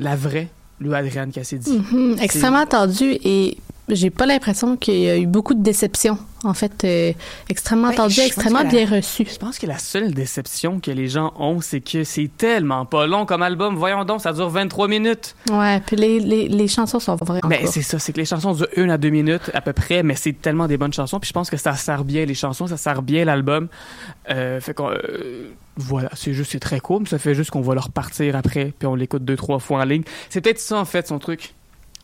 la 0.00 0.16
vraie 0.16 0.48
Lou 0.80 0.94
Adrian 0.94 1.30
Cassidy. 1.30 1.78
Mhm, 1.78 2.16
extrêmement 2.20 2.58
attendu 2.58 3.16
et 3.22 3.58
j'ai 3.94 4.10
pas 4.10 4.26
l'impression 4.26 4.76
qu'il 4.76 4.98
y 5.00 5.08
a 5.08 5.16
eu 5.16 5.26
beaucoup 5.26 5.54
de 5.54 5.62
déceptions. 5.62 6.18
En 6.42 6.54
fait, 6.54 6.84
euh, 6.84 7.12
extrêmement 7.50 7.88
Ouais, 7.88 7.94
attendu, 7.94 8.18
extrêmement 8.20 8.60
que 8.60 8.64
la- 8.64 8.70
bien 8.70 8.86
reçu. 8.96 9.26
Je 9.30 9.36
pense 9.36 9.58
que 9.58 9.66
la 9.66 9.76
seule 9.78 10.14
déception 10.14 10.80
que 10.80 10.90
les 10.90 11.06
gens 11.08 11.34
ont, 11.38 11.60
c'est 11.60 11.82
que 11.82 12.02
c'est 12.02 12.30
tellement 12.34 12.86
pas 12.86 13.06
long 13.06 13.26
comme 13.26 13.42
album. 13.42 13.76
Voyons 13.76 14.04
donc, 14.06 14.22
ça 14.22 14.32
dure 14.32 14.48
23 14.48 14.88
minutes. 14.88 15.36
Ouais, 15.52 15.80
puis 15.86 15.96
les, 15.96 16.18
les, 16.18 16.48
les 16.48 16.66
chansons 16.68 16.98
sont 16.98 17.16
vraiment 17.16 17.46
Mais 17.46 17.58
courtes. 17.60 17.72
c'est 17.74 17.82
ça, 17.82 17.98
c'est 17.98 18.12
que 18.14 18.18
les 18.18 18.24
chansons 18.24 18.52
durent 18.54 18.68
une 18.76 18.90
à 18.90 18.96
deux 18.96 19.10
minutes 19.10 19.50
à 19.52 19.60
peu 19.60 19.74
près, 19.74 20.02
mais 20.02 20.14
c'est 20.14 20.32
tellement 20.32 20.66
des 20.66 20.78
bonnes 20.78 20.94
chansons. 20.94 21.20
Puis 21.20 21.28
je 21.28 21.34
pense 21.34 21.50
que 21.50 21.58
ça 21.58 21.74
sert 21.74 22.04
bien 22.04 22.24
les 22.24 22.34
chansons, 22.34 22.66
ça 22.66 22.78
sert 22.78 23.02
bien 23.02 23.26
l'album. 23.26 23.68
Euh, 24.30 24.60
fait 24.60 24.72
qu'on, 24.72 24.88
euh, 24.90 25.50
voilà, 25.76 26.08
c'est 26.14 26.32
juste, 26.32 26.52
c'est 26.52 26.58
très 26.60 26.80
cool. 26.80 27.02
mais 27.02 27.08
Ça 27.08 27.18
fait 27.18 27.34
juste 27.34 27.50
qu'on 27.50 27.60
va 27.60 27.74
le 27.74 27.80
repartir 27.80 28.34
après, 28.34 28.72
puis 28.78 28.86
on 28.86 28.94
l'écoute 28.94 29.24
deux, 29.26 29.36
trois 29.36 29.58
fois 29.58 29.80
en 29.80 29.84
ligne. 29.84 30.04
C'est 30.30 30.40
peut-être 30.40 30.58
ça 30.60 30.78
en 30.78 30.86
fait 30.86 31.06
son 31.08 31.18
truc. 31.18 31.52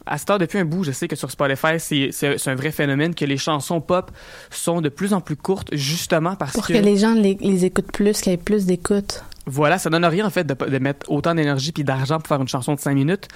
À 0.07 0.19
cette 0.19 0.31
heure, 0.31 0.39
depuis 0.39 0.59
un 0.59 0.65
bout, 0.65 0.85
je 0.85 0.93
sais 0.93 1.09
que 1.09 1.17
sur 1.17 1.31
Spotify, 1.31 1.79
c'est, 1.81 2.11
un 2.49 2.55
vrai 2.55 2.71
phénomène 2.71 3.15
que 3.15 3.25
les 3.25 3.37
chansons 3.39 3.81
pop 3.81 4.11
sont 4.51 4.81
de 4.81 4.89
plus 4.89 5.13
en 5.13 5.21
plus 5.21 5.37
courtes, 5.37 5.69
justement 5.73 6.37
parce 6.37 6.53
Pour 6.53 6.67
que 6.67 6.73
les 6.75 6.97
gens 6.97 7.15
les, 7.15 7.37
les 7.41 7.65
écoutent 7.65 7.91
plus, 7.93 8.21
qu'il 8.21 8.31
y 8.31 8.35
ait 8.35 8.39
plus 8.39 8.67
d'écoute. 8.67 9.25
voilà, 9.47 9.79
ça 9.79 9.91
donne 9.91 10.05
rien 10.05 10.25
en 10.27 10.31
fait 10.31 10.45
de, 10.45 10.55
de 10.55 10.79
mettre 10.79 11.11
autant 11.11 11.35
d'énergie 11.35 11.73
puis 11.73 11.83
d'argent 11.85 12.19
pour 12.19 12.29
faire 12.29 12.41
une 12.41 12.49
chanson 12.49 12.75
de 12.75 12.81
5 12.81 12.95
minutes. 12.95 13.29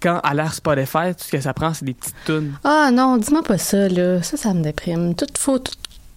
Quand 0.00 0.20
à 0.24 0.34
l'ère 0.34 0.54
Spotify, 0.54 1.14
tout 1.16 1.24
ce 1.24 1.30
que 1.30 1.40
ça 1.40 1.54
prend, 1.54 1.74
c'est 1.74 1.84
des 1.84 1.94
petites 1.94 2.14
tunes. 2.26 2.52
Ah 2.64 2.90
non, 2.92 3.16
dis-moi 3.18 3.42
pas 3.42 3.58
ça, 3.58 3.88
là. 3.88 4.20
Ça, 4.22 4.36
ça 4.36 4.52
me 4.54 4.62
déprime. 4.62 5.14
Tout 5.14 5.26
faut 5.38 5.58
tout- 5.60 5.72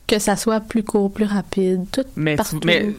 que 0.07 0.19
ça 0.19 0.35
soit 0.35 0.59
plus 0.59 0.83
court, 0.83 1.11
plus 1.11 1.25
rapide, 1.25 1.83
tout 1.91 2.03
Mais, 2.15 2.35
partout. 2.35 2.59
mais 2.63 2.93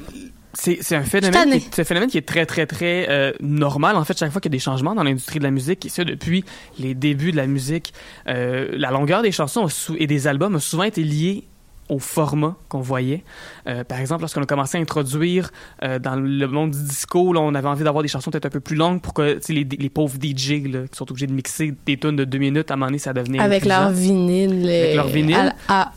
c'est 0.56 0.78
c'est 0.80 0.96
un 0.96 1.02
phénomène, 1.02 1.50
qui 1.50 1.56
est, 1.56 1.68
c'est 1.70 1.82
un 1.82 1.84
phénomène 1.84 2.10
qui 2.10 2.18
est 2.18 2.26
très, 2.26 2.46
très, 2.46 2.66
très 2.66 3.06
euh, 3.10 3.32
normal. 3.40 3.96
En 3.96 4.04
fait, 4.04 4.18
chaque 4.18 4.32
fois 4.32 4.40
qu'il 4.40 4.50
y 4.50 4.54
a 4.54 4.56
des 4.56 4.62
changements 4.62 4.94
dans 4.94 5.02
l'industrie 5.02 5.38
de 5.38 5.44
la 5.44 5.50
musique, 5.50 5.84
et 5.86 5.88
ça 5.88 6.04
depuis 6.04 6.44
les 6.78 6.94
débuts 6.94 7.32
de 7.32 7.36
la 7.36 7.46
musique, 7.46 7.92
euh, 8.28 8.68
la 8.72 8.90
longueur 8.90 9.22
des 9.22 9.32
chansons 9.32 9.68
et 9.98 10.06
des 10.06 10.26
albums 10.26 10.56
a 10.56 10.60
souvent 10.60 10.84
été 10.84 11.02
liée 11.02 11.44
au 11.88 11.98
format 11.98 12.56
qu'on 12.68 12.80
voyait. 12.80 13.22
Euh, 13.68 13.84
par 13.84 14.00
exemple, 14.00 14.22
lorsqu'on 14.22 14.42
a 14.42 14.46
commencé 14.46 14.76
à 14.76 14.80
introduire 14.80 15.50
euh, 15.82 15.98
dans 15.98 16.16
le 16.16 16.46
monde 16.48 16.72
du 16.72 16.82
disco, 16.82 17.32
là, 17.32 17.40
on 17.40 17.54
avait 17.54 17.68
envie 17.68 17.84
d'avoir 17.84 18.02
des 18.02 18.08
chansons 18.08 18.30
peut-être 18.30 18.46
un 18.46 18.50
peu 18.50 18.60
plus 18.60 18.76
longues 18.76 19.00
pour 19.00 19.14
que 19.14 19.38
les, 19.48 19.64
les 19.64 19.88
pauvres 19.88 20.16
DJ 20.20 20.64
là, 20.64 20.88
qui 20.90 20.96
sont 20.96 21.08
obligés 21.10 21.26
de 21.28 21.32
mixer 21.32 21.74
des 21.84 21.96
tunes 21.96 22.16
de 22.16 22.24
deux 22.24 22.38
minutes, 22.38 22.70
à 22.70 22.74
un 22.74 22.76
moment 22.76 22.86
donné, 22.86 22.98
ça 22.98 23.12
devenait 23.12 23.38
Avec 23.38 23.64
leur 23.64 23.90
vinyle. 23.90 24.68
Avec 24.68 24.94
leur 24.96 25.06
vinyle. 25.06 25.54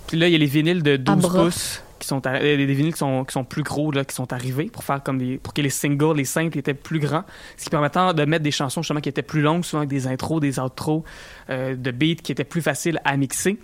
Puis 0.08 0.18
là, 0.18 0.28
il 0.28 0.32
y 0.32 0.36
a 0.36 0.40
les 0.40 0.46
vinyles 0.46 0.84
de 0.84 0.98
12 0.98 1.16
bras. 1.18 1.44
pouces 1.46 1.82
qui 2.00 2.08
sont 2.08 2.20
arri- 2.22 2.42
euh, 2.42 2.58
des 2.58 2.74
vinyles 2.74 2.94
qui 2.94 3.00
sont, 3.00 3.24
qui 3.26 3.34
sont 3.34 3.44
plus 3.44 3.64
gros 3.64 3.92
là, 3.92 4.04
qui 4.06 4.16
sont 4.16 4.32
arrivés 4.34 4.66
pour 4.66 4.84
faire 4.84 5.04
comme 5.04 5.18
des 5.18 5.38
pour 5.38 5.54
que 5.54 5.62
les 5.62 5.70
singles, 5.70 6.16
les 6.18 6.26
simples 6.26 6.58
étaient 6.58 6.74
plus 6.74 7.00
grands, 7.00 7.24
ce 7.58 7.66
qui 7.66 7.70
permettait 7.70 8.14
de 8.14 8.26
mettre 8.26 8.44
des 8.44 8.52
chansons 8.52 8.82
justement 8.82 9.02
qui 9.02 9.10
étaient 9.10 9.22
plus 9.22 9.42
longues, 9.42 9.64
souvent 9.64 9.82
avec 9.82 9.90
des 9.90 10.08
intros, 10.08 10.40
des 10.40 10.60
outros, 10.60 11.04
euh, 11.50 11.76
de 11.76 11.92
beats 11.92 12.16
qui 12.24 12.32
étaient 12.32 12.44
plus 12.44 12.62
faciles 12.62 13.00
à 13.06 13.16
mixer. 13.18 13.60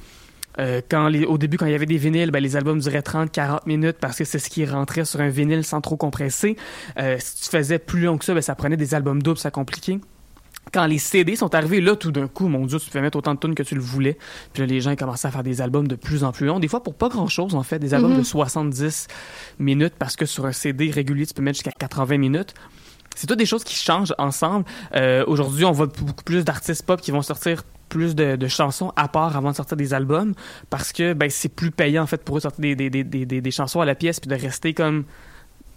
Euh, 0.58 0.82
quand 0.90 1.12
au 1.28 1.38
début, 1.38 1.58
quand 1.58 1.66
il 1.66 1.74
y 1.74 1.76
avait 1.76 1.86
des 1.86 1.98
vinyles, 1.98 2.32
ben, 2.32 2.42
les 2.42 2.56
albums 2.56 2.80
duraient 2.80 3.02
30-40 3.02 3.62
minutes 3.66 3.98
parce 4.00 4.18
que 4.18 4.24
c'est 4.24 4.40
ce 4.40 4.50
qui 4.50 4.66
rentrait 4.66 5.04
sur 5.04 5.20
un 5.20 5.28
vinyle 5.30 5.66
sans 5.66 5.82
trop 5.82 5.98
compresser. 5.98 6.56
Si 7.20 7.42
tu 7.44 7.50
faisais 7.50 7.78
plus 7.80 8.02
long 8.02 8.18
que 8.18 8.24
ça, 8.24 8.34
ben, 8.34 8.42
ça 8.42 8.56
prenait 8.56 8.78
des 8.78 8.94
albums 8.96 9.22
doubles, 9.22 9.38
ça 9.40 9.52
compliquait. 9.52 10.00
Quand 10.74 10.86
les 10.88 10.98
CD 10.98 11.36
sont 11.36 11.54
arrivés, 11.56 11.80
là, 11.80 11.96
tout 11.96 12.12
d'un 12.12 12.28
coup, 12.28 12.48
mon 12.48 12.66
Dieu, 12.66 12.80
tu 12.80 12.88
pouvais 12.88 13.02
mettre 13.02 13.18
autant 13.18 13.34
de 13.34 13.40
tunes 13.40 13.56
que 13.56 13.64
tu 13.64 13.76
le 13.76 13.82
voulais. 13.82 14.18
Puis 14.54 14.62
là, 14.62 14.68
les 14.68 14.82
gens 14.82 14.96
commençaient 14.96 15.28
à 15.28 15.32
faire 15.32 15.44
des 15.44 15.62
albums 15.62 15.88
de 15.88 15.96
plus 15.96 16.24
en 16.24 16.32
plus 16.32 16.48
longs. 16.48 16.60
Des 16.60 16.68
fois, 16.68 16.84
pour 16.84 16.96
pas 16.96 17.08
grand-chose, 17.10 17.56
en 17.56 17.64
fait. 17.64 17.80
Des 17.80 17.94
albums 17.94 18.12
Mhm. 18.14 18.20
de 18.20 18.24
70 18.24 19.08
minutes 19.60 19.94
parce 19.98 20.16
que 20.16 20.26
sur 20.26 20.46
un 20.46 20.52
CD 20.52 20.90
régulier, 20.92 21.26
tu 21.26 21.34
peux 21.34 21.42
mettre 21.42 21.58
jusqu'à 21.58 21.72
80 21.72 22.18
minutes. 22.18 22.54
C'est 23.16 23.28
toutes 23.28 23.38
des 23.40 23.46
choses 23.46 23.64
qui 23.64 23.76
changent 23.76 24.14
ensemble. 24.18 24.66
Euh, 24.96 25.24
Aujourd'hui, 25.28 25.64
on 25.64 25.72
voit 25.72 25.86
beaucoup 25.88 26.24
plus 26.26 26.44
d'artistes 26.44 26.86
pop 26.86 27.00
qui 27.00 27.12
vont 27.12 27.22
sortir 27.22 27.64
plus 27.88 28.14
de, 28.16 28.36
de 28.36 28.48
chansons 28.48 28.92
à 28.98 29.08
part 29.08 29.38
avant 29.38 29.52
de 29.52 29.56
sortir 29.56 29.78
des 29.78 29.94
albums 29.94 30.34
parce 30.70 30.92
que 30.92 31.14
ben, 31.14 31.30
c'est 31.30 31.48
plus 31.48 31.72
payant 31.72 32.04
en 32.04 32.08
fait 32.08 32.22
pour 32.26 32.36
eux 32.36 32.40
de 32.40 32.42
sortir 32.42 32.60
des, 32.60 32.76
des, 32.76 32.90
des- 33.06 33.26
des 33.26 33.52
chansons 33.52 33.80
à 33.80 33.86
la 33.86 33.96
pièce 33.96 34.20
puis 34.20 34.28
de 34.28 34.36
rester 34.36 34.74
comme 34.74 35.06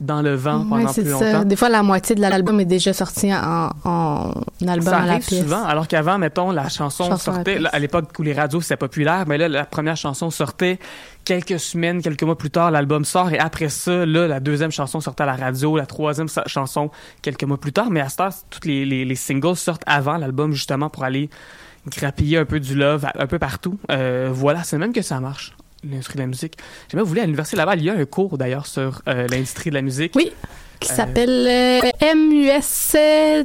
dans 0.01 0.23
le 0.23 0.35
vent 0.35 0.65
pendant 0.69 0.93
plus 0.93 1.05
ça. 1.05 1.11
longtemps. 1.33 1.45
Des 1.45 1.57
fois, 1.57 1.69
la 1.69 1.83
moitié 1.83 2.15
de 2.15 2.21
l'album 2.21 2.61
est 2.61 2.65
déjà 2.65 2.93
sorti 2.93 3.35
en, 3.35 3.71
en 3.85 4.33
album 4.67 4.93
Ça 4.93 4.99
à 4.99 5.07
la 5.07 5.13
arrive 5.15 5.27
pièce. 5.27 5.43
souvent, 5.43 5.65
alors 5.65 5.89
qu'avant, 5.89 6.19
mettons, 6.19 6.53
la 6.53 6.69
chanson, 6.69 7.17
sortait, 7.17 7.59
à 7.73 7.79
l'époque 7.79 8.11
où 8.19 8.23
les 8.23 8.33
radios 8.33 8.61
c'était 8.61 8.77
populaire, 8.77 9.25
mais 9.27 9.39
là, 9.39 9.49
la 9.49 9.65
première 9.65 9.97
chanson 9.97 10.31
sortait 10.31 10.79
quelques 11.25 11.59
semaines, 11.59 12.01
quelques 12.01 12.23
mois 12.23 12.39
plus 12.39 12.51
tard, 12.51 12.71
l'album 12.71 13.05
sort, 13.05 13.33
et 13.33 13.39
après 13.39 13.69
ça, 13.69 14.07
là, 14.07 14.29
la 14.29 14.41
deuxième 14.41 14.71
chanson 14.71 15.01
sortait 15.01 15.25
à 15.25 15.27
la 15.27 15.37
radio, 15.37 15.77
la 15.77 15.87
troisième 15.87 16.29
chanson 16.47 16.91
quelques 17.21 17.45
mois 17.45 17.59
plus 17.59 17.73
tard, 17.73 17.91
mais 17.91 18.01
à 18.01 18.09
cette 18.09 18.21
heure, 18.21 18.33
toutes 18.51 18.65
les, 18.67 18.87
les, 18.87 19.05
les 19.05 19.15
singles 19.17 19.57
sortent 19.57 19.83
avant 19.87 20.17
l'album, 20.17 20.53
justement, 20.53 20.89
pour 20.91 21.05
aller 21.05 21.29
grappiller 21.97 22.39
un 22.39 22.45
peu 22.45 22.61
du 22.61 22.75
love 22.75 23.07
un 23.19 23.27
peu 23.27 23.39
partout. 23.39 23.79
Euh, 23.91 24.29
voilà, 24.33 24.63
c'est 24.63 24.79
même 24.79 24.93
que 24.93 25.03
ça 25.03 25.21
marche, 25.21 25.55
l'industrie 25.85 26.15
de 26.17 26.21
la 26.23 26.27
musique. 26.27 26.55
J'ai 26.91 26.97
même 26.97 27.07
voulu 27.07 27.21
à 27.21 27.25
l'Université 27.25 27.57
Laval, 27.57 27.79
il 27.81 27.85
y 27.85 27.91
a 27.91 27.95
un 27.95 28.05
cours, 28.05 28.39
d'ailleurs, 28.39 28.67
sur 28.67 29.03
euh, 29.09 29.27
l'industrie 29.29 29.71
de 29.71 29.75
la 29.75 29.83
musique. 29.83 30.13
Oui, 30.17 30.33
qui 30.81 30.91
Euh, 30.93 30.95
s'appelle 30.95 31.47
euh, 31.49 32.15
MUS 32.15 32.97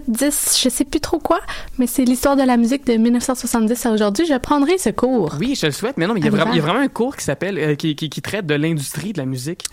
10, 0.08 0.62
je 0.64 0.70
sais 0.70 0.86
plus 0.86 1.00
trop 1.00 1.20
quoi, 1.20 1.40
mais 1.78 1.88
c'est 1.88 2.04
l'histoire 2.06 2.36
de 2.36 2.44
la 2.44 2.58
musique 2.58 2.86
de 2.86 2.94
1970 2.94 3.86
à 3.86 3.92
aujourd'hui. 3.92 4.26
Je 4.26 4.38
prendrai 4.38 4.78
ce 4.78 4.90
cours. 4.90 5.36
Oui, 5.40 5.56
je 5.60 5.66
le 5.68 5.72
souhaite, 5.72 5.98
mais 5.98 6.06
non, 6.08 6.14
mais 6.14 6.20
il 6.20 6.26
y 6.26 6.28
a, 6.28 6.32
vraiment, 6.32 6.52
il 6.52 6.56
y 6.56 6.60
a 6.60 6.62
voilà. 6.62 6.74
vraiment 6.80 6.86
un 6.86 6.94
cours 6.94 7.16
qui 7.16 7.24
s'appelle, 7.24 7.76
qui, 7.78 7.96
qui, 7.96 8.10
qui 8.10 8.22
traite 8.22 8.46
de 8.46 8.56
l'industrie 8.56 9.14
de 9.14 9.18
la 9.18 9.26
musique. 9.26 9.64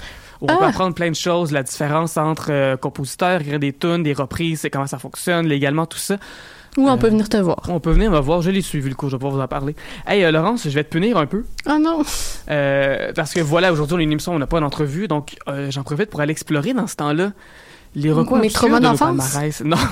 Où 0.41 0.45
on 0.45 0.57
peut 0.57 0.65
Ah. 0.65 0.69
apprendre 0.69 0.95
plein 0.95 1.11
de 1.11 1.15
choses, 1.17 1.53
la 1.53 1.63
différence 1.63 2.17
entre 2.17 2.47
euh, 2.51 2.77
compositeurs, 2.79 3.43
écrire 3.43 3.59
des 3.59 3.75
tunes, 3.75 4.03
des 4.03 4.15
reprises, 4.15 4.67
comment 4.73 4.87
ça 4.87 4.99
fonctionne, 4.99 5.47
légalement, 5.47 5.85
tout 5.85 5.99
ça. 5.99 6.17
Ou 6.77 6.89
on 6.89 6.93
Euh, 6.95 6.97
peut 6.97 7.09
venir 7.09 7.29
te 7.29 7.37
voir. 7.37 7.59
On 7.69 7.81
peut 7.81 7.91
venir 7.93 8.11
me 8.11 8.19
voir, 8.21 8.43
je 8.43 8.51
l'ai 8.51 8.63
suivi 8.63 8.89
le 8.89 8.95
cours, 8.95 9.09
je 9.09 9.17
vais 9.17 9.21
pouvoir 9.21 9.35
vous 9.37 9.43
en 9.43 9.49
parler. 9.49 9.75
Hey, 10.07 10.23
euh, 10.25 10.31
Laurence, 10.31 10.65
je 10.65 10.71
vais 10.71 10.85
te 10.85 10.91
punir 10.91 11.17
un 11.17 11.27
peu. 11.27 11.45
Oh 11.69 11.79
non! 11.81 12.03
Euh, 12.51 13.13
parce 13.15 13.33
que 13.35 13.41
voilà, 13.41 13.73
aujourd'hui, 13.73 13.95
on 13.97 13.99
a 13.99 14.03
une 14.03 14.13
émission, 14.13 14.33
on 14.35 14.39
n'a 14.39 14.47
pas 14.47 14.61
d'entrevue, 14.61 15.09
donc 15.09 15.37
j'en 15.71 15.83
profite 15.83 16.11
pour 16.11 16.21
aller 16.21 16.33
explorer 16.33 16.73
dans 16.73 16.87
ce 16.87 16.97
temps-là 16.97 17.33
les 17.97 18.13
recoins 18.13 18.41
obscurs 18.41 18.69
de 18.81 18.87
nos 18.87 18.97
palmarès. 18.97 19.63
Non. 19.65 19.77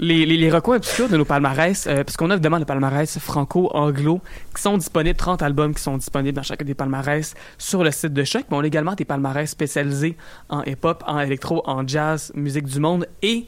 Les, 0.00 0.26
les, 0.26 0.36
les 0.36 0.50
recoins 0.50 0.76
obscurs 0.78 1.08
de 1.08 1.16
nos 1.16 1.24
palmarès, 1.24 1.84
parce 1.84 2.16
qu'on 2.16 2.30
a 2.30 2.34
évidemment 2.34 2.58
le 2.58 2.64
palmarès 2.64 3.18
franco-anglo, 3.20 4.20
qui 4.52 4.60
sont 4.60 4.76
disponibles, 4.76 5.16
30 5.16 5.42
albums 5.42 5.72
qui 5.72 5.80
sont 5.82 5.96
disponibles 5.96 6.34
dans 6.34 6.42
chacun 6.42 6.64
des 6.64 6.74
palmarès 6.74 7.34
sur 7.56 7.84
le 7.84 7.92
site 7.92 8.12
de 8.12 8.24
Choc, 8.24 8.42
mais 8.50 8.56
on 8.56 8.60
a 8.60 8.66
également 8.66 8.94
des 8.96 9.04
palmarès 9.04 9.48
spécialisés 9.48 10.16
en 10.48 10.64
hip-hop, 10.64 11.04
en 11.06 11.20
électro, 11.20 11.62
en 11.66 11.86
jazz, 11.86 12.32
musique 12.34 12.64
du 12.66 12.80
monde, 12.80 13.06
et 13.22 13.46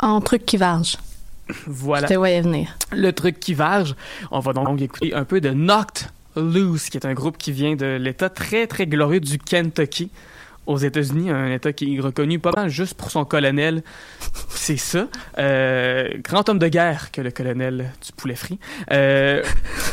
En 0.00 0.20
truc 0.20 0.44
qui 0.44 0.56
varge. 0.56 0.96
voilà. 1.66 2.06
Je 2.06 2.12
te 2.14 2.18
voyais 2.18 2.40
venir. 2.40 2.76
le 2.92 3.12
truc 3.12 3.40
qui 3.40 3.54
varge. 3.54 3.94
On 4.30 4.40
va 4.40 4.52
donc 4.52 4.80
écouter 4.80 5.14
un 5.14 5.24
peu 5.24 5.40
de 5.40 5.50
Knocked 5.50 6.08
Loose, 6.36 6.88
qui 6.90 6.96
est 6.96 7.06
un 7.06 7.14
groupe 7.14 7.38
qui 7.38 7.52
vient 7.52 7.76
de 7.76 7.96
l'État 7.96 8.28
très, 8.28 8.66
très 8.66 8.86
glorieux 8.86 9.20
du 9.20 9.38
Kentucky 9.38 10.10
aux 10.66 10.78
États-Unis, 10.78 11.30
un 11.30 11.52
État 11.52 11.72
qui 11.72 11.96
est 11.96 12.00
reconnu 12.00 12.38
pas 12.38 12.50
mal 12.54 12.68
juste 12.68 12.94
pour 12.94 13.10
son 13.10 13.24
colonel. 13.24 13.82
C'est 14.50 14.76
ça. 14.76 15.06
Euh, 15.38 16.08
grand 16.22 16.48
homme 16.48 16.58
de 16.58 16.68
guerre 16.68 17.12
que 17.12 17.20
le 17.20 17.30
colonel 17.30 17.92
du 18.04 18.12
poulet 18.12 18.34
frit. 18.34 18.58
Euh, 18.90 19.42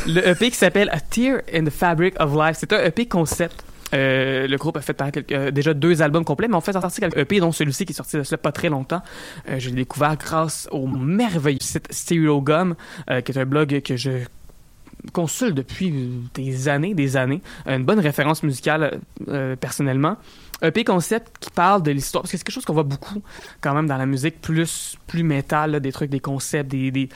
le 0.08 0.28
EP 0.28 0.50
qui 0.50 0.58
s'appelle 0.58 0.90
A 0.92 1.00
Tear 1.00 1.42
in 1.54 1.64
the 1.64 1.70
Fabric 1.70 2.20
of 2.20 2.34
Life, 2.36 2.58
c'est 2.60 2.74
un 2.74 2.84
EP 2.84 3.06
concept. 3.06 3.64
Euh, 3.94 4.48
le 4.48 4.58
groupe 4.58 4.78
a 4.78 4.82
fait 4.82 5.02
euh, 5.32 5.52
déjà 5.52 5.74
deux 5.74 6.02
albums 6.02 6.26
complets, 6.26 6.48
mais 6.48 6.56
on 6.56 6.62
fait 6.62 6.74
sortir 6.74 6.92
quelques 7.00 7.18
EP, 7.18 7.40
dont 7.40 7.52
celui-ci 7.52 7.86
qui 7.86 7.94
est 7.94 7.96
sorti 7.96 8.18
de 8.18 8.24
cela 8.24 8.38
pas 8.38 8.52
très 8.52 8.70
longtemps. 8.70 9.02
Euh, 9.50 9.60
je 9.60 9.70
l'ai 9.70 9.76
découvert 9.76 10.18
grâce 10.18 10.68
au 10.72 10.88
merveilleux 10.88 11.60
site 11.62 11.92
Stereo 11.92 12.42
Gum, 12.42 12.76
qui 13.08 13.32
est 13.32 13.38
un 13.38 13.46
blog 13.46 13.82
que 13.82 13.96
je 13.96 14.12
consulte 15.12 15.56
depuis 15.56 15.94
des 16.34 16.70
années, 16.70 16.94
des 16.94 17.18
années. 17.18 17.42
Une 17.66 17.84
bonne 17.84 18.00
référence 18.00 18.44
musicale 18.44 19.00
personnellement. 19.60 20.18
EP 20.62 20.86
concept 20.86 21.38
qui 21.40 21.50
parle 21.50 21.84
de 21.84 21.92
l'histoire, 21.92 22.24
parce 22.24 22.32
que 22.32 22.38
c'est 22.38 22.44
quelque 22.44 22.54
chose 22.54 22.66
qu'on 22.66 22.74
voit 22.74 22.84
beaucoup 22.84 23.22
quand 23.60 23.74
même 23.74 23.88
dans 23.88 23.98
la 23.98 24.06
musique, 24.06 24.40
plus, 24.40 24.98
plus 25.08 25.24
métal, 25.24 25.80
des 25.82 25.92
trucs, 25.92 26.10
des 26.10 26.22
concepts, 26.22 26.72
des, 26.72 27.10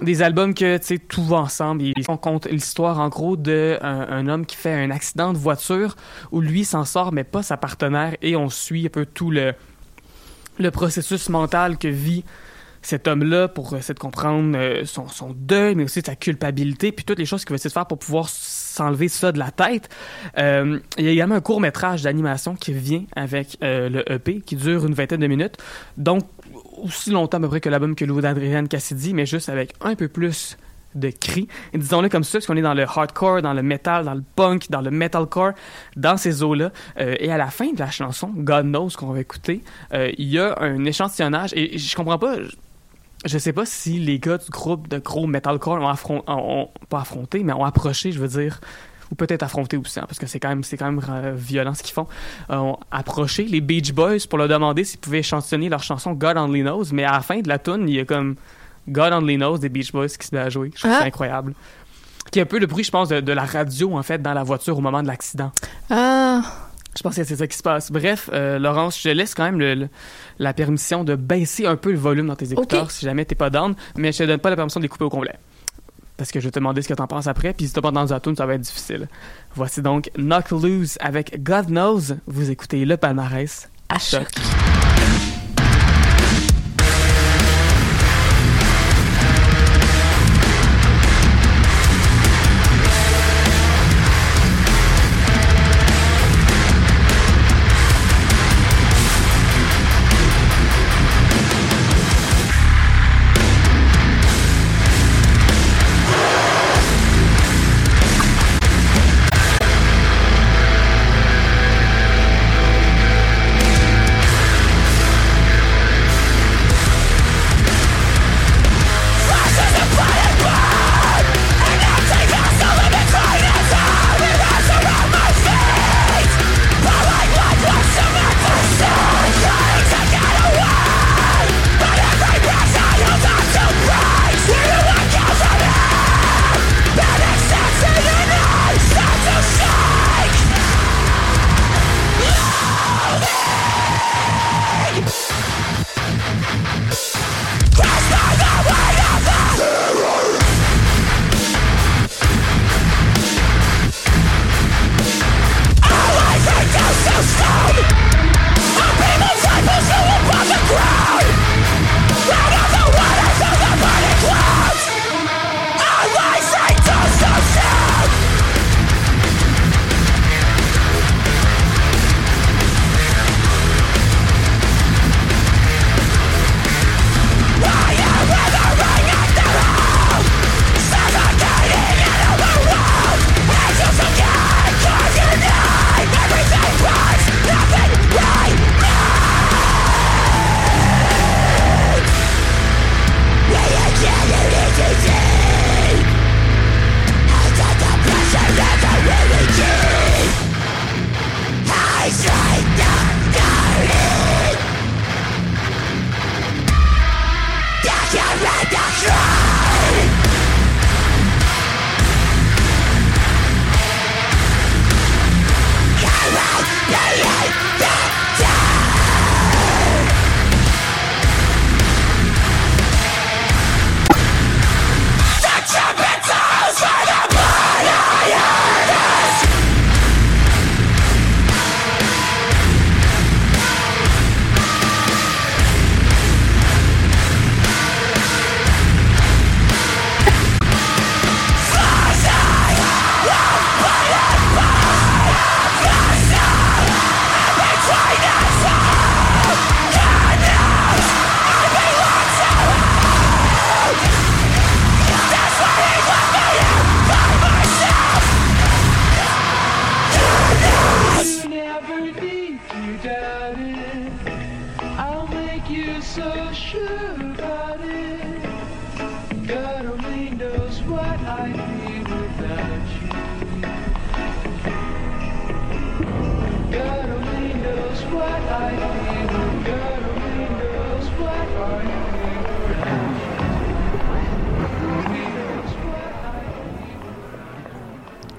des 0.00 0.22
albums 0.22 0.54
que, 0.54 0.78
tu 0.78 0.86
sais, 0.86 0.98
tout 0.98 1.24
va 1.24 1.36
ensemble. 1.36 1.82
Ils 1.82 2.06
compte 2.06 2.46
l'histoire, 2.46 2.98
en 3.00 3.08
gros, 3.08 3.36
d'un 3.36 3.78
un 3.82 4.28
homme 4.28 4.46
qui 4.46 4.56
fait 4.56 4.72
un 4.72 4.90
accident 4.90 5.32
de 5.32 5.38
voiture 5.38 5.96
où 6.30 6.40
lui 6.40 6.64
s'en 6.64 6.84
sort, 6.84 7.12
mais 7.12 7.24
pas 7.24 7.42
sa 7.42 7.56
partenaire, 7.56 8.16
et 8.22 8.36
on 8.36 8.48
suit 8.48 8.86
un 8.86 8.90
peu 8.90 9.06
tout 9.06 9.30
le, 9.30 9.54
le 10.58 10.70
processus 10.70 11.28
mental 11.28 11.78
que 11.78 11.88
vit 11.88 12.24
cet 12.82 13.06
homme-là 13.06 13.48
pour 13.48 13.76
essayer 13.76 13.94
de 13.94 13.98
comprendre 13.98 14.56
euh, 14.56 14.84
son, 14.84 15.08
son 15.08 15.32
deuil, 15.36 15.76
mais 15.76 15.84
aussi 15.84 16.02
sa 16.04 16.16
culpabilité, 16.16 16.90
puis 16.92 17.04
toutes 17.04 17.18
les 17.18 17.26
choses 17.26 17.44
qu'il 17.44 17.50
va 17.50 17.54
essayer 17.54 17.70
de 17.70 17.74
faire 17.74 17.86
pour 17.86 17.98
pouvoir 17.98 18.28
s'enlever 18.28 19.08
ça 19.08 19.32
de 19.32 19.38
la 19.38 19.52
tête. 19.52 19.88
Euh, 20.38 20.80
il 20.98 21.04
y 21.04 21.08
a 21.08 21.12
également 21.12 21.36
un 21.36 21.40
court 21.40 21.60
métrage 21.60 22.02
d'animation 22.02 22.56
qui 22.56 22.72
vient 22.72 23.04
avec 23.14 23.56
euh, 23.62 23.88
le 23.88 24.12
EP 24.12 24.40
qui 24.40 24.56
dure 24.56 24.84
une 24.84 24.94
vingtaine 24.94 25.20
de 25.20 25.26
minutes, 25.28 25.56
donc 25.96 26.24
aussi 26.78 27.10
longtemps 27.10 27.38
à 27.38 27.40
peu 27.40 27.48
près 27.48 27.60
que 27.60 27.68
l'album 27.68 27.94
que 27.94 28.04
Lou 28.04 28.20
d'Adrienne 28.20 28.68
Cassidy, 28.68 29.14
mais 29.14 29.26
juste 29.26 29.48
avec 29.48 29.74
un 29.80 29.94
peu 29.94 30.08
plus 30.08 30.56
de 30.94 31.08
cris. 31.10 31.48
Disons-le 31.72 32.10
comme 32.10 32.22
ça, 32.22 32.32
parce 32.38 32.46
qu'on 32.46 32.56
est 32.56 32.62
dans 32.62 32.74
le 32.74 32.82
hardcore, 32.82 33.40
dans 33.40 33.54
le 33.54 33.62
metal, 33.62 34.04
dans 34.04 34.12
le 34.14 34.22
punk, 34.36 34.70
dans 34.70 34.82
le 34.82 34.90
metalcore, 34.90 35.52
dans 35.96 36.18
ces 36.18 36.42
eaux-là. 36.42 36.70
Euh, 37.00 37.14
et 37.18 37.32
à 37.32 37.38
la 37.38 37.46
fin 37.46 37.72
de 37.72 37.78
la 37.78 37.90
chanson, 37.90 38.30
God 38.36 38.66
Knows, 38.66 38.90
qu'on 38.98 39.06
va 39.12 39.20
écouter, 39.20 39.62
euh, 39.94 40.10
il 40.18 40.28
y 40.28 40.38
a 40.38 40.54
un 40.60 40.84
échantillonnage, 40.84 41.52
et 41.54 41.78
je 41.78 41.96
comprends 41.96 42.18
pas, 42.18 42.36
je, 43.24 43.38
sais 43.38 43.54
pas 43.54 43.64
si 43.64 44.00
les 44.00 44.18
gars 44.18 44.36
du 44.36 44.50
groupe 44.50 44.86
de 44.88 44.98
gros 44.98 45.26
metalcore 45.26 45.80
ont- 45.80 46.22
ont- 46.26 46.68
pas 46.90 47.00
affronté, 47.00 47.42
mais 47.42 47.54
ont 47.54 47.64
approché, 47.64 48.12
je 48.12 48.18
veux 48.20 48.28
dire, 48.28 48.60
ou 49.12 49.14
peut-être 49.14 49.42
affronté 49.42 49.76
aussi, 49.76 50.00
hein, 50.00 50.04
parce 50.08 50.18
que 50.18 50.26
c'est 50.26 50.40
quand 50.40 50.48
même, 50.48 50.64
c'est 50.64 50.78
quand 50.78 50.90
même 50.90 51.00
euh, 51.08 51.34
violent 51.36 51.74
ce 51.74 51.82
qu'ils 51.82 51.92
font, 51.92 52.06
euh, 52.50 52.56
ont 52.56 52.78
approché 52.90 53.44
les 53.44 53.60
Beach 53.60 53.92
Boys 53.92 54.26
pour 54.28 54.38
leur 54.38 54.48
demander 54.48 54.84
s'ils 54.84 54.98
pouvaient 55.00 55.22
chantonner 55.22 55.68
leur 55.68 55.82
chanson 55.82 56.12
God 56.12 56.38
Only 56.38 56.62
Knows, 56.62 56.86
mais 56.92 57.04
à 57.04 57.12
la 57.12 57.20
fin 57.20 57.38
de 57.40 57.48
la 57.48 57.58
tune, 57.58 57.88
il 57.88 57.94
y 57.96 58.00
a 58.00 58.04
comme 58.06 58.36
God 58.88 59.12
Only 59.12 59.36
Knows 59.36 59.58
des 59.58 59.68
Beach 59.68 59.92
Boys 59.92 60.08
qui 60.08 60.26
se 60.26 60.34
met 60.34 60.40
à 60.40 60.48
jouer. 60.48 60.70
Je 60.74 60.80
trouve 60.80 60.92
Ah. 60.94 61.00
ça 61.00 61.04
incroyable. 61.04 61.52
Qui 62.30 62.38
est 62.38 62.42
un 62.42 62.46
peu 62.46 62.58
le 62.58 62.66
bruit, 62.66 62.84
je 62.84 62.90
pense, 62.90 63.10
de, 63.10 63.20
de 63.20 63.32
la 63.32 63.44
radio, 63.44 63.94
en 63.96 64.02
fait, 64.02 64.22
dans 64.22 64.32
la 64.32 64.42
voiture 64.42 64.78
au 64.78 64.80
moment 64.80 65.02
de 65.02 65.06
l'accident. 65.08 65.52
Ah, 65.90 66.40
Je 66.96 67.02
pense 67.02 67.16
que 67.16 67.24
c'est 67.24 67.36
ça 67.36 67.46
qui 67.46 67.56
se 67.56 67.62
passe. 67.62 67.90
Bref, 67.90 68.28
euh, 68.32 68.58
Laurence, 68.58 68.98
je 68.98 69.04
te 69.04 69.08
laisse 69.08 69.34
quand 69.34 69.44
même 69.44 69.58
le- 69.58 69.74
le- 69.74 69.88
la 70.38 70.52
permission 70.52 71.04
de 71.04 71.14
baisser 71.16 71.66
un 71.66 71.76
peu 71.76 71.90
le 71.90 71.98
volume 71.98 72.26
dans 72.26 72.36
tes 72.36 72.52
écouteurs 72.52 72.90
si 72.90 73.04
jamais 73.06 73.24
t'es 73.24 73.34
pas 73.34 73.48
down, 73.50 73.74
mais 73.96 74.12
je 74.12 74.18
te 74.18 74.22
donne 74.24 74.38
pas 74.40 74.50
la 74.50 74.56
permission 74.56 74.78
de 74.78 74.84
les 74.84 74.88
couper 74.88 75.04
au 75.04 75.10
complet. 75.10 75.34
Parce 76.16 76.30
que 76.30 76.40
je 76.40 76.46
vais 76.46 76.50
te 76.50 76.58
demander 76.58 76.82
ce 76.82 76.88
que 76.88 76.94
t'en 76.94 77.06
penses 77.06 77.26
après, 77.26 77.52
puis 77.52 77.66
si 77.66 77.72
t'as 77.72 77.80
pas 77.80 77.88
entendu 77.88 78.12
la 78.12 78.20
tune, 78.20 78.36
ça 78.36 78.46
va 78.46 78.54
être 78.54 78.60
difficile. 78.60 79.08
Voici 79.54 79.82
donc 79.82 80.10
Knock 80.16 80.50
Loose 80.50 80.98
avec 81.00 81.42
God 81.42 81.66
Knows. 81.66 82.16
Vous 82.26 82.50
écoutez 82.50 82.84
le 82.84 82.96
palmarès 82.96 83.68
à 83.88 83.98
choc. 83.98 84.28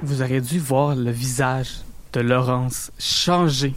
Vous 0.05 0.21
auriez 0.21 0.41
dû 0.41 0.59
voir 0.59 0.95
le 0.95 1.11
visage 1.11 1.77
de 2.11 2.19
Laurence 2.19 2.91
changer 2.99 3.73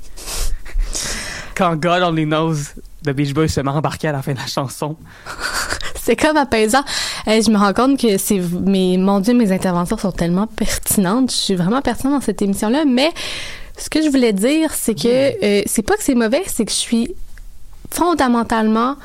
quand 1.54 1.76
God 1.76 2.02
Only 2.02 2.24
Knows 2.24 2.56
de 3.04 3.12
Beach 3.12 3.32
Boys 3.32 3.46
se 3.46 3.60
met 3.60 3.70
embarqué 3.70 4.08
à 4.08 4.12
la 4.12 4.22
fin 4.22 4.32
de 4.32 4.38
la 4.38 4.46
chanson. 4.46 4.96
c'est 5.94 6.16
comme 6.16 6.36
apaisant. 6.36 6.82
Euh, 7.28 7.40
je 7.40 7.48
me 7.48 7.56
rends 7.56 7.72
compte 7.72 8.00
que 8.00 8.18
c'est 8.18 8.40
mes 8.40 8.98
mon 8.98 9.20
dieu 9.20 9.34
mes 9.34 9.52
interventions 9.52 9.96
sont 9.96 10.10
tellement 10.10 10.48
pertinentes. 10.48 11.30
Je 11.30 11.36
suis 11.36 11.54
vraiment 11.54 11.80
pertinente 11.80 12.14
dans 12.14 12.24
cette 12.24 12.42
émission 12.42 12.70
là, 12.70 12.84
mais 12.84 13.12
ce 13.78 13.88
que 13.88 14.02
je 14.02 14.08
voulais 14.08 14.32
dire 14.32 14.72
c'est 14.74 14.96
que 14.96 15.44
euh, 15.44 15.62
c'est 15.66 15.82
pas 15.82 15.94
que 15.94 16.02
c'est 16.02 16.16
mauvais, 16.16 16.42
c'est 16.46 16.64
que 16.64 16.72
je 16.72 16.76
suis 16.76 17.14
fondamentalement 17.92 18.96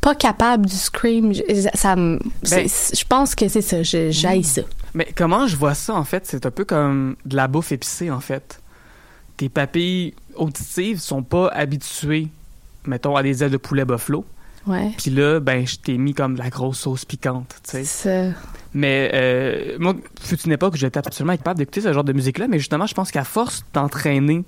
pas 0.00 0.14
capable 0.14 0.66
du 0.66 0.76
scream. 0.76 1.32
Je, 1.34 1.68
ça 1.74 1.94
Ben- 1.96 2.20
je 2.42 3.04
pense 3.08 3.34
que 3.34 3.48
c'est 3.48 3.62
ça. 3.62 3.82
J'haïs 3.82 4.44
ça. 4.44 4.62
Mais 4.94 5.08
comment 5.14 5.46
je 5.46 5.56
vois 5.56 5.74
ça, 5.74 5.94
en 5.94 6.04
fait, 6.04 6.26
c'est 6.26 6.46
un 6.46 6.50
peu 6.50 6.64
comme 6.64 7.16
de 7.24 7.36
la 7.36 7.48
bouffe 7.48 7.72
épicée, 7.72 8.10
en 8.10 8.20
fait. 8.20 8.60
Tes 9.36 9.48
papilles 9.48 10.14
auditives 10.34 10.98
sont 11.00 11.22
pas 11.22 11.48
habituées, 11.48 12.28
mettons, 12.86 13.16
à 13.16 13.22
des 13.22 13.44
ailes 13.44 13.50
de 13.50 13.56
poulet 13.56 13.84
buffalo. 13.84 14.24
Ouais. 14.66 14.92
Puis 14.98 15.10
là, 15.10 15.40
ben, 15.40 15.66
je 15.66 15.76
t'ai 15.76 15.96
mis 15.96 16.14
comme 16.14 16.34
de 16.34 16.40
la 16.40 16.50
grosse 16.50 16.80
sauce 16.80 17.04
piquante, 17.04 17.54
tu 17.64 17.70
sais. 17.70 17.84
C'est 17.84 18.08
ça. 18.32 18.38
Mais 18.74 19.10
euh, 19.14 19.76
moi, 19.78 19.94
fut 20.20 20.38
une 20.42 20.52
époque 20.52 20.74
où 20.74 20.76
j'étais 20.76 20.98
absolument 20.98 21.32
incapable 21.32 21.58
d'écouter 21.58 21.80
ce 21.80 21.92
genre 21.92 22.04
de 22.04 22.12
musique-là, 22.12 22.48
mais 22.48 22.58
justement, 22.58 22.86
je 22.86 22.94
pense 22.94 23.10
qu'à 23.10 23.24
force 23.24 23.64
d'entraîner 23.72 24.44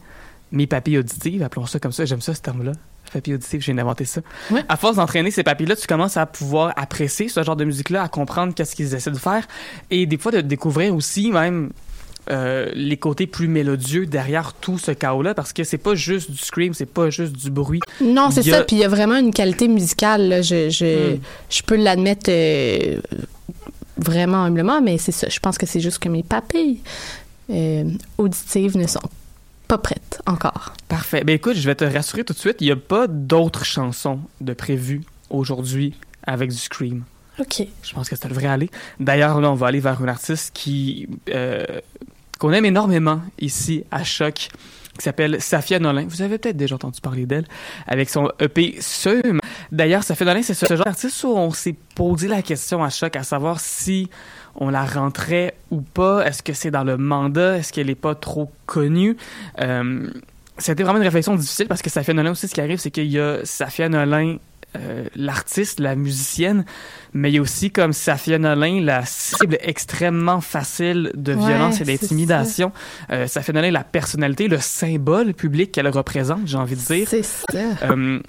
mes 0.53 0.66
papilles 0.66 0.98
auditives, 0.98 1.42
appelons 1.42 1.66
ça 1.66 1.78
comme 1.78 1.92
ça, 1.92 2.05
j'aime 2.05 2.20
ça 2.20 2.34
ce 2.34 2.42
terme-là, 2.42 2.72
papilles 3.12 3.34
auditives, 3.34 3.61
j'ai 3.61 3.72
inventé 3.72 4.04
ça. 4.04 4.20
Ouais. 4.50 4.62
À 4.68 4.76
force 4.76 4.96
d'entraîner 4.96 5.30
ces 5.30 5.42
papilles-là, 5.42 5.76
tu 5.76 5.86
commences 5.86 6.16
à 6.16 6.26
pouvoir 6.26 6.72
apprécier 6.76 7.28
ce 7.28 7.42
genre 7.42 7.56
de 7.56 7.64
musique-là, 7.64 8.02
à 8.02 8.08
comprendre 8.08 8.54
qu'est-ce 8.54 8.74
qu'ils 8.76 8.94
essaient 8.94 9.11
de 9.11 9.16
faire, 9.18 9.46
et 9.90 10.06
des 10.06 10.18
fois 10.18 10.32
de 10.32 10.40
découvrir 10.40 10.94
aussi 10.94 11.30
même 11.30 11.70
euh, 12.30 12.70
les 12.74 12.96
côtés 12.98 13.26
plus 13.26 13.48
mélodieux 13.48 14.06
derrière 14.06 14.52
tout 14.52 14.78
ce 14.78 14.92
chaos-là, 14.92 15.34
parce 15.34 15.52
que 15.52 15.64
c'est 15.64 15.78
pas 15.78 15.94
juste 15.94 16.30
du 16.30 16.38
scream, 16.38 16.74
c'est 16.74 16.86
pas 16.86 17.11
juste 17.11 17.32
du 17.34 17.50
bruit. 17.50 17.80
Non, 18.00 18.30
c'est 18.30 18.40
a- 18.52 18.58
ça. 18.58 18.64
Puis 18.64 18.76
il 18.76 18.80
y 18.80 18.84
a 18.84 18.88
vraiment 18.88 19.16
une 19.16 19.32
qualité 19.32 19.66
musicale. 19.68 20.28
là. 20.28 20.42
Je, 20.42 20.70
je, 20.70 21.14
Hmm. 21.14 21.18
je 21.48 21.62
peux 21.62 21.76
l'admettre 21.76 22.28
euh, 22.30 23.00
vraiment 23.96 24.44
humblement, 24.44 24.80
mais 24.80 24.98
c'est 24.98 25.12
ça. 25.12 25.28
Je 25.28 25.40
pense 25.40 25.58
que 25.58 25.66
c'est 25.66 25.80
juste 25.80 25.98
que 25.98 26.08
mes 26.08 26.22
papilles 26.22 26.80
euh, 27.50 27.84
auditives 28.18 28.76
ne 28.76 28.86
sont 28.86 29.00
pas 29.70 29.78
prêtes 29.78 30.20
encore. 30.26 30.72
Parfait. 30.88 31.22
Ben 31.22 31.34
écoute, 31.34 31.54
je 31.54 31.64
vais 31.64 31.76
te 31.76 31.84
rassurer 31.84 32.24
tout 32.24 32.32
de 32.32 32.38
suite, 32.38 32.56
il 32.60 32.64
n'y 32.64 32.72
a 32.72 32.76
pas 32.76 33.06
d'autres 33.06 33.64
chansons 33.64 34.18
de 34.40 34.52
prévues 34.52 35.02
aujourd'hui 35.30 35.94
avec 36.24 36.50
du 36.50 36.56
scream. 36.56 37.04
OK. 37.38 37.62
Je 37.84 37.94
pense 37.94 38.08
que 38.08 38.16
ça 38.16 38.28
devrait 38.28 38.48
aller. 38.48 38.68
D'ailleurs, 38.98 39.40
là, 39.40 39.48
on 39.48 39.54
va 39.54 39.68
aller 39.68 39.78
vers 39.78 40.02
une 40.02 40.08
artiste 40.08 40.50
qui 40.54 41.08
euh, 41.28 41.64
qu'on 42.40 42.52
aime 42.52 42.64
énormément 42.64 43.20
ici 43.38 43.84
à 43.92 44.02
Choc, 44.02 44.48
qui 44.98 45.04
s'appelle 45.04 45.40
Safia 45.40 45.78
Nolin. 45.78 46.04
Vous 46.08 46.22
avez 46.22 46.38
peut-être 46.38 46.56
déjà 46.56 46.74
entendu 46.74 47.00
parler 47.00 47.26
d'elle 47.26 47.46
avec 47.86 48.10
son 48.10 48.28
EP 48.40 48.76
Seum. 48.80 49.38
D'ailleurs, 49.70 50.02
Safia 50.02 50.26
Nolin, 50.26 50.42
c'est 50.42 50.54
ce 50.54 50.66
genre 50.66 50.84
d'artiste 50.84 51.22
où 51.22 51.28
on 51.28 51.52
s'est 51.52 51.76
posé 51.94 52.26
la 52.26 52.42
question 52.42 52.82
à 52.82 52.90
Choc 52.90 53.14
à 53.14 53.22
savoir 53.22 53.60
si 53.60 54.10
on 54.57 54.70
la 54.70 54.84
rentrait 54.84 55.55
ou 55.70 55.80
pas? 55.80 56.24
Est-ce 56.26 56.42
que 56.42 56.53
c'est 56.53 56.70
dans 56.70 56.84
le 56.84 56.96
mandat? 56.96 57.59
Est-ce 57.59 57.72
qu'elle 57.72 57.86
n'est 57.86 57.94
pas 57.94 58.14
trop 58.14 58.51
connue? 58.66 59.16
Euh, 59.61 60.09
c'était 60.59 60.82
vraiment 60.82 60.98
une 60.98 61.05
réflexion 61.05 61.34
difficile 61.34 61.66
parce 61.68 61.82
que 61.82 61.90
Safia 61.90 62.14
Nolin 62.14 62.32
aussi, 62.32 62.48
ce 62.48 62.55
qui 62.55 62.61
arrive, 62.61 62.78
c'est 62.78 62.90
qu'il 62.90 63.07
y 63.07 63.18
a 63.18 63.38
Safia 63.44 63.88
Nolin, 63.88 64.36
euh, 64.76 65.07
l'artiste, 65.16 65.80
la 65.80 65.96
musicienne, 65.96 66.64
mais 67.12 67.30
il 67.30 67.34
y 67.34 67.38
a 67.38 67.42
aussi 67.42 67.70
comme 67.70 67.92
Safia 67.92 68.38
Nolin, 68.38 68.80
la 68.82 69.05
cible 69.05 69.59
extrêmement 69.62 70.40
facile 70.40 71.11
de 71.14 71.34
Ouais, 71.34 71.46
violence 71.46 71.80
et 71.80 71.84
d'intimidation. 71.84 72.70
Euh, 73.11 73.26
Safia 73.26 73.55
Nolin, 73.55 73.70
la 73.70 73.84
personnalité, 73.84 74.48
le 74.48 74.59
symbole 74.59 75.34
public 75.34 75.72
qu'elle 75.72 75.88
représente, 75.88 76.46
j'ai 76.46 76.57
envie 76.57 76.76
de 76.76 76.80
dire. 76.80 77.09
C'est 77.09 77.24
ça. 77.24 77.59
Euh, 77.82 78.20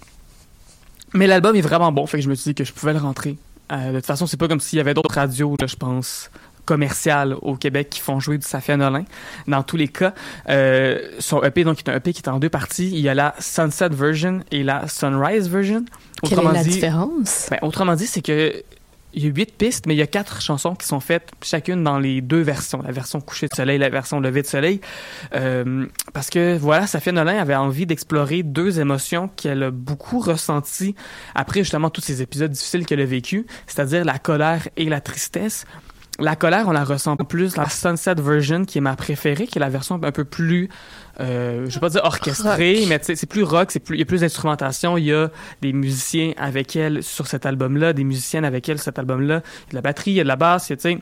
mais 1.13 1.27
l'album 1.27 1.55
est 1.55 1.61
vraiment 1.61 1.91
bon, 1.91 2.07
fait 2.07 2.17
que 2.17 2.23
je 2.23 2.29
me 2.29 2.35
suis 2.35 2.51
dit 2.51 2.55
que 2.55 2.63
je 2.63 2.73
pouvais 2.73 2.93
le 2.93 2.99
rentrer. 2.99 3.37
Euh, 3.71 3.91
de 3.91 3.97
toute 3.97 4.05
façon, 4.05 4.25
c'est 4.27 4.37
pas 4.37 4.47
comme 4.47 4.59
s'il 4.59 4.77
y 4.77 4.79
avait 4.79 4.93
d'autres 4.93 5.15
radios, 5.15 5.55
là, 5.59 5.67
je 5.67 5.75
pense, 5.75 6.29
commerciales 6.65 7.35
au 7.41 7.55
Québec 7.55 7.89
qui 7.89 7.99
font 7.99 8.19
jouer 8.19 8.37
du 8.37 8.45
Safia 8.45 8.77
Nolin. 8.77 9.03
Dans 9.47 9.63
tous 9.63 9.77
les 9.77 9.87
cas, 9.87 10.13
euh, 10.49 10.99
son 11.19 11.41
EP, 11.43 11.63
donc, 11.63 11.79
est 11.79 11.89
un 11.89 11.95
EP 11.95 12.13
qui 12.13 12.21
est 12.21 12.29
en 12.29 12.39
deux 12.39 12.49
parties. 12.49 12.89
Il 12.91 12.99
y 12.99 13.09
a 13.09 13.13
la 13.13 13.33
Sunset 13.39 13.89
version 13.89 14.41
et 14.51 14.63
la 14.63 14.87
Sunrise 14.87 15.49
version. 15.49 15.85
Quelle 16.23 16.39
est 16.39 16.53
la 16.53 16.63
différence? 16.63 17.47
Ben, 17.49 17.59
autrement 17.61 17.95
dit, 17.95 18.07
c'est 18.07 18.21
que 18.21 18.63
il 19.13 19.23
y 19.23 19.27
a 19.27 19.29
huit 19.29 19.55
pistes, 19.57 19.85
mais 19.87 19.95
il 19.95 19.97
y 19.97 20.01
a 20.01 20.07
quatre 20.07 20.41
chansons 20.41 20.75
qui 20.75 20.87
sont 20.87 20.99
faites 20.99 21.31
chacune 21.41 21.83
dans 21.83 21.99
les 21.99 22.21
deux 22.21 22.41
versions. 22.41 22.81
La 22.81 22.91
version 22.91 23.21
coucher 23.21 23.47
de 23.47 23.55
soleil, 23.55 23.77
la 23.77 23.89
version 23.89 24.19
lever 24.19 24.41
de 24.41 24.47
soleil. 24.47 24.81
Euh, 25.33 25.85
parce 26.13 26.29
que, 26.29 26.57
voilà, 26.57 26.87
Safia 26.87 27.11
Nolin 27.11 27.37
avait 27.37 27.55
envie 27.55 27.85
d'explorer 27.85 28.43
deux 28.43 28.79
émotions 28.79 29.29
qu'elle 29.35 29.63
a 29.63 29.71
beaucoup 29.71 30.19
ressenties 30.19 30.95
après 31.35 31.59
justement 31.61 31.89
tous 31.89 32.01
ces 32.01 32.21
épisodes 32.21 32.51
difficiles 32.51 32.85
qu'elle 32.85 33.01
a 33.01 33.05
vécu, 33.05 33.45
c'est-à-dire 33.67 34.05
la 34.05 34.19
colère 34.19 34.67
et 34.77 34.85
la 34.85 35.01
tristesse. 35.01 35.65
La 36.21 36.35
colère, 36.35 36.67
on 36.67 36.71
la 36.71 36.83
ressent 36.83 37.15
plus. 37.17 37.57
La 37.57 37.69
Sunset 37.69 38.15
version, 38.15 38.65
qui 38.65 38.77
est 38.77 38.81
ma 38.81 38.95
préférée, 38.95 39.47
qui 39.47 39.57
est 39.57 39.59
la 39.59 39.69
version 39.69 39.99
un 40.01 40.11
peu 40.11 40.23
plus, 40.23 40.69
euh, 41.19 41.65
je 41.67 41.73
vais 41.73 41.79
pas 41.79 41.89
dire 41.89 42.01
orchestrée, 42.03 42.79
Rock. 42.79 42.89
mais 42.89 42.99
c'est 43.01 43.25
plus 43.25 43.43
rock, 43.43 43.71
c'est 43.71 43.79
plus, 43.79 43.95
il 43.95 43.99
y 43.99 44.03
a 44.03 44.05
plus 44.05 44.21
d'instrumentation, 44.21 44.97
il 44.97 45.05
y 45.05 45.13
a 45.13 45.29
des 45.61 45.73
musiciens 45.73 46.33
avec 46.37 46.75
elle 46.75 47.03
sur 47.03 47.27
cet 47.27 47.45
album-là, 47.45 47.93
des 47.93 48.03
musiciennes 48.03 48.45
avec 48.45 48.69
elle 48.69 48.77
sur 48.77 48.85
cet 48.85 48.99
album-là, 48.99 49.41
il 49.43 49.67
y 49.67 49.69
a 49.69 49.71
de 49.71 49.75
la 49.75 49.81
batterie, 49.81 50.11
il 50.11 50.15
y 50.15 50.19
a 50.19 50.23
de 50.23 50.27
la 50.27 50.35
basse, 50.35 50.69
il 50.69 50.71
y 50.71 50.73
a, 50.73 50.77
tu 50.77 50.81
sais, 50.83 50.99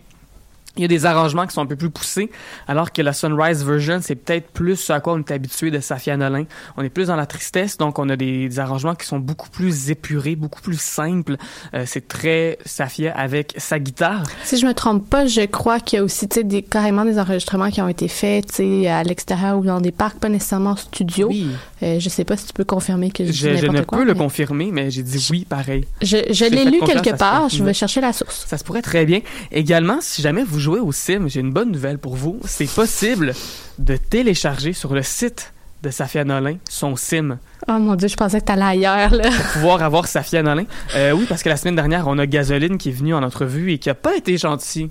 il 0.79 0.83
y 0.83 0.85
a 0.85 0.87
des 0.87 1.05
arrangements 1.05 1.45
qui 1.45 1.53
sont 1.53 1.61
un 1.61 1.65
peu 1.65 1.75
plus 1.75 1.89
poussés, 1.89 2.31
alors 2.65 2.93
que 2.93 3.01
la 3.01 3.11
Sunrise 3.11 3.65
version, 3.65 3.99
c'est 4.01 4.15
peut-être 4.15 4.47
plus 4.51 4.77
ce 4.77 4.93
à 4.93 5.01
quoi 5.01 5.13
on 5.13 5.19
est 5.19 5.31
habitué 5.31 5.71
de 5.71 5.81
Safia 5.81 6.15
Nolin. 6.15 6.45
On 6.77 6.83
est 6.83 6.89
plus 6.89 7.07
dans 7.07 7.17
la 7.17 7.25
tristesse, 7.25 7.77
donc 7.77 7.99
on 7.99 8.07
a 8.07 8.15
des, 8.15 8.47
des 8.47 8.59
arrangements 8.59 8.95
qui 8.95 9.05
sont 9.05 9.19
beaucoup 9.19 9.49
plus 9.49 9.91
épurés, 9.91 10.37
beaucoup 10.37 10.61
plus 10.61 10.79
simples. 10.79 11.35
Euh, 11.73 11.83
c'est 11.85 12.07
très 12.07 12.57
Safia 12.65 13.13
avec 13.13 13.55
sa 13.57 13.77
guitare. 13.77 14.23
Si 14.45 14.57
je 14.57 14.65
me 14.65 14.73
trompe 14.73 15.09
pas, 15.09 15.25
je 15.25 15.45
crois 15.47 15.81
qu'il 15.81 15.97
y 15.97 15.99
a 15.99 16.03
aussi 16.05 16.27
des, 16.27 16.61
carrément 16.61 17.03
des 17.03 17.19
enregistrements 17.19 17.71
qui 17.71 17.81
ont 17.81 17.89
été 17.89 18.07
faits 18.07 18.61
à 18.87 19.03
l'extérieur 19.03 19.57
ou 19.57 19.65
dans 19.65 19.81
des 19.81 19.91
parcs, 19.91 20.17
pas 20.17 20.29
nécessairement 20.29 20.71
en 20.71 20.75
studio. 20.77 21.27
Oui, 21.29 21.47
Euh, 21.81 21.99
je 21.99 22.09
sais 22.09 22.25
pas 22.25 22.35
si 22.35 22.45
tu 22.45 22.53
peux 22.53 22.65
confirmer 22.65 23.09
que 23.09 23.25
je, 23.25 23.31
je, 23.31 23.55
je 23.55 23.65
ne 23.67 23.81
quoi, 23.81 23.99
peux 23.99 24.03
le 24.03 24.13
confirmer, 24.13 24.69
mais 24.71 24.91
j'ai 24.91 25.03
dit 25.03 25.25
oui 25.31 25.45
pareil. 25.47 25.85
Je, 26.01 26.49
l'ai 26.49 26.65
lu 26.65 26.79
quelque 26.85 27.15
part, 27.15 27.49
je 27.49 27.63
vais 27.63 27.73
chercher 27.73 28.01
la 28.01 28.11
source. 28.11 28.45
Ça 28.47 28.57
se 28.57 28.63
pourrait 28.63 28.81
très 28.81 29.05
bien. 29.05 29.21
Également, 29.51 29.99
si 30.01 30.21
jamais 30.21 30.43
vous 30.43 30.59
jouez 30.59 30.79
au 30.79 30.91
Sim, 30.91 31.27
j'ai 31.27 31.39
une 31.39 31.51
bonne 31.51 31.71
nouvelle 31.71 31.97
pour 31.97 32.15
vous. 32.15 32.39
C'est 32.45 32.69
possible 32.69 33.33
de 33.77 33.95
télécharger 33.95 34.73
sur 34.73 34.93
le 34.93 35.03
site 35.03 35.53
de 35.81 35.89
Safia 35.89 36.25
Nolin 36.25 36.57
son 36.69 36.97
Sim 36.97 37.39
Oh 37.67 37.79
mon 37.79 37.95
dieu, 37.95 38.09
je 38.09 38.15
pensais 38.17 38.41
que 38.41 38.45
t'allais 38.45 38.63
ailleurs, 38.63 39.11
là. 39.11 39.29
pour 39.29 39.45
pouvoir 39.53 39.81
avoir 39.81 40.07
Safia 40.07 40.43
Nolin. 40.43 40.65
Euh, 40.95 41.11
oui, 41.11 41.25
parce 41.29 41.43
que 41.43 41.49
la 41.49 41.55
semaine 41.55 41.75
dernière, 41.75 42.07
on 42.07 42.17
a 42.17 42.25
Gasoline 42.25 42.77
qui 42.77 42.89
est 42.89 42.93
venu 42.93 43.13
en 43.13 43.23
entrevue 43.23 43.71
et 43.71 43.77
qui 43.77 43.89
a 43.89 43.95
pas 43.95 44.15
été 44.17 44.37
gentil. 44.37 44.89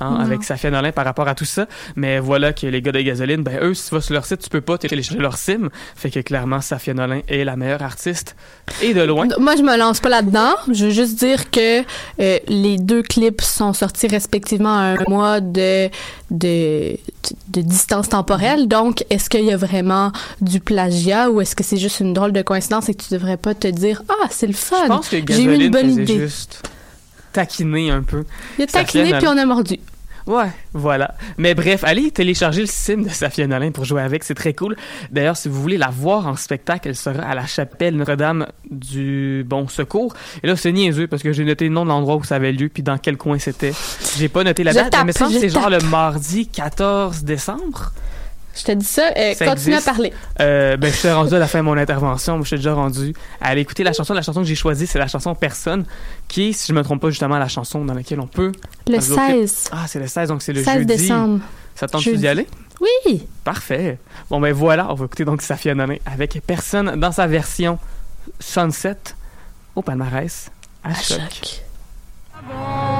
Hein, 0.00 0.16
avec 0.20 0.44
Safia 0.44 0.70
Nolin 0.70 0.92
par 0.92 1.04
rapport 1.04 1.28
à 1.28 1.34
tout 1.34 1.44
ça. 1.44 1.66
Mais 1.96 2.18
voilà 2.18 2.52
que 2.52 2.66
les 2.66 2.82
gars 2.82 2.92
de 2.92 3.00
Gasoline, 3.00 3.42
ben 3.42 3.58
eux, 3.62 3.74
si 3.74 3.88
tu 3.88 3.94
vas 3.94 4.00
sur 4.00 4.14
leur 4.14 4.24
site, 4.26 4.40
tu 4.40 4.48
peux 4.50 4.60
pas 4.60 4.78
télécharger 4.78 5.20
leur 5.20 5.36
sim. 5.36 5.68
Fait 5.96 6.10
que 6.10 6.20
clairement, 6.20 6.60
Safia 6.60 6.94
Nolin 6.94 7.20
est 7.28 7.44
la 7.44 7.56
meilleure 7.56 7.82
artiste. 7.82 8.36
Et 8.82 8.94
de 8.94 9.02
loin. 9.02 9.26
Moi, 9.38 9.56
je 9.56 9.62
me 9.62 9.76
lance 9.76 10.00
pas 10.00 10.08
là-dedans. 10.08 10.54
Je 10.70 10.86
veux 10.86 10.90
juste 10.90 11.18
dire 11.18 11.50
que 11.50 11.80
euh, 12.20 12.38
les 12.48 12.76
deux 12.78 13.02
clips 13.02 13.40
sont 13.40 13.72
sortis 13.72 14.06
respectivement 14.08 14.76
à 14.76 14.82
un 14.82 14.96
mois 15.08 15.40
de, 15.40 15.88
de, 16.30 16.96
de 17.48 17.60
distance 17.62 18.08
temporelle. 18.08 18.68
Donc, 18.68 19.04
est-ce 19.10 19.28
qu'il 19.30 19.44
y 19.44 19.52
a 19.52 19.56
vraiment 19.56 20.12
du 20.40 20.60
plagiat 20.60 21.30
ou 21.30 21.40
est-ce 21.40 21.56
que 21.56 21.64
c'est 21.64 21.76
juste 21.76 22.00
une 22.00 22.12
drôle 22.14 22.32
de 22.32 22.42
coïncidence 22.42 22.88
et 22.88 22.94
que 22.94 23.02
tu 23.02 23.12
devrais 23.14 23.36
pas 23.36 23.54
te 23.54 23.68
dire 23.68 24.02
Ah, 24.08 24.26
c'est 24.30 24.46
le 24.46 24.52
fun. 24.52 24.76
Je 24.82 24.88
pense 24.88 25.08
que 25.08 25.16
J'ai 25.28 25.42
eu 25.42 25.54
une 25.54 25.70
bonne 25.70 25.90
idée. 25.90 26.18
juste 26.18 26.62
taquiner 27.38 27.90
un 27.90 28.02
peu. 28.02 28.24
Il 28.58 28.64
a 28.64 28.66
taquiné 28.66 29.12
puis 29.14 29.28
on 29.28 29.36
a 29.36 29.46
mordu. 29.46 29.78
Ouais, 30.26 30.50
voilà. 30.74 31.14
Mais 31.38 31.54
bref, 31.54 31.84
allez 31.84 32.10
télécharger 32.10 32.60
le 32.60 32.66
sim 32.66 32.98
de 32.98 33.08
Safia 33.08 33.46
Nolin 33.46 33.70
pour 33.70 33.84
jouer 33.86 34.02
avec, 34.02 34.24
c'est 34.24 34.34
très 34.34 34.52
cool. 34.52 34.76
D'ailleurs, 35.10 35.38
si 35.38 35.48
vous 35.48 35.62
voulez 35.62 35.78
la 35.78 35.88
voir 35.88 36.26
en 36.26 36.36
spectacle, 36.36 36.88
elle 36.88 36.96
sera 36.96 37.22
à 37.22 37.34
la 37.34 37.46
chapelle 37.46 37.96
Notre-Dame 37.96 38.46
du 38.70 39.42
Bon 39.46 39.68
Secours. 39.68 40.14
Et 40.42 40.46
là, 40.46 40.54
c'est 40.56 40.72
niaiseux 40.72 41.06
parce 41.06 41.22
que 41.22 41.32
j'ai 41.32 41.44
noté 41.44 41.64
le 41.64 41.70
nom 41.70 41.84
de 41.84 41.88
l'endroit 41.88 42.16
où 42.16 42.24
ça 42.24 42.34
avait 42.34 42.52
lieu 42.52 42.68
puis 42.68 42.82
dans 42.82 42.98
quel 42.98 43.16
coin 43.16 43.38
c'était. 43.38 43.72
J'ai 44.18 44.28
pas 44.28 44.44
noté 44.44 44.64
la 44.64 44.74
date, 44.74 44.90
tape, 44.90 45.00
mais 45.00 45.06
me 45.06 45.12
semble 45.12 45.32
que 45.32 45.40
c'est 45.40 45.48
genre 45.48 45.70
le 45.70 45.80
mardi 45.80 46.46
14 46.46 47.24
décembre. 47.24 47.92
Je 48.58 48.64
te 48.64 48.72
dis 48.72 48.84
ça. 48.84 49.10
euh, 49.16 49.34
Ça 49.34 49.46
continue 49.46 49.74
existe. 49.74 49.88
à 49.88 49.92
parler. 49.92 50.12
Euh, 50.40 50.76
ben, 50.76 50.90
je 50.92 50.96
suis 50.96 51.10
rendu 51.10 51.34
à 51.34 51.38
la 51.38 51.46
fin 51.46 51.58
de 51.60 51.64
mon 51.64 51.76
intervention. 51.76 52.34
Moi, 52.34 52.42
je 52.42 52.48
suis 52.48 52.56
déjà 52.56 52.74
rendu 52.74 53.14
à 53.40 53.48
aller 53.48 53.60
écouter 53.60 53.84
la 53.84 53.92
chanson. 53.92 54.14
La 54.14 54.22
chanson 54.22 54.40
que 54.42 54.46
j'ai 54.46 54.54
choisie, 54.54 54.86
c'est 54.86 54.98
la 54.98 55.06
chanson 55.08 55.34
Personne, 55.34 55.84
qui 56.26 56.48
est, 56.48 56.52
si 56.52 56.66
je 56.68 56.72
me 56.74 56.82
trompe 56.82 57.00
pas, 57.00 57.10
justement 57.10 57.38
la 57.38 57.48
chanson 57.48 57.84
dans 57.84 57.94
laquelle 57.94 58.20
on 58.20 58.26
peut. 58.26 58.52
Le 58.88 58.98
Dans 58.98 59.00
le 59.00 59.28
clip. 59.36 59.46
16. 59.48 59.68
Ah, 59.72 59.84
c'est 59.86 59.98
le 60.00 60.06
16, 60.08 60.28
donc 60.28 60.42
c'est 60.42 60.52
le 60.52 60.62
16 60.64 60.74
jeudi. 60.78 60.86
décembre. 60.86 61.40
Ça 61.74 61.86
tente 61.86 62.02
Jeudi. 62.02 62.18
d'y 62.18 62.28
aller? 62.28 62.46
Oui. 62.80 63.26
Parfait. 63.44 63.98
Bon, 64.30 64.40
ben 64.40 64.52
voilà, 64.52 64.90
on 64.90 64.94
va 64.94 65.04
écouter 65.04 65.24
donc 65.24 65.42
Safia 65.42 65.74
avec 66.06 66.40
Personne 66.46 66.98
dans 66.98 67.12
sa 67.12 67.26
version 67.26 67.78
Sunset 68.40 68.96
au 69.76 69.82
palmarès 69.82 70.50
à, 70.82 70.90
À 70.90 70.94
choc. 70.94 71.18
choc. 71.18 71.62
Porté 72.32 72.97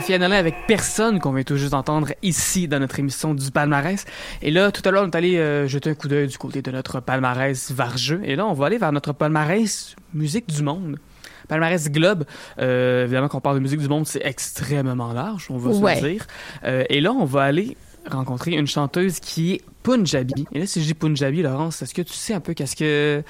Safia 0.00 0.16
Nolin 0.16 0.36
avec 0.36 0.66
personne 0.66 1.18
qu'on 1.20 1.30
vient 1.32 1.42
tout 1.44 1.56
juste 1.56 1.72
d'entendre 1.72 2.08
ici 2.22 2.66
dans 2.68 2.78
notre 2.80 2.98
émission 2.98 3.34
du 3.34 3.50
palmarès. 3.50 4.06
Et 4.40 4.50
là, 4.50 4.72
tout 4.72 4.80
à 4.88 4.90
l'heure, 4.90 5.02
on 5.04 5.10
est 5.10 5.14
allé 5.14 5.36
euh, 5.36 5.66
jeter 5.68 5.90
un 5.90 5.94
coup 5.94 6.08
d'œil 6.08 6.26
du 6.26 6.38
côté 6.38 6.62
de 6.62 6.70
notre 6.70 7.00
palmarès 7.00 7.70
vargeux. 7.70 8.22
Et 8.24 8.34
là, 8.34 8.46
on 8.46 8.54
va 8.54 8.64
aller 8.66 8.78
vers 8.78 8.92
notre 8.92 9.12
palmarès 9.12 9.94
musique 10.14 10.48
du 10.48 10.62
monde. 10.62 10.98
Palmarès 11.48 11.90
Globe, 11.90 12.24
euh, 12.60 13.04
évidemment, 13.04 13.28
quand 13.28 13.36
on 13.38 13.40
parle 13.42 13.56
de 13.56 13.60
musique 13.60 13.80
du 13.80 13.88
monde, 13.88 14.06
c'est 14.06 14.24
extrêmement 14.24 15.12
large, 15.12 15.48
on 15.50 15.58
va 15.58 15.70
Ouais. 15.70 15.96
se 15.96 16.02
le 16.06 16.12
dire. 16.12 16.26
Euh, 16.64 16.84
et 16.88 17.02
là, 17.02 17.12
on 17.12 17.26
va 17.26 17.42
aller 17.42 17.76
rencontrer 18.10 18.52
une 18.52 18.66
chanteuse 18.66 19.20
qui 19.20 19.52
est 19.52 19.60
Punjabi. 19.82 20.46
Et 20.52 20.60
là, 20.60 20.66
si 20.66 20.80
je 20.80 20.86
dis 20.86 20.94
Punjabi, 20.94 21.42
Laurence, 21.42 21.82
est-ce 21.82 21.92
que 21.92 22.00
tu 22.02 22.14
sais 22.14 22.32
un 22.32 22.40
peu 22.40 22.54
qu'est-ce 22.54 22.74
que... 22.74 23.22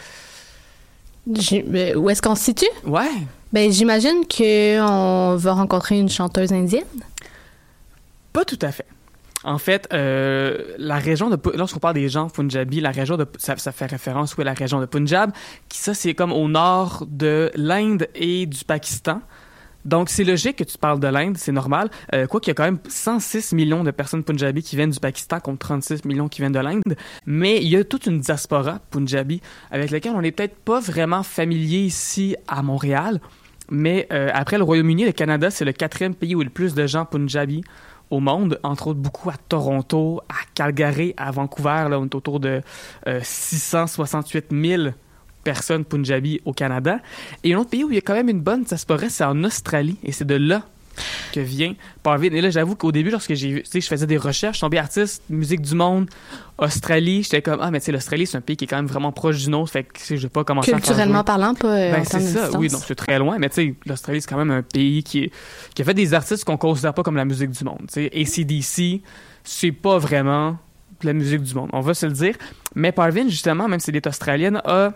Où 1.97 2.11
est-ce 2.11 2.23
qu'on 2.23 2.37
se 2.37 2.45
situe? 2.45 2.67
Ouais, 2.87 3.11
Ben, 3.53 3.73
j'imagine 3.73 4.27
qu'on 4.29 5.35
va 5.37 5.53
rencontrer 5.53 5.99
une 5.99 6.09
chanteuse 6.09 6.53
indienne. 6.53 6.85
Pas 8.33 8.45
tout 8.45 8.59
à 8.63 8.71
fait. 8.71 8.87
En 9.43 9.59
fait, 9.59 9.89
euh, 9.93 10.75
la 10.79 10.99
région 10.99 11.31
de 11.31 11.39
lorsqu'on 11.55 11.81
parle 11.81 11.95
des 11.95 12.09
gens 12.09 12.29
Punjabi, 12.29 12.81
la 12.81 12.91
région 12.91 13.17
de 13.17 13.27
ça, 13.39 13.57
fait 13.57 13.87
référence 13.87 14.39
à 14.39 14.45
la 14.45 14.53
région 14.53 14.81
de 14.81 14.87
Punjab, 14.87 15.33
qui 15.69 15.79
ça 15.79 15.95
c'est 15.95 16.15
comme 16.15 16.33
au 16.33 16.47
nord 16.47 17.07
de 17.09 17.51
l'Inde 17.55 18.07
et 18.15 18.47
du 18.47 18.65
Pakistan. 18.65 19.23
Donc 19.87 20.11
c'est 20.11 20.25
logique 20.25 20.57
que 20.57 20.65
tu 20.65 20.77
parles 20.77 21.01
de 21.01 21.07
l'Inde, 21.07 21.39
c'est 21.39 21.53
normal. 21.53 21.89
Euh, 22.15 22.27
quoi 22.27 22.39
qu'il 22.39 22.51
y 22.51 22.53
a 22.53 22.55
quand 22.55 22.65
même 22.65 22.81
106 22.87 23.55
millions 23.55 23.83
de 23.83 23.91
personnes 23.91 24.23
Punjabi 24.23 24.63
qui 24.63 24.77
viennent 24.77 24.91
du 24.91 25.01
Pakistan 25.01 25.41
contre 25.41 25.61
36 25.61 26.05
millions 26.05 26.29
qui 26.29 26.43
viennent 26.43 26.53
de 26.53 26.59
l'Inde, 26.59 26.97
mais 27.25 27.63
il 27.63 27.69
y 27.69 27.77
a 27.77 27.83
toute 27.83 28.05
une 28.05 28.21
diaspora 28.21 28.81
Punjabi 28.91 29.41
avec 29.71 29.91
laquelle 29.91 30.13
on 30.15 30.21
n'est 30.21 30.33
peut-être 30.33 30.57
pas 30.57 30.81
vraiment 30.81 31.23
familier 31.23 31.79
ici 31.79 32.37
à 32.47 32.63
Montréal. 32.63 33.21
Mais 33.71 34.07
euh, 34.13 34.31
après 34.33 34.59
le 34.59 34.65
Royaume-Uni, 34.65 35.05
le 35.05 35.13
Canada, 35.13 35.51
c'est 35.51 35.65
le 35.65 35.73
quatrième 35.73 36.15
pays 36.15 36.35
où 36.35 36.41
il 36.41 36.45
y 36.45 36.47
a 36.47 36.49
le 36.49 36.51
plus 36.51 36.75
de 36.75 36.87
gens 36.87 37.05
Punjabi 37.05 37.63
au 38.11 38.19
monde, 38.19 38.59
entre 38.65 38.89
autres 38.89 38.99
beaucoup 38.99 39.31
à 39.31 39.35
Toronto, 39.49 40.21
à 40.29 40.45
Calgary, 40.55 41.15
à 41.17 41.31
Vancouver, 41.31 41.87
là, 41.89 42.01
on 42.01 42.07
est 42.07 42.15
autour 42.15 42.41
de 42.41 42.61
euh, 43.07 43.21
668 43.23 44.47
000 44.51 44.89
personnes 45.45 45.85
Punjabi 45.85 46.41
au 46.45 46.53
Canada. 46.53 46.99
Et 47.45 47.55
un 47.55 47.59
autre 47.59 47.71
pays 47.71 47.85
où 47.85 47.91
il 47.91 47.95
y 47.95 47.99
a 47.99 48.03
quand 48.03 48.15
même 48.15 48.29
une 48.29 48.41
bonne 48.41 48.65
diaspora, 48.65 49.09
c'est 49.09 49.25
en 49.25 49.45
Australie, 49.45 49.97
et 50.03 50.13
c'est 50.13 50.27
de 50.27 50.35
là 50.35 50.65
que 51.33 51.41
vient 51.41 51.75
Parvin. 52.03 52.29
Et 52.33 52.41
là, 52.41 52.51
j'avoue 52.51 52.77
qu'au 52.77 52.93
début, 52.93 53.11
lorsque 53.11 53.35
j'ai 53.35 53.49
vu, 53.51 53.63
tu 53.63 53.71
sais, 53.71 53.81
je 53.81 53.87
faisais 53.89 54.07
des 54.07 54.17
recherches, 54.17 54.61
je 54.61 54.77
artiste, 54.79 55.23
musique 55.29 55.61
du 55.63 55.75
monde, 55.75 56.09
Australie, 56.59 57.23
j'étais 57.23 57.43
comme, 57.43 57.59
ah, 57.63 57.71
mais 57.71 57.81
tu 57.81 57.87
sais, 57.87 57.93
l'Australie, 57.93 58.27
c'est 58.27 58.37
un 58.37 58.41
pays 58.41 58.57
qui 58.57 58.65
est 58.65 58.67
quand 58.67 58.77
même 58.77 58.87
vraiment 58.87 59.13
proche 59.13 59.39
du 59.39 59.51
nôtre, 59.51 59.71
fait 59.73 59.85
que 59.85 59.99
je 60.09 60.15
vais 60.17 60.29
pas 60.29 60.45
commencer 60.45 60.73
Culturellement 60.73 61.25
parlant, 61.25 61.55
pas 61.55 61.69
euh, 61.69 61.93
ben, 61.93 62.01
en 62.01 62.05
c'est 62.05 62.21
ça, 62.21 62.51
oui, 62.59 62.69
donc 62.69 62.83
c'est 62.87 62.95
très 62.95 63.19
loin, 63.19 63.39
mais 63.39 63.49
tu 63.49 63.55
sais, 63.57 63.75
l'Australie, 63.87 64.21
c'est 64.21 64.29
quand 64.29 64.37
même 64.39 64.51
un 64.51 64.63
pays 64.63 65.03
qui, 65.03 65.25
est- 65.25 65.33
qui 65.75 65.83
a 65.83 65.85
fait 65.85 65.95
des 65.95 66.13
artistes 66.15 66.45
qu'on 66.45 66.57
considère 66.57 66.95
pas 66.95 67.03
comme 67.03 67.17
la 67.17 67.25
musique 67.25 67.51
du 67.51 67.65
monde. 67.65 67.83
Tu 67.93 68.09
sais, 68.09 68.11
ACDC, 68.15 69.03
c'est 69.45 69.73
pas 69.73 69.99
vraiment 69.99 70.59
de 71.01 71.07
la 71.07 71.13
musique 71.15 71.43
du 71.43 71.55
monde, 71.55 71.71
on 71.73 71.81
va 71.81 71.95
se 71.95 72.05
le 72.07 72.13
dire. 72.13 72.35
Mais 72.75 72.93
Parvin, 72.93 73.27
justement, 73.29 73.69
même 73.69 73.81
si 73.81 73.89
elle 73.91 73.97
est 73.97 74.07
australienne, 74.07 74.61
a 74.67 74.93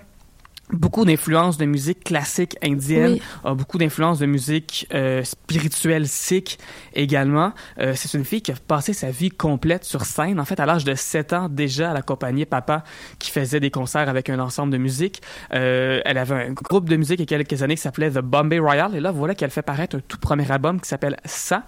beaucoup 0.72 1.04
d'influences 1.04 1.58
de 1.58 1.66
musique 1.66 2.04
classique 2.04 2.56
indienne, 2.62 3.12
Oui. 3.12 3.22
a 3.44 3.54
beaucoup 3.54 3.78
d'influences 3.78 4.18
de 4.18 4.26
musique 4.26 4.86
euh, 4.94 5.22
spirituelle 5.22 6.08
sikh 6.08 6.58
également. 6.94 7.52
Euh, 7.78 7.92
c'est 7.94 8.16
une 8.16 8.24
fille 8.24 8.40
qui 8.42 8.50
a 8.50 8.54
passé 8.54 8.92
sa 8.92 9.10
vie 9.10 9.30
complète 9.30 9.84
sur 9.84 10.04
scène. 10.04 10.40
En 10.40 10.44
fait, 10.44 10.58
à 10.60 10.66
l'âge 10.66 10.84
de 10.84 10.94
7 10.94 11.32
ans, 11.34 11.48
déjà, 11.48 11.90
elle 11.90 11.96
accompagnait 11.98 12.46
papa 12.46 12.82
qui 13.18 13.30
faisait 13.30 13.60
des 13.60 13.70
concerts 13.70 14.08
avec 14.08 14.30
un 14.30 14.38
ensemble 14.38 14.72
de 14.72 14.78
musique. 14.78 15.20
Euh, 15.52 16.00
elle 16.04 16.18
avait 16.18 16.46
un 16.46 16.52
groupe 16.52 16.88
de 16.88 16.96
musique 16.96 17.20
il 17.20 17.30
y 17.30 17.34
a 17.34 17.44
quelques 17.44 17.62
années 17.62 17.76
qui 17.76 17.82
s'appelait 17.82 18.10
The 18.10 18.20
Bombay 18.20 18.58
Royal. 18.58 18.94
Et 18.94 19.00
là, 19.00 19.10
voilà 19.10 19.34
qu'elle 19.34 19.50
fait 19.50 19.62
paraître 19.62 19.96
un 19.96 20.00
tout 20.00 20.18
premier 20.18 20.50
album 20.50 20.80
qui 20.80 20.88
s'appelle 20.88 21.16
Ça. 21.24 21.64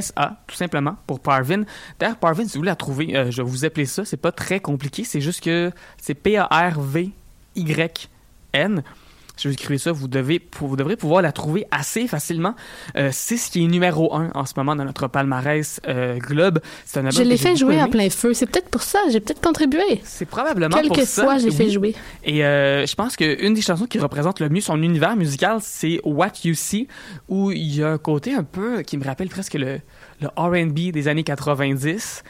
SA, 0.00 0.38
tout 0.46 0.56
simplement, 0.56 0.96
pour 1.06 1.20
Parvin. 1.20 1.62
D'ailleurs, 2.00 2.16
Parvin, 2.16 2.44
si 2.44 2.54
vous 2.54 2.60
voulez 2.60 2.70
la 2.70 2.76
trouver, 2.76 3.30
je 3.30 3.42
vais 3.42 3.48
vous 3.48 3.64
appeler 3.64 3.84
ça. 3.84 4.04
C'est 4.04 4.16
pas 4.16 4.32
très 4.32 4.58
compliqué. 4.58 5.04
C'est 5.04 5.20
juste 5.20 5.44
que 5.44 5.70
c'est 6.00 6.14
P-A-R-V-Y-N. 7.54 8.82
Je 9.36 9.48
vais 9.48 9.54
écrire 9.54 9.80
ça, 9.80 9.90
vous, 9.90 10.06
devez, 10.06 10.40
vous 10.60 10.76
devrez 10.76 10.96
pouvoir 10.96 11.20
la 11.20 11.32
trouver 11.32 11.66
assez 11.72 12.06
facilement. 12.06 12.54
Euh, 12.96 13.08
c'est 13.12 13.36
ce 13.36 13.50
qui 13.50 13.64
est 13.64 13.66
numéro 13.66 14.14
un 14.14 14.30
en 14.34 14.46
ce 14.46 14.52
moment 14.56 14.76
dans 14.76 14.84
notre 14.84 15.08
palmarès 15.08 15.80
euh, 15.88 16.18
Globe. 16.18 16.60
C'est 16.84 17.00
un 17.00 17.06
album 17.06 17.24
Je 17.24 17.28
l'ai 17.28 17.36
fait 17.36 17.56
jouer 17.56 17.82
en 17.82 17.88
plein 17.88 18.08
feu. 18.10 18.32
C'est 18.32 18.46
peut-être 18.46 18.68
pour 18.68 18.82
ça. 18.82 19.00
J'ai 19.10 19.18
peut-être 19.18 19.40
contribué. 19.40 19.82
C'est 20.04 20.24
probablement 20.24 20.80
pour 20.80 20.96
ça. 21.00 21.24
fois, 21.24 21.38
j'ai 21.38 21.50
fait 21.50 21.68
jouer. 21.68 21.96
Et 22.22 22.44
euh, 22.44 22.86
je 22.86 22.94
pense 22.94 23.16
qu'une 23.16 23.54
des 23.54 23.60
chansons 23.60 23.86
qui 23.86 23.98
représente 23.98 24.38
le 24.38 24.48
mieux 24.48 24.60
son 24.60 24.80
univers 24.80 25.16
musical, 25.16 25.58
c'est 25.60 26.00
What 26.04 26.32
You 26.44 26.54
See, 26.54 26.86
où 27.28 27.50
il 27.50 27.74
y 27.74 27.82
a 27.82 27.90
un 27.90 27.98
côté 27.98 28.34
un 28.34 28.44
peu 28.44 28.82
qui 28.82 28.96
me 28.98 29.04
rappelle 29.04 29.28
presque 29.28 29.54
le, 29.54 29.80
le 30.20 30.28
RB 30.36 30.92
des 30.92 31.08
années 31.08 31.24
90, 31.24 32.22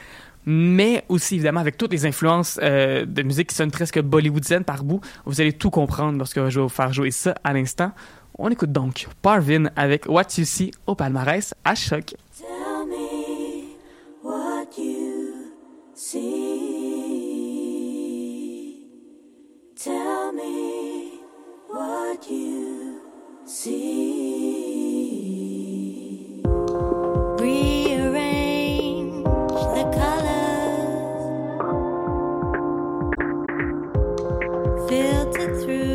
mais 0.45 1.03
aussi 1.09 1.35
évidemment 1.35 1.59
avec 1.59 1.77
toutes 1.77 1.91
les 1.91 2.05
influences 2.05 2.59
euh, 2.61 3.05
de 3.05 3.23
musique 3.23 3.49
qui 3.49 3.55
sonnent 3.55 3.71
presque 3.71 3.99
bollywoodiennes 3.99 4.63
par 4.63 4.83
bout. 4.83 5.01
Vous 5.25 5.41
allez 5.41 5.53
tout 5.53 5.69
comprendre 5.69 6.17
lorsque 6.17 6.37
je 6.37 6.59
vais 6.59 6.63
vous 6.63 6.69
faire 6.69 6.93
jouer 6.93 7.11
ça 7.11 7.35
à 7.43 7.53
l'instant. 7.53 7.91
On 8.37 8.49
écoute 8.49 8.71
donc 8.71 9.07
Parvin 9.21 9.65
avec 9.75 10.07
What 10.07 10.23
You 10.37 10.45
See 10.45 10.71
au 10.87 10.95
palmarès 10.95 11.53
à 11.63 11.75
choc. 11.75 12.15
Tell 12.37 12.47
me 12.87 13.75
what 14.23 14.67
you 14.77 15.51
see. 15.95 16.25
Tell 19.75 20.33
me 20.33 21.21
what 21.69 22.29
you 22.29 22.99
see. 23.45 24.44
filtered 35.33 35.63
through. 35.65 35.94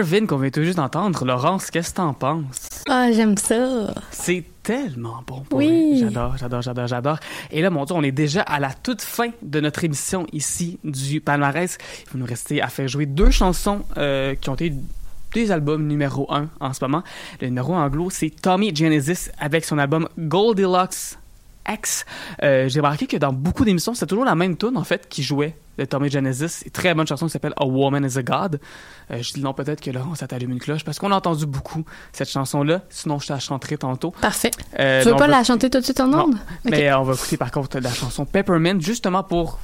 Qu'on 0.00 0.38
vient 0.38 0.50
tout 0.50 0.62
juste 0.62 0.78
d'entendre. 0.78 1.26
Laurence, 1.26 1.70
qu'est-ce 1.70 1.90
que 1.90 1.96
t'en 1.96 2.14
penses? 2.14 2.70
Ah, 2.88 3.12
j'aime 3.12 3.36
ça. 3.36 3.92
C'est 4.10 4.44
tellement 4.62 5.22
bon 5.26 5.40
pour 5.40 5.58
Oui. 5.58 5.98
J'adore, 6.00 6.38
j'adore, 6.38 6.62
j'adore, 6.62 6.86
j'adore. 6.86 7.18
Et 7.50 7.60
là, 7.60 7.68
mon 7.68 7.84
Dieu, 7.84 7.94
on 7.94 8.02
est 8.02 8.10
déjà 8.10 8.40
à 8.40 8.60
la 8.60 8.72
toute 8.72 9.02
fin 9.02 9.28
de 9.42 9.60
notre 9.60 9.84
émission 9.84 10.26
ici 10.32 10.78
du 10.84 11.20
palmarès. 11.20 11.76
Il 12.06 12.12
va 12.14 12.18
nous 12.18 12.24
rester 12.24 12.62
à 12.62 12.68
faire 12.68 12.88
jouer 12.88 13.04
deux 13.04 13.30
chansons 13.30 13.82
euh, 13.98 14.34
qui 14.36 14.48
ont 14.48 14.54
été 14.54 14.72
des 15.34 15.50
albums 15.50 15.86
numéro 15.86 16.32
un 16.32 16.48
en 16.60 16.72
ce 16.72 16.82
moment. 16.82 17.02
Le 17.42 17.48
numéro 17.48 17.74
anglo, 17.74 18.08
c'est 18.08 18.30
Tommy 18.30 18.74
Genesis 18.74 19.28
avec 19.38 19.66
son 19.66 19.76
album 19.76 20.08
Goldilocks 20.18 21.18
X. 21.68 22.04
Euh, 22.42 22.68
J'ai 22.68 22.80
remarqué 22.80 23.06
que 23.06 23.16
dans 23.16 23.32
beaucoup 23.32 23.64
d'émissions, 23.64 23.94
c'est 23.94 24.06
toujours 24.06 24.24
la 24.24 24.34
même 24.34 24.56
tune 24.56 24.76
en 24.76 24.84
fait 24.84 25.08
qui 25.08 25.22
jouait 25.22 25.54
de 25.78 25.84
Tommy 25.84 26.10
Genesis. 26.10 26.62
Une 26.64 26.70
très 26.72 26.94
bonne 26.94 27.06
chanson 27.06 27.26
qui 27.26 27.32
s'appelle 27.32 27.54
A 27.56 27.64
Woman 27.64 28.04
is 28.04 28.18
a 28.18 28.22
God. 28.22 28.60
Euh, 29.10 29.22
je 29.22 29.32
dis 29.32 29.40
nom 29.40 29.54
peut-être 29.54 29.80
que 29.80 29.90
là, 29.90 30.02
on 30.10 30.14
s'allume 30.14 30.50
une 30.52 30.58
cloche 30.58 30.84
parce 30.84 30.98
qu'on 30.98 31.10
a 31.12 31.16
entendu 31.16 31.46
beaucoup 31.46 31.84
cette 32.12 32.28
chanson-là. 32.30 32.82
Sinon, 32.90 33.18
je 33.18 33.28
te 33.28 33.32
la 33.32 33.38
chanterai 33.38 33.78
tantôt. 33.78 34.10
Parfait. 34.20 34.50
Euh, 34.78 35.02
tu 35.02 35.08
veux 35.08 35.14
pas 35.14 35.20
va- 35.26 35.38
la 35.38 35.44
chanter 35.44 35.70
tout 35.70 35.78
de 35.78 35.84
suite 35.84 36.00
en 36.00 36.08
Non. 36.08 36.24
ondes? 36.24 36.36
Mais 36.64 36.92
on 36.92 37.02
va 37.02 37.14
écouter 37.14 37.36
par 37.36 37.50
contre 37.50 37.78
la 37.80 37.92
chanson 37.92 38.24
Peppermint 38.26 38.80
justement 38.80 39.22
pour. 39.22 39.58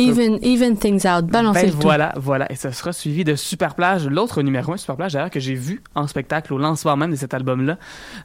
Even, 0.00 0.38
even 0.42 0.76
things 0.76 1.06
out. 1.06 1.26
Balancer 1.26 1.60
ben 1.60 1.66
le 1.66 1.72
tout. 1.72 1.78
voilà, 1.80 2.12
voilà. 2.16 2.50
Et 2.50 2.56
ce 2.56 2.70
sera 2.70 2.92
suivi 2.92 3.24
de 3.24 3.34
Superplage, 3.34 4.06
l'autre 4.06 4.42
numéro 4.42 4.72
1 4.72 4.76
Superplage 4.76 5.12
d'ailleurs 5.12 5.30
que 5.30 5.40
j'ai 5.40 5.54
vu 5.54 5.82
en 5.94 6.06
spectacle 6.06 6.52
au 6.52 6.58
lancement 6.58 6.96
même 6.96 7.10
de 7.10 7.16
cet 7.16 7.34
album-là. 7.34 7.78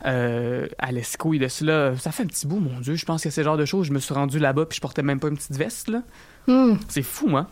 Euh, 0.05 0.67
à 0.79 0.91
l'ESCO, 0.91 1.33
il 1.33 1.43
est 1.43 1.49
cela. 1.49 1.95
Ça 1.97 2.11
fait 2.11 2.23
un 2.23 2.27
petit 2.27 2.47
bout, 2.47 2.59
mon 2.59 2.79
Dieu. 2.79 2.95
Je 2.95 3.05
pense 3.05 3.23
que 3.23 3.29
c'est 3.29 3.43
genre 3.43 3.57
de 3.57 3.65
choses. 3.65 3.87
Je 3.87 3.93
me 3.93 3.99
suis 3.99 4.13
rendu 4.13 4.39
là-bas 4.39 4.65
puis 4.65 4.77
je 4.77 4.81
portais 4.81 5.03
même 5.03 5.19
pas 5.19 5.27
une 5.27 5.35
petite 5.37 5.55
veste, 5.57 5.89
là. 5.89 6.01
Hmm, 6.47 6.75
C'est 6.87 7.01
fou, 7.01 7.35
hein? 7.35 7.47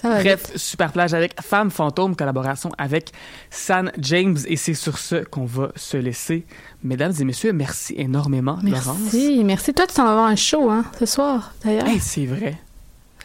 ça 0.00 0.08
va 0.08 0.20
Bref, 0.22 0.52
Superplage 0.56 1.12
avec 1.12 1.40
Femme 1.42 1.70
Fantôme, 1.70 2.16
collaboration 2.16 2.70
avec 2.78 3.12
San 3.50 3.92
James. 3.98 4.38
Et 4.46 4.56
c'est 4.56 4.74
sur 4.74 4.96
ce 4.98 5.16
qu'on 5.24 5.44
va 5.44 5.72
se 5.76 5.96
laisser. 5.98 6.46
Mesdames 6.82 7.12
et 7.20 7.24
messieurs, 7.24 7.52
merci 7.52 7.94
énormément, 7.98 8.58
Laurence. 8.62 8.98
Merci, 8.98 9.42
merci. 9.44 9.74
Toi, 9.74 9.86
tu 9.86 9.94
t'en 9.94 10.04
vas 10.04 10.10
avoir 10.12 10.26
un 10.26 10.36
show, 10.36 10.70
hein, 10.70 10.84
ce 10.98 11.04
soir, 11.06 11.52
d'ailleurs. 11.64 11.86
Hey, 11.86 12.00
c'est 12.00 12.24
vrai. 12.26 12.58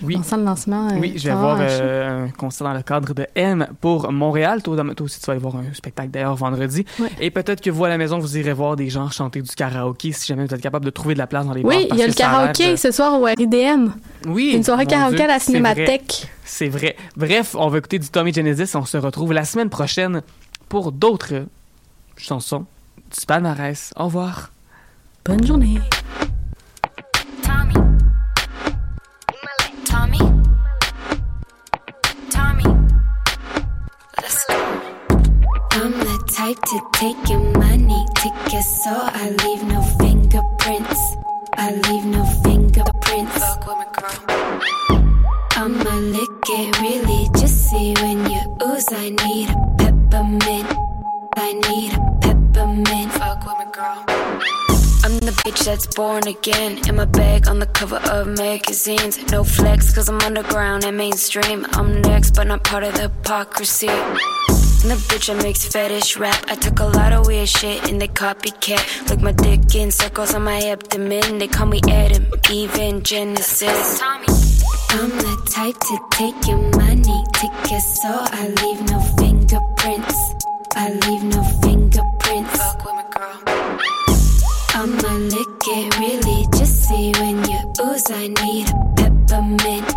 Oui. 0.04 0.18
Le 0.32 0.44
lancement. 0.44 0.90
euh, 0.90 0.98
Oui, 1.00 1.14
je 1.16 1.24
vais 1.24 1.30
avoir 1.30 1.60
un 1.60 1.68
show. 1.70 1.74
euh, 1.82 2.26
un 2.26 2.30
concert 2.30 2.68
dans 2.68 2.74
le 2.74 2.82
cadre 2.82 3.14
de 3.14 3.26
M 3.36 3.68
pour 3.80 4.12
Montréal. 4.12 4.62
Toi, 4.62 4.76
toi 4.94 5.06
aussi, 5.06 5.20
tu 5.20 5.26
vas 5.26 5.32
aller 5.34 5.42
voir 5.42 5.56
un 5.56 5.74
spectacle 5.74 6.10
d'ailleurs 6.10 6.36
vendredi. 6.36 6.86
Et 7.22 7.32
peut-être 7.32 7.62
que 7.62 7.70
vous, 7.70 7.86
à 7.86 7.90
la 7.90 7.98
maison, 7.98 8.20
vous 8.20 8.38
irez 8.38 8.52
voir 8.54 8.76
des 8.76 8.90
gens 8.90 9.10
chanter 9.10 9.42
du 9.42 9.50
karaoké 9.56 10.12
si 10.12 10.28
jamais 10.28 10.46
vous 10.46 10.54
êtes 10.54 10.62
capable 10.62 10.84
de 10.86 10.90
trouver 10.90 11.14
de 11.14 11.20
la 11.20 11.28
place 11.28 11.46
dans 11.46 11.54
les 11.54 11.62
bars. 11.64 11.72
Oui, 11.74 11.88
il 11.92 11.98
y 11.98 12.04
a 12.04 12.08
le 12.08 12.14
karaoké 12.14 12.72
de- 12.72 12.76
ce 12.76 12.92
soir 12.92 13.20
au 13.20 13.24
RIDM. 13.24 13.92
Oui. 14.28 14.52
Une 14.56 14.64
soirée 14.64 14.86
karaoké 14.86 15.16
Dieu, 15.16 15.24
à 15.26 15.28
la 15.28 15.40
c'est 15.40 15.52
vrai. 15.60 15.74
Cinémathèque. 15.74 16.28
C'est 16.44 16.68
vrai. 16.70 16.96
Bref, 17.16 17.56
on 17.58 17.70
va 17.70 17.78
écouter 17.78 18.00
du 18.00 18.10
Tommy 18.10 18.34
Genesis. 18.34 18.76
On 18.76 18.86
se 18.86 18.98
retrouve 18.98 19.32
la 19.34 19.46
semaine 19.46 19.70
prochaine 19.70 20.22
pour 20.68 20.92
d'autres 20.92 21.46
chansons 22.18 22.66
du 23.18 23.26
palmarès. 23.26 23.94
Au 23.96 24.06
revoir. 24.06 24.52
Bonne 25.24 25.46
journée. 25.46 25.80
Type 36.46 36.62
to 36.62 36.80
take 36.94 37.30
your 37.30 37.40
money, 37.58 38.06
your 38.52 38.62
soul. 38.62 39.06
I 39.22 39.30
leave 39.44 39.64
no 39.64 39.82
fingerprints. 40.00 41.02
I 41.54 41.72
leave 41.88 42.06
no 42.06 42.24
fingerprints. 42.44 43.42
I'ma 45.58 45.96
lick 46.16 46.50
it 46.60 46.82
really 46.82 47.30
just 47.40 47.70
see 47.70 47.94
when 48.02 48.30
you 48.30 48.42
ooze. 48.64 48.90
I 48.92 49.10
need 49.26 49.50
a 49.50 49.58
peppermint. 49.80 50.70
I 51.36 51.54
need 51.68 51.92
a 51.94 52.02
peppermint. 52.22 53.12
Fuck 53.14 53.42
me, 53.60 53.66
girl. 53.74 54.06
I'm 55.06 55.18
the 55.28 55.34
bitch 55.44 55.66
that's 55.66 55.88
born 55.88 56.28
again. 56.28 56.88
In 56.88 56.96
my 56.98 57.06
bag 57.06 57.48
on 57.48 57.58
the 57.60 57.68
cover 57.80 58.02
of 58.12 58.28
magazines. 58.28 59.14
No 59.32 59.44
flex, 59.44 59.96
cause 59.96 60.10
I'm 60.10 60.22
underground 60.22 60.84
and 60.86 60.98
mainstream. 60.98 61.66
I'm 61.72 62.02
next, 62.02 62.36
but 62.36 62.46
not 62.46 62.64
part 62.64 62.84
of 62.84 62.94
the 62.94 63.04
hypocrisy. 63.04 63.90
And 64.86 64.92
the 64.92 65.16
bitch 65.16 65.34
that 65.34 65.42
makes 65.42 65.66
fetish 65.66 66.16
rap. 66.18 66.46
I 66.48 66.54
took 66.54 66.78
a 66.78 66.86
lot 66.86 67.12
of 67.12 67.26
weird 67.26 67.50
shit 67.50 67.90
and 67.90 68.00
they 68.00 68.08
copycat. 68.08 69.10
Look 69.10 69.20
my 69.20 69.32
dick 69.32 69.74
in 69.74 69.90
circles 69.90 70.36
on 70.36 70.44
my 70.44 70.60
abdomen. 70.60 71.40
They 71.40 71.48
call 71.48 71.66
me 71.66 71.82
Adam, 71.90 72.28
even 72.52 73.02
Genesis. 73.02 74.00
I'm 74.04 75.10
the 75.10 75.42
type 75.50 75.80
to 75.90 75.98
take 76.12 76.38
your 76.46 76.62
money, 76.78 77.24
take 77.34 77.72
your 77.72 77.80
soul. 77.80 78.30
I 78.30 78.48
leave 78.62 78.82
no 78.92 79.00
fingerprints. 79.18 80.16
I 80.76 80.92
leave 81.10 81.24
no 81.34 81.42
fingerprints. 81.64 82.56
Fuck 82.56 82.86
with 82.86 82.94
my 82.94 83.06
girl. 83.10 83.42
I'ma 84.76 85.14
lick 85.34 85.66
it 85.66 85.98
really 85.98 86.46
just 86.60 86.88
see 86.88 87.12
when 87.18 87.44
you 87.50 87.58
ooze. 87.82 88.12
I 88.12 88.28
need 88.28 88.70
a 88.70 88.94
peppermint. 88.98 89.96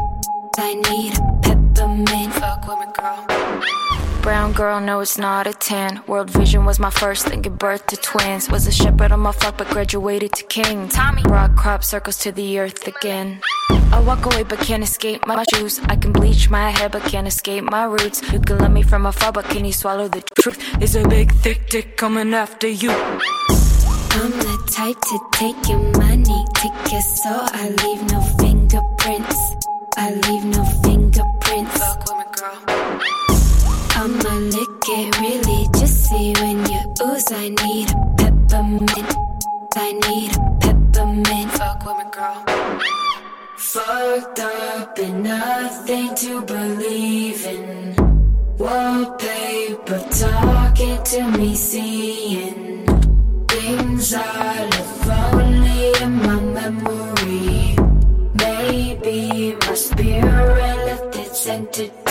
I 0.56 0.72
need 0.88 1.12
a 1.18 1.20
peppermint. 1.42 2.32
Fuck 2.32 2.66
with 2.66 2.78
my 2.78 2.92
girl. 2.96 4.17
Brown 4.28 4.52
girl, 4.52 4.78
no, 4.78 5.00
it's 5.00 5.16
not 5.16 5.46
a 5.46 5.54
10. 5.54 6.02
World 6.06 6.28
Vision 6.28 6.66
was 6.66 6.78
my 6.78 6.90
first 6.90 7.26
thing, 7.26 7.40
give 7.40 7.56
birth 7.56 7.86
to 7.86 7.96
twins. 7.96 8.50
Was 8.50 8.66
a 8.66 8.70
shepherd 8.70 9.10
on 9.10 9.20
my 9.20 9.32
flock, 9.32 9.56
but 9.56 9.70
graduated 9.70 10.34
to 10.34 10.44
king. 10.44 10.86
Tommy. 10.90 11.22
Rock 11.22 11.56
crop 11.56 11.82
circles 11.82 12.18
to 12.18 12.30
the 12.30 12.58
earth 12.60 12.86
again. 12.86 13.40
I 13.70 14.00
walk 14.00 14.26
away, 14.26 14.42
but 14.42 14.58
can't 14.58 14.82
escape 14.82 15.26
my 15.26 15.44
shoes. 15.54 15.80
I 15.84 15.96
can 15.96 16.12
bleach 16.12 16.50
my 16.50 16.68
hair, 16.68 16.90
but 16.90 17.04
can't 17.04 17.26
escape 17.26 17.64
my 17.64 17.84
roots. 17.84 18.20
You 18.30 18.38
can 18.38 18.58
love 18.58 18.70
me 18.70 18.82
from 18.82 19.06
afar, 19.06 19.32
but 19.32 19.46
can 19.46 19.64
you 19.64 19.72
swallow 19.72 20.08
the 20.08 20.20
truth? 20.38 20.58
It's 20.78 20.94
a 20.94 21.08
big, 21.08 21.32
thick 21.36 21.70
dick 21.70 21.96
coming 21.96 22.34
after 22.34 22.68
you. 22.68 22.90
I'm 22.90 24.30
the 24.44 24.58
type 24.70 25.00
to 25.08 25.18
take 25.32 25.68
your 25.70 25.80
money, 25.96 26.44
take 26.52 26.92
your 26.92 27.00
soul. 27.00 27.48
I 27.62 27.70
leave 27.82 28.02
no 28.12 28.20
fingerprints. 28.36 29.38
I 29.96 30.12
leave 30.28 30.44
no 30.44 30.64
fingerprints. 30.84 32.07
Lick 34.38 34.86
it 34.86 35.20
really 35.20 35.66
just 35.74 36.08
see 36.08 36.32
when 36.38 36.64
you 36.70 36.80
ooze. 37.02 37.32
I 37.32 37.48
need 37.48 37.90
a 37.90 37.96
peppermint. 38.16 39.14
I 39.74 39.92
need 39.92 40.30
a 40.36 40.40
peppermint. 40.60 41.50
Fuck 41.52 41.84
with 41.84 41.96
me, 41.96 42.04
girl. 42.12 42.44
Fucked 43.56 44.38
up 44.38 44.96
and 44.98 45.24
nothing 45.24 46.14
to 46.14 46.42
believe 46.42 47.44
in. 47.46 47.96
Wallpaper 48.58 50.04
talking 50.08 51.02
to 51.02 51.30
me, 51.36 51.56
seeing 51.56 52.86
things 53.48 54.14
I 54.14 54.64
live 54.70 55.10
only 55.34 55.92
in 56.00 56.12
my 56.22 56.40
memory. 56.58 57.76
Maybe 58.34 59.56
my 59.66 59.74
spirit 59.74 60.76
left 60.86 61.16
its 61.16 61.46
entity. 61.48 62.07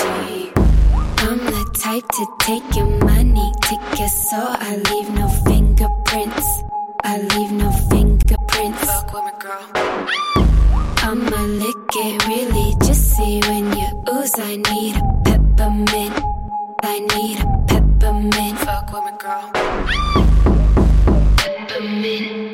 Type 1.98 2.10
to 2.10 2.26
take 2.38 2.76
your 2.76 2.86
money, 3.06 3.52
take 3.64 3.98
your 3.98 4.08
soul. 4.08 4.40
I 4.40 4.76
leave 4.92 5.10
no 5.10 5.28
fingerprints. 5.48 6.64
I 7.04 7.18
leave 7.18 7.52
no 7.52 7.72
fingerprints. 7.90 8.86
Fuck 8.86 9.14
with 9.14 9.24
me, 9.26 9.32
girl. 9.40 9.66
I'ma 11.02 11.42
lick 11.42 11.96
it 11.96 12.28
really 12.28 12.76
just 12.86 13.16
see 13.16 13.40
when 13.48 13.76
you 13.76 13.88
ooze. 14.14 14.38
I 14.38 14.58
need 14.58 14.96
a 14.96 15.02
peppermint. 15.26 16.22
I 16.84 17.00
need 17.00 17.40
a 17.40 17.48
peppermint. 17.68 18.60
Fuck 18.60 18.94
with 18.94 19.04
me, 19.06 19.18
girl. 19.18 19.52
Peppermint. 21.38 22.47